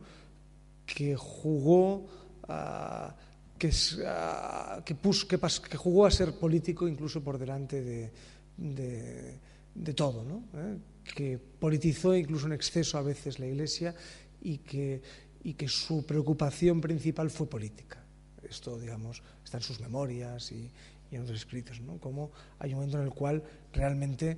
[0.87, 2.07] que jugó
[2.47, 3.11] uh,
[3.59, 8.11] que, uh, que, puso, que, que, jugó a ser político incluso por delante de,
[8.57, 9.39] de,
[9.75, 10.43] de todo, ¿no?
[10.55, 10.77] ¿Eh?
[11.13, 13.95] que politizó incluso en exceso a veces la Iglesia
[14.41, 15.01] y que,
[15.43, 18.03] y que su preocupación principal fue política.
[18.43, 20.69] Esto, digamos, está en sus memorias y,
[21.11, 21.97] y en otros escritos, ¿no?
[21.97, 24.37] Como hay un momento en el cual realmente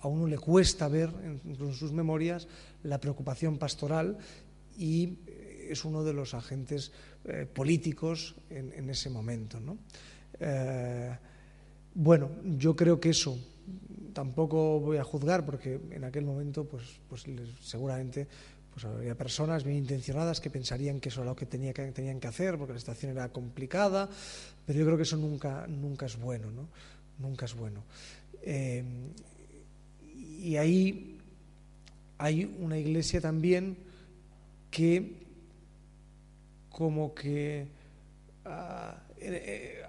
[0.00, 2.48] a uno le cuesta ver en, sus memorias
[2.82, 4.18] la preocupación pastoral
[4.76, 6.92] y eh, es uno de los agentes
[7.24, 9.58] eh, políticos en, ese momento.
[11.94, 13.38] bueno, yo creo que eso
[14.12, 17.24] tampoco voy a juzgar porque en aquel momento pues, pues
[17.60, 18.26] seguramente
[18.72, 22.20] pues había personas bien intencionadas que pensarían que eso era lo que, tenía que tenían
[22.20, 24.08] que hacer porque la situación era complicada,
[24.66, 26.68] pero yo creo que eso nunca, nunca es bueno, ¿no?
[27.18, 27.84] Nunca es bueno.
[28.42, 28.84] Eh,
[30.38, 31.18] y ahí
[32.18, 33.78] hay una iglesia también
[34.70, 35.25] que
[36.76, 37.66] como que
[38.44, 39.82] ah, eh, eh,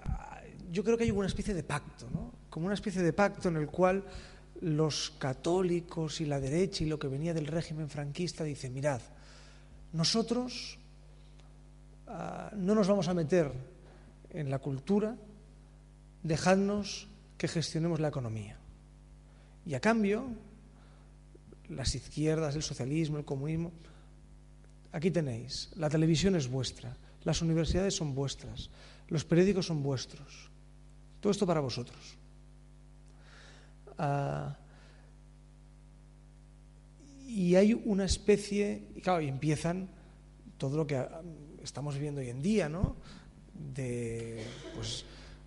[0.72, 2.32] yo creo que hay una especie de pacto, ¿no?
[2.48, 4.02] como una especie de pacto en el cual
[4.62, 9.02] los católicos y la derecha y lo que venía del régimen franquista dice, mirad,
[9.92, 10.78] nosotros
[12.06, 13.52] ah, no nos vamos a meter
[14.30, 15.14] en la cultura,
[16.22, 17.06] dejadnos
[17.36, 18.56] que gestionemos la economía.
[19.66, 20.24] Y a cambio,
[21.68, 23.72] las izquierdas, el socialismo, el comunismo,
[24.92, 28.70] aquí tenéis, la televisión es vuestra, las universidades son vuestras,
[29.08, 30.50] los periódicos son vuestros,
[31.20, 32.16] todo esto para vosotros.
[33.98, 34.56] Ah,
[37.26, 39.88] y hay una especie, y claro, y empiezan
[40.56, 41.20] todo lo que ah,
[41.62, 42.96] estamos viviendo hoy en día, ¿no?
[44.74, 45.04] Pues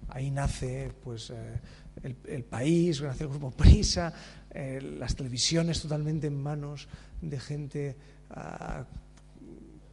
[0.09, 1.59] ahí nace pues eh,
[2.03, 4.13] el, país, nace el grupo Prisa,
[4.51, 6.87] eh, las televisiones totalmente en manos
[7.21, 7.95] de gente
[8.31, 8.85] ah,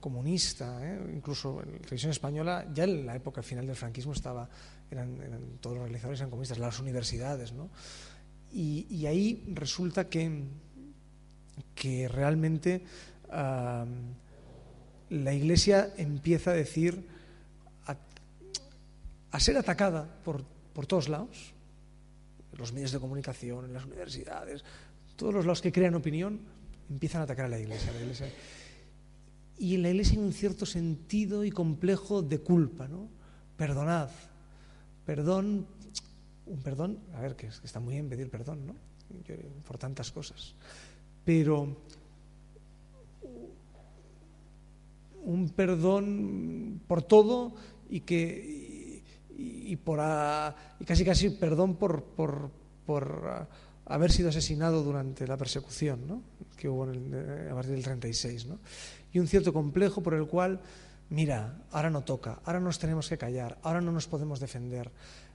[0.09, 0.99] comunista, ¿eh?
[1.15, 4.49] incluso en la televisión española, ya en la época final del franquismo estaba,
[4.91, 7.69] eran, todos los realizadores eran comunistas, las universidades, ¿no?
[8.51, 10.45] Y, ahí resulta que,
[11.75, 12.83] que realmente
[13.31, 17.07] la Iglesia empieza a decir,
[19.31, 21.53] a, ser atacada por, por todos lados,
[22.57, 24.65] los medios de comunicación, las universidades,
[25.17, 26.41] todos los lados que crean opinión,
[26.89, 27.49] empiezan a atacar a.
[27.49, 27.93] La iglesia.
[29.59, 33.09] Y en la Iglesia hay un cierto sentido y complejo de culpa, ¿no?
[33.57, 34.11] Perdonad,
[35.05, 35.67] perdón
[36.49, 38.75] un perdón, a ver, que está muy bien pedir perdón, ¿no?
[39.67, 40.55] Por tantas cosas.
[41.25, 41.77] Pero
[45.25, 47.55] un perdón por todo
[47.91, 49.03] y que
[49.37, 50.01] y, por
[50.81, 52.51] y casi casi perdón por, por,
[52.87, 53.47] por
[53.89, 56.23] haber sido asesinado durante la persecución ¿no?
[56.57, 58.59] que hubo en el, a partir del 36 ¿no?
[59.13, 60.61] y un cierto complejo por el cual
[61.11, 64.91] mira ahora no toca ahora nos tenemos que callar ahora no nos podemos defender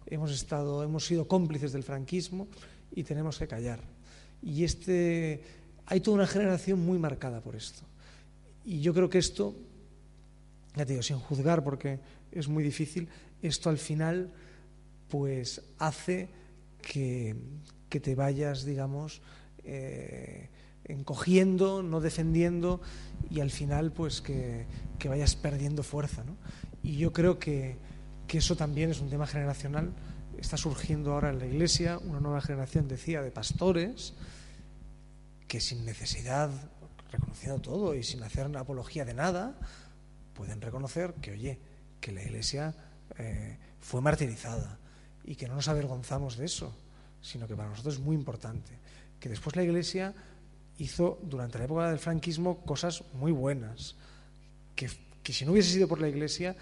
[0.07, 2.47] hemos, estado, hemos sido cómplices del franquismo
[2.95, 3.79] y tenemos que callar.
[4.41, 5.41] Y este,
[5.85, 7.83] hay toda una generación muy marcada por esto.
[8.65, 9.55] Y yo creo que esto,
[10.75, 11.99] ya te digo, sin juzgar porque
[12.31, 13.07] es muy difícil,
[13.41, 14.31] esto al final
[15.09, 16.29] pues hace
[16.81, 17.35] que,
[17.93, 19.21] que te vayas, digamos,
[19.63, 20.49] eh,
[20.83, 22.81] encogiendo, no defendiendo
[23.29, 24.65] y al final pues que,
[25.05, 26.23] vayas perdiendo fuerza.
[26.23, 26.35] ¿no?
[26.81, 27.77] Y yo creo que,
[28.25, 29.93] que eso también es un tema generacional.
[30.39, 34.15] Está surgiendo ahora en la Iglesia una nueva generación, decía, de pastores
[35.47, 36.49] que sin necesidad,
[37.11, 39.55] reconociendo todo y sin hacer una apología de nada,
[40.33, 41.59] pueden reconocer que, oye,
[42.01, 42.73] que la Iglesia
[43.19, 44.79] eh, fue martirizada
[45.23, 46.75] y que no nos avergonzamos de eso,
[47.23, 48.77] sino que para nosotros es muy importante.
[49.19, 50.13] Que después la Iglesia
[50.77, 53.95] hizo durante la época del franquismo cosas muy buenas,
[54.75, 54.87] que,
[55.23, 56.55] que si no hubiese sido por la Iglesia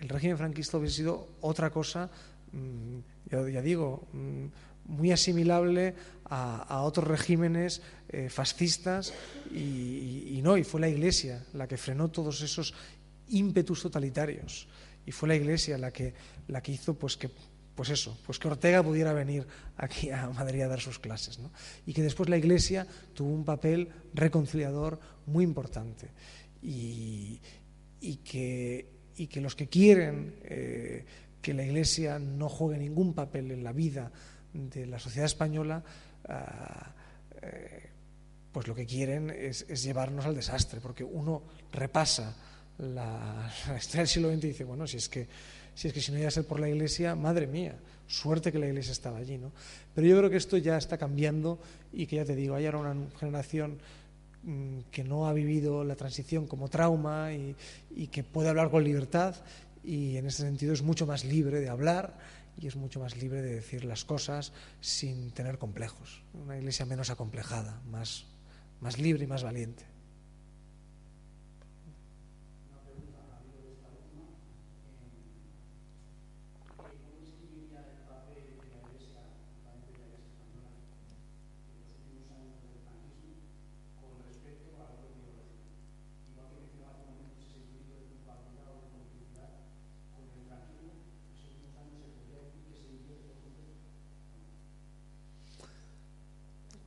[0.00, 2.10] el régimen franquista hubiese sido otra cosa,
[2.52, 2.98] mm,
[3.30, 4.46] ya, digo, mm,
[4.86, 9.12] muy asimilable a, otros regímenes eh, fascistas
[9.52, 12.72] y, no, y fue la Iglesia la que frenó todos esos
[13.28, 14.68] ímpetus totalitarios
[15.06, 16.14] y fue la Iglesia la que,
[16.48, 17.30] la que hizo pues que
[17.74, 21.50] pues eso, pues que Ortega pudiera venir aquí a Madrid a dar sus clases, ¿no?
[21.86, 26.10] y que después la Iglesia tuvo un papel reconciliador muy importante
[26.62, 27.40] y,
[28.24, 28.86] que
[29.36, 31.04] los que quieren eh,
[31.40, 34.12] que la Iglesia no juegue ningún papel en la vida
[34.52, 35.82] de la sociedad española,
[36.28, 36.92] ah,
[37.42, 37.90] eh,
[38.52, 41.42] pues lo que quieren es, llevarnos al desastre, porque uno
[41.72, 42.36] repasa
[42.78, 45.28] la, historia del siglo XX y dice, bueno, si es que
[45.74, 47.76] si es que si no iba a ser por la Iglesia, madre mía,
[48.06, 49.52] suerte que la Iglesia estaba allí, ¿no?
[49.94, 51.58] Pero yo creo que esto ya está cambiando
[51.92, 53.78] y que ya te digo, hay ahora una generación
[54.42, 57.54] Mm, que no ha vivido la transición como trauma y,
[58.06, 59.36] que puede hablar con libertad
[59.84, 62.16] y en ese sentido es mucho más libre de hablar
[62.56, 66.22] y es mucho más libre de decir las cosas sin tener complejos.
[66.32, 68.26] Una iglesia menos acomplejada, más,
[68.80, 69.84] más libre y más valiente.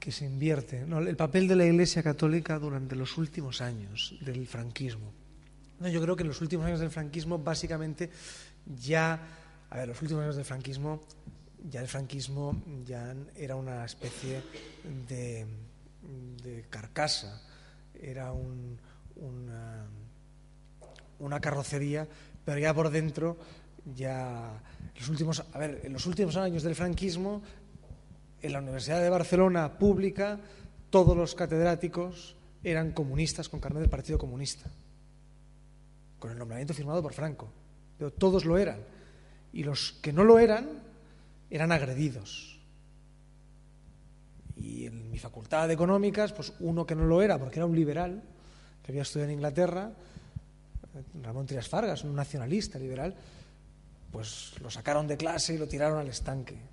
[0.03, 5.13] Que se invierte, el papel de la Iglesia Católica durante los últimos años del franquismo.
[5.79, 8.09] No, yo creo que en los últimos años del franquismo básicamente
[8.65, 9.17] ya,
[9.69, 10.99] a ver, los últimos años del franquismo,
[11.69, 14.41] ya el franquismo ya era una especie
[15.07, 15.45] de,
[16.43, 17.41] de carcasa,
[17.93, 18.77] era un,
[19.15, 19.85] una,
[21.19, 22.05] una carrocería,
[22.43, 23.37] pero ya por dentro
[23.95, 24.61] ya
[24.99, 27.41] los últimos, a ver, en los últimos años del franquismo,
[28.43, 30.39] en la Universidad de Barcelona pública,
[30.89, 34.69] todos los catedráticos eran comunistas con carnet del Partido Comunista,
[36.19, 37.49] con el nombramiento firmado por Franco,
[37.97, 38.79] pero todos lo eran.
[39.53, 40.69] Y los que no lo eran
[41.49, 42.59] eran agredidos.
[44.57, 47.75] Y en mi facultad de económicas, pues uno que no lo era, porque era un
[47.75, 48.21] liberal,
[48.83, 49.91] que había estudiado en Inglaterra,
[51.23, 53.15] Ramón Trias Fargas, un nacionalista liberal,
[54.11, 56.72] pues lo sacaron de clase y lo tiraron al estanque.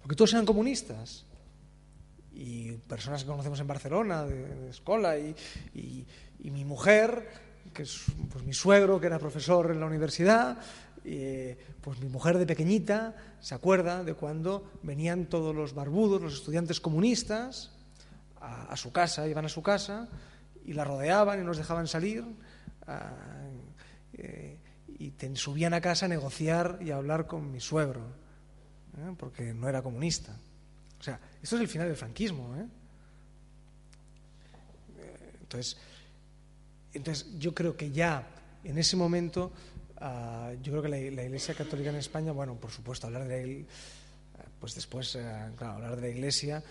[0.00, 1.26] Porque todos eran comunistas.
[2.32, 6.06] Y personas que conocemos en Barcelona, de, escuela, y,
[6.42, 7.28] mi mujer,
[7.74, 10.58] que es pues, mi suegro, que era profesor en la universidad,
[11.80, 16.80] pues mi mujer de pequeñita se acuerda de cuando venían todos los barbudos, los estudiantes
[16.80, 17.72] comunistas,
[18.40, 20.08] a, su casa, iban a su casa,
[20.64, 22.24] y la rodeaban y nos dejaban salir.
[24.14, 24.58] Eh,
[24.98, 28.02] y subían a casa a negociar y a hablar con mi suegro,
[29.00, 29.14] ¿eh?
[29.16, 30.36] porque no era comunista.
[30.98, 32.54] O sea, esto es el final del franquismo.
[32.56, 32.66] ¿eh?
[35.40, 35.76] Entonces,
[36.92, 38.26] entonces, yo creo que ya
[38.64, 39.52] en ese momento,
[39.98, 43.66] ah, yo creo que la, Iglesia Católica en España, bueno, por supuesto, hablar de
[44.58, 46.62] pues después, eh, claro, hablar de la Iglesia,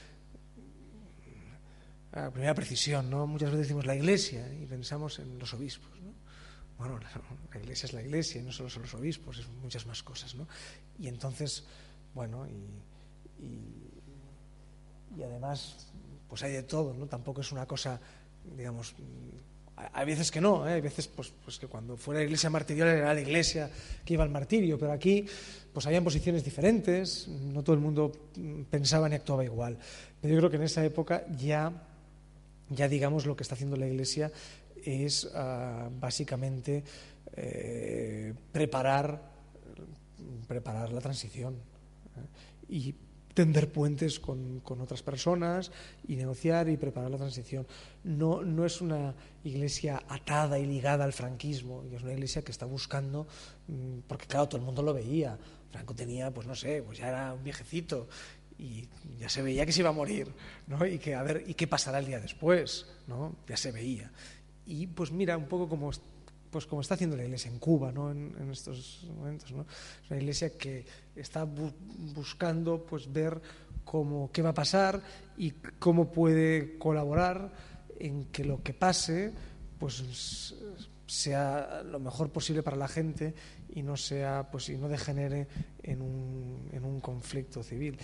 [2.12, 3.26] a primera precisión, ¿no?
[3.28, 6.10] Muchas veces decimos la Iglesia y pensamos en los obispos, ¿no?
[6.80, 6.98] bueno,
[7.54, 10.48] la, iglesia es la iglesia, no solo son los obispos, es muchas más cosas, ¿no?
[10.98, 11.66] Y entonces,
[12.20, 12.46] bueno,
[13.40, 15.88] y, además,
[16.28, 17.06] pues hay de todo, ¿no?
[17.08, 17.98] Tampoco es una cosa,
[18.58, 18.94] digamos,
[19.94, 20.74] hay veces que no, ¿eh?
[20.74, 23.72] hay veces pues, pues que cuando fuera la iglesia martirial era la iglesia
[24.04, 25.26] que iba al martirio, pero aquí
[25.72, 28.12] pues habían posiciones diferentes, no todo el mundo
[28.70, 29.78] pensaba ni actuaba igual.
[30.22, 31.72] Pero yo creo que en esa época ya,
[32.68, 34.30] ya digamos, lo que está haciendo la iglesia
[34.84, 36.84] es ah, básicamente
[37.38, 39.22] eh, preparar,
[40.50, 41.69] preparar la transición.
[42.70, 42.96] Y
[43.34, 45.72] tender puentes con, otras personas
[46.08, 47.66] y negociar y preparar la transición.
[48.04, 52.66] No, no es una iglesia atada y ligada al franquismo, es una iglesia que está
[52.66, 53.28] buscando,
[53.68, 55.38] mm, porque claro, todo el mundo lo veía.
[55.72, 58.08] Franco tenía, pues no sé, pues ya era un viejecito
[58.58, 60.28] y ya se veía que se iba a morir,
[60.68, 60.86] ¿no?
[60.86, 62.86] Y que a ver, ¿y qué pasará el día después?
[63.08, 63.36] ¿no?
[63.48, 64.12] Ya se veía.
[64.66, 65.92] Y pues mira, un poco como,
[66.50, 68.12] pues como está haciendo la Iglesia en Cuba ¿no?
[68.12, 69.52] en, estos momentos.
[69.52, 69.66] ¿no?
[70.04, 70.86] Es una Iglesia que
[71.16, 73.42] está buscando pues, ver
[73.84, 75.02] cómo, qué va a pasar
[75.38, 77.52] y cómo puede colaborar
[78.00, 79.32] en que lo que pase
[79.78, 80.56] pues,
[81.08, 83.34] sea lo mejor posible para la gente
[83.74, 85.48] y no sea pues y no degenere
[85.84, 87.98] en un, en un conflicto civil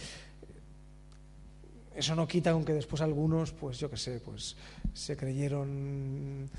[1.95, 4.55] eso no quita aunque después algunos, pues yo qué sé, pues
[4.93, 6.49] se creyeron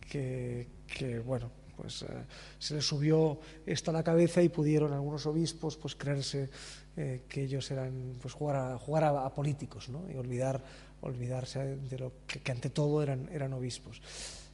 [0.00, 0.66] que,
[1.24, 2.06] bueno, pues eh,
[2.58, 6.48] se les subió esto a la cabeza y pudieron algunos obispos pues creerse
[6.96, 10.10] eh, que ellos eran, pues jugar a, jugar a, políticos, ¿no?
[10.10, 10.62] Y olvidar,
[11.02, 14.00] olvidarse de lo que, ante todo eran, eran obispos,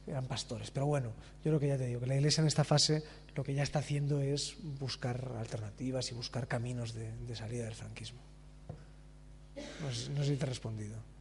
[0.05, 0.69] eran pastores.
[0.71, 3.03] Pero bueno, yo lo que ya te digo, que la Iglesia en esta fase
[3.35, 8.19] lo que ya está haciendo es buscar alternativas y buscar caminos de salida del franquismo.
[9.55, 11.12] No, no sé si te he respondido.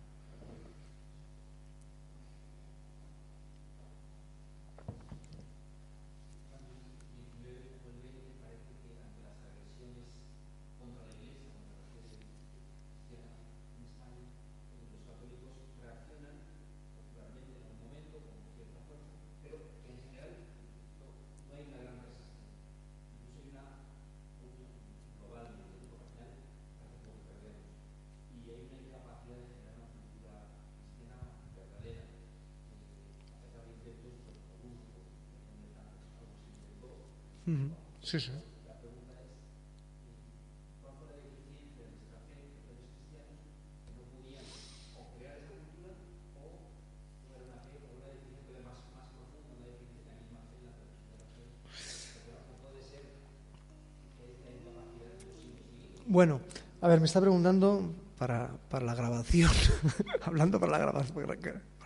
[56.07, 56.41] Bueno,
[56.83, 59.51] a ver, me está preguntando para, la grabación,
[60.23, 61.27] hablando para la grabación,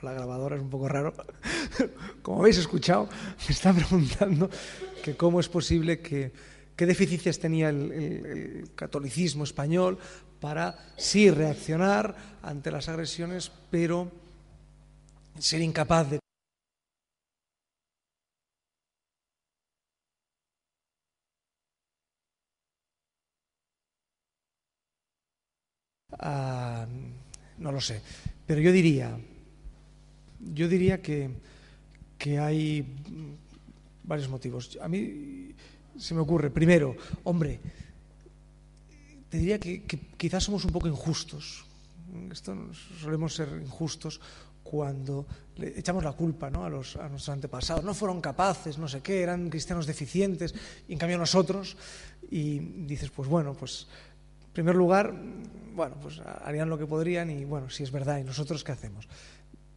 [0.02, 1.14] la grabadora es un poco raro,
[2.22, 3.08] como habéis escuchado,
[3.48, 4.50] me está preguntando
[5.02, 6.32] que cómo es posible que
[6.76, 9.98] qué deficiencias tenía el, catolicismo español
[10.38, 14.12] para sí reaccionar ante las agresiones, pero
[15.38, 16.18] ser incapaz de
[26.18, 26.86] Ah,
[27.58, 28.00] no lo sé.
[28.46, 29.18] Pero yo diría,
[30.40, 31.28] yo diría que,
[32.16, 32.86] que hay
[34.02, 34.78] varios motivos.
[34.80, 35.52] A mí
[35.98, 37.60] se me ocurre, primero, hombre,
[39.28, 39.84] te diría que,
[40.16, 41.66] quizás somos un poco injustos.
[42.32, 44.20] Esto solemos ser injustos
[44.62, 45.26] cuando
[45.60, 46.64] echamos la culpa ¿no?
[46.64, 47.84] a, a nuestros antepasados.
[47.84, 50.54] No fueron capaces, no sé qué, eran cristianos deficientes,
[50.88, 51.76] y en cambio nosotros,
[52.30, 52.58] y
[52.88, 53.86] dices, pues bueno, pues
[54.56, 55.12] primer lugar,
[55.74, 59.06] bueno, pues harían lo que podrían y bueno, si es verdad, ¿y nosotros qué hacemos?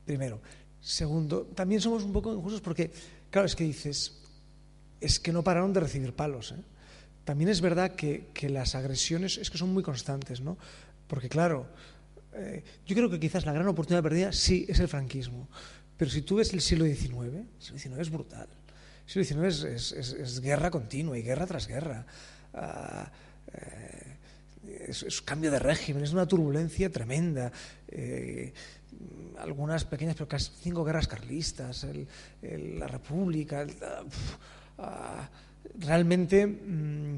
[0.05, 0.39] Primero.
[0.79, 2.89] Segundo, también somos un poco injustos porque,
[3.29, 4.21] claro, es que dices,
[5.01, 6.53] es que no pararon de recibir palos.
[6.53, 6.63] ¿eh?
[7.25, 10.57] También es verdad que, las agresiones es que son muy constantes, ¿no?
[11.07, 11.67] Porque, claro,
[12.33, 15.49] eh, yo creo que quizás la gran oportunidad perdida sí es el franquismo.
[15.97, 18.47] Pero si tú ves el siglo XIX, el siglo XIX es brutal.
[19.05, 22.05] El siglo XIX es, guerra continua y guerra tras guerra.
[22.53, 23.11] Ah,
[23.51, 24.08] eh,
[24.87, 27.51] es, cambio de régimen, es una turbulencia tremenda.
[27.87, 28.53] Eh,
[29.39, 31.85] algunas pequeñas, pero casi cinco guerras carlistas,
[32.41, 33.65] la República.
[34.77, 35.29] Ah,
[35.77, 37.17] realmente, mm,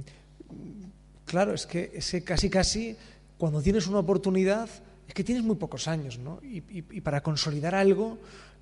[1.26, 2.96] claro, es que ese casi casi,
[3.38, 4.70] cuando tienes una oportunidad,
[5.08, 6.40] es que tienes muy pocos años, ¿no?
[6.44, 6.62] Y,
[7.02, 8.20] para consolidar algo,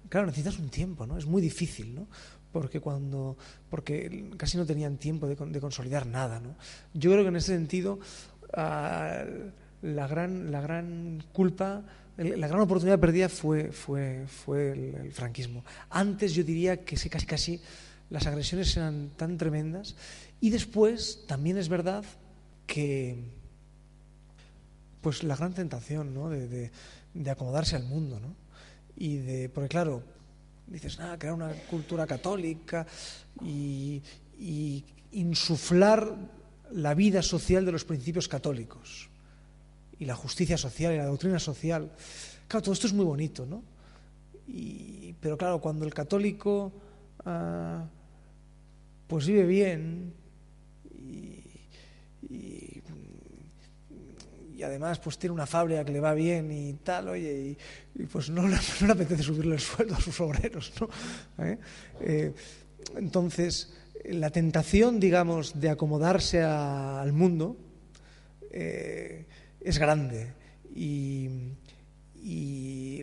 [0.09, 1.17] claro, necesitas un tiempo, ¿no?
[1.17, 2.07] Es muy difícil, ¿no?
[2.51, 3.37] Porque cuando,
[3.69, 6.55] porque casi no tenían tiempo de, de consolidar nada, ¿no?
[6.93, 7.99] Yo creo que en ese sentido
[8.55, 11.83] la, gran, la gran culpa,
[12.17, 15.63] la gran oportunidad perdida fue, fue, fue el, franquismo.
[15.89, 17.61] Antes yo diría que sí, casi casi
[18.09, 19.95] las agresiones eran tan tremendas
[20.41, 22.03] y después también es verdad
[22.65, 23.17] que
[25.01, 26.29] pues la gran tentación ¿no?
[26.29, 26.71] de,
[27.13, 28.35] de, acomodarse al mundo ¿no?
[28.97, 30.03] y de porque claro
[30.67, 32.85] dices nada crear una cultura católica
[33.41, 34.01] y,
[34.37, 36.15] y insuflar
[36.71, 39.09] la vida social de los principios católicos
[39.97, 41.91] y la justicia social y la doctrina social.
[42.47, 43.63] Claro, todo esto es muy bonito, ¿no?
[45.19, 46.71] pero claro, cuando el católico
[47.25, 47.85] ah,
[49.07, 50.13] pues vive bien
[50.97, 51.43] y,
[54.61, 57.57] además pues tiene una fábrica que le va bien y tal, oye,
[57.95, 61.45] y, pues no, no, le apetece subirle el sueldo a sus obreros, ¿no?
[61.45, 61.57] ¿Eh?
[62.01, 62.33] Eh,
[62.97, 63.73] entonces,
[64.05, 67.57] la tentación, digamos, de acomodarse al mundo
[68.51, 69.25] eh,
[69.61, 70.33] es grande.
[70.75, 71.29] Y,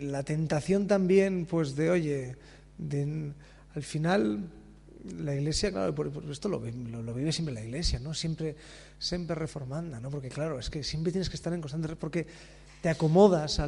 [0.01, 2.35] la tentación también, pues, de, oye,
[2.77, 3.33] de,
[3.73, 4.49] al final
[5.17, 8.13] la iglesia, claro, por, esto lo, lo, vive siempre la iglesia, ¿no?
[8.13, 8.55] Siempre,
[8.99, 10.09] siempre reformanda, ¿no?
[10.09, 11.95] Porque, claro, es que siempre tienes que estar en constante...
[11.95, 12.25] Porque
[12.81, 13.67] te acomodas a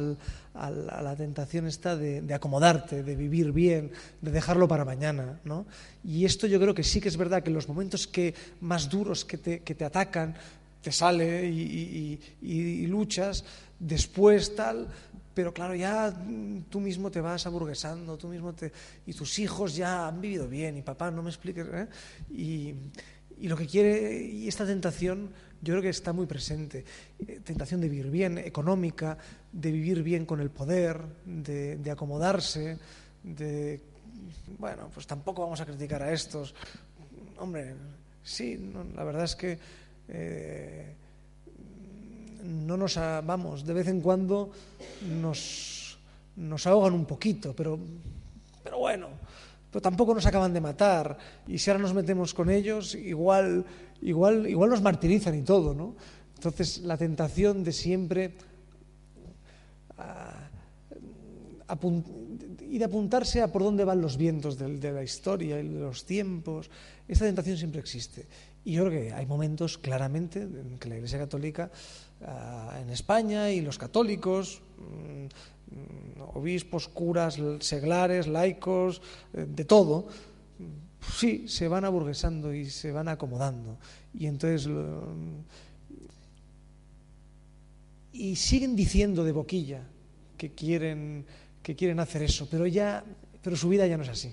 [0.70, 5.40] la tentación esta de, acomodarte, de vivir bien, de dejarlo para mañana.
[5.44, 5.66] ¿no?
[6.04, 8.88] Y esto yo creo que sí que es verdad que en los momentos que más
[8.88, 10.34] duros que te, que te atacan,
[10.82, 13.44] te sale y, luchas,
[13.78, 14.88] después tal,
[15.34, 16.12] pero claro, ya
[16.68, 18.72] tú mismo te vas aburguesando, tú mismo te,
[19.06, 21.86] y tus hijos ya han vivido bien, y papá, no me expliques, ¿eh?
[22.30, 22.74] y,
[23.38, 25.30] y lo que quiere, y esta tentación
[25.62, 26.84] yo creo que está muy presente.
[27.18, 29.18] Eh, tentación de vivir bien, económica,
[29.52, 32.78] de vivir bien con el poder, de, acomodarse,
[33.22, 33.80] de...
[34.58, 36.54] Bueno, pues tampoco vamos a criticar a estos.
[37.38, 37.74] Hombre,
[38.22, 39.58] sí, la verdad es que
[40.08, 40.94] eh,
[42.44, 42.96] no nos...
[42.96, 44.50] Vamos, de vez en cuando
[45.10, 45.98] nos,
[46.36, 47.78] nos ahogan un poquito, pero,
[48.64, 49.08] pero bueno
[49.70, 51.16] pero tampoco nos acaban de matar.
[51.46, 53.64] Y si ahora nos metemos con ellos, igual,
[54.02, 55.94] igual, igual nos martirizan y todo, ¿no?
[56.34, 58.34] Entonces, la tentación de siempre
[59.98, 60.48] ah,
[62.68, 66.04] y de apuntarse a por dónde van los vientos de, la historia y de los
[66.04, 66.70] tiempos,
[67.06, 68.26] esta tentación siempre existe.
[68.64, 71.70] Y yo creo que hay momentos claramente en que la Iglesia Católica
[72.22, 75.26] ah, en España y los católicos mm,
[75.70, 79.00] Mm, obispos, curas, seglares, laicos,
[79.32, 80.08] eh, de todo,
[81.00, 83.78] sí, se van aburguesando y se van acomodando.
[84.14, 84.70] Y entonces.
[88.12, 89.82] Y siguen diciendo de boquilla
[90.36, 91.26] que quieren,
[91.62, 93.04] que quieren hacer eso, pero ya,
[93.42, 94.32] pero su vida ya no es así.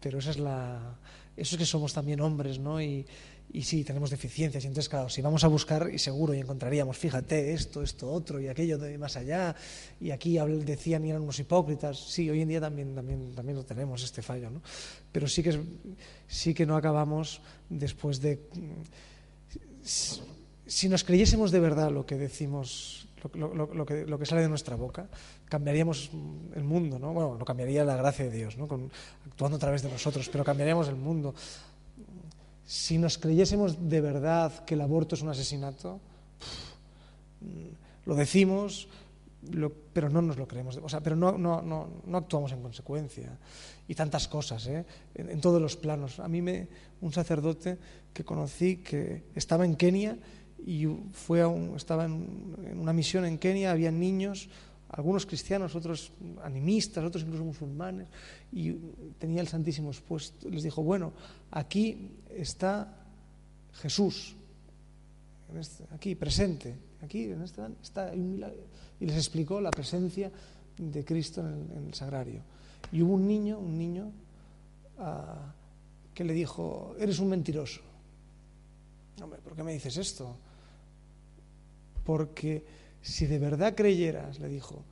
[0.00, 0.98] Pero esa es la,
[1.36, 2.82] eso es que somos también hombres, ¿no?
[2.82, 3.06] Y,
[3.52, 4.64] y sí, tenemos deficiencias.
[4.64, 8.40] Y entonces, claro, si vamos a buscar, y seguro, y encontraríamos, fíjate, esto, esto, otro,
[8.40, 9.56] y aquello de más allá,
[10.00, 11.98] y aquí decían y eran unos hipócritas.
[11.98, 14.62] Sí, hoy en día también, también, también lo tenemos, este fallo, ¿no?
[15.10, 15.60] Pero sí que,
[16.28, 18.38] sí que no acabamos después de...
[19.82, 24.76] si nos creyésemos de verdad lo que decimos, lo, que, lo, que, sale de nuestra
[24.76, 25.08] boca,
[25.48, 26.10] cambiaríamos
[26.54, 27.12] el mundo, ¿no?
[27.12, 28.68] Bueno, lo cambiaría la gracia de Dios, ¿no?
[29.26, 31.34] Actuando a través de nosotros, pero cambiaríamos el mundo.
[32.70, 35.98] Si nos creyésemos de verdad que el aborto es un asesinato,
[38.06, 38.86] lo decimos,
[39.92, 43.36] pero no nos lo creemos, o sea, pero no, no, no, actuamos en consecuencia.
[43.88, 44.84] Y tantas cosas, ¿eh?
[45.16, 46.20] en, en, todos los planos.
[46.20, 46.68] A mí me,
[47.00, 47.76] un sacerdote
[48.14, 50.16] que conocí que estaba en Kenia
[50.64, 54.48] y fue a un, estaba en, en, una misión en Kenia, había niños,
[54.90, 56.12] algunos cristianos, otros
[56.44, 58.06] animistas, otros incluso musulmanes,
[58.52, 58.74] y
[59.18, 60.48] tenía el Santísimo expuesto.
[60.48, 61.12] Les dijo, bueno,
[61.50, 62.96] aquí está
[63.74, 64.34] Jesús,
[65.92, 68.14] aquí presente, aquí en este está.
[68.14, 70.30] Y les explicó la presencia
[70.76, 72.42] de Cristo en el, sagrario.
[72.92, 74.12] Y hubo un niño, un niño,
[74.98, 77.80] uh, que le dijo, eres un mentiroso.
[79.22, 80.36] Hombre, ¿por qué me dices esto?
[82.04, 82.64] Porque
[83.02, 84.84] si de verdad creyeras, le dijo,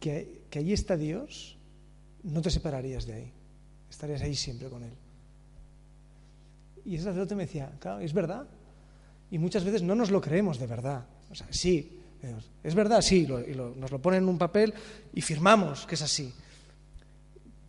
[0.00, 1.56] que, que allí está Dios,
[2.22, 3.32] no te separarías de ahí.
[3.90, 4.92] Estarías ahí siempre con Él.
[6.88, 8.46] Y ese sacerdote me decía, claro, es verdad.
[9.30, 11.04] Y muchas veces no nos lo creemos de verdad.
[11.30, 12.00] O sea, sí,
[12.64, 14.72] es verdad, sí, y nos lo ponen en un papel
[15.12, 16.32] y firmamos que es así.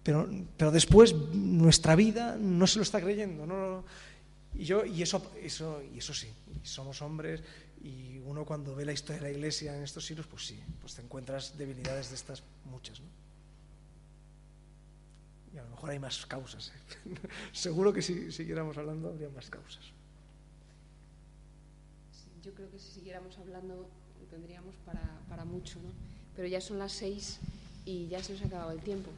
[0.03, 3.83] Pero, pero después nuestra vida no se lo está creyendo.
[4.53, 6.29] Y, yo, y eso, eso, y eso sí,
[6.63, 7.43] somos hombres
[7.83, 10.95] y uno cuando ve la historia de la iglesia en estos siglos, pues sí, pues
[10.95, 13.01] te encuentras debilidades de estas muchas.
[13.01, 13.18] ¿no?
[15.59, 16.69] Y a lo mejor hay más causas.
[16.69, 17.15] ¿eh?
[17.51, 19.83] Seguro que si siguiéramos hablando habría más causas.
[22.41, 23.89] Yo creo que si siguiéramos hablando
[24.29, 25.89] tendríamos para, para mucho, ¿no?
[26.35, 27.39] Pero ya son las seis
[27.85, 29.09] y ya se nos ha acabado el tiempo.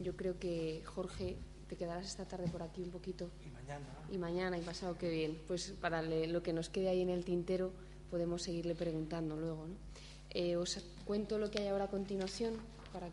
[0.00, 1.36] Yo creo que, Jorge,
[1.68, 3.28] te quedarás esta tarde por aquí un poquito.
[3.44, 3.86] Y mañana.
[4.10, 5.38] Y mañana, y pasado que bien.
[5.46, 7.72] Pues para lo que nos quede ahí en el tintero
[8.10, 9.74] podemos seguirle preguntando luego, ¿no?
[10.30, 12.54] Eh, os cuento lo que hay ahora a continuación
[12.92, 13.12] para que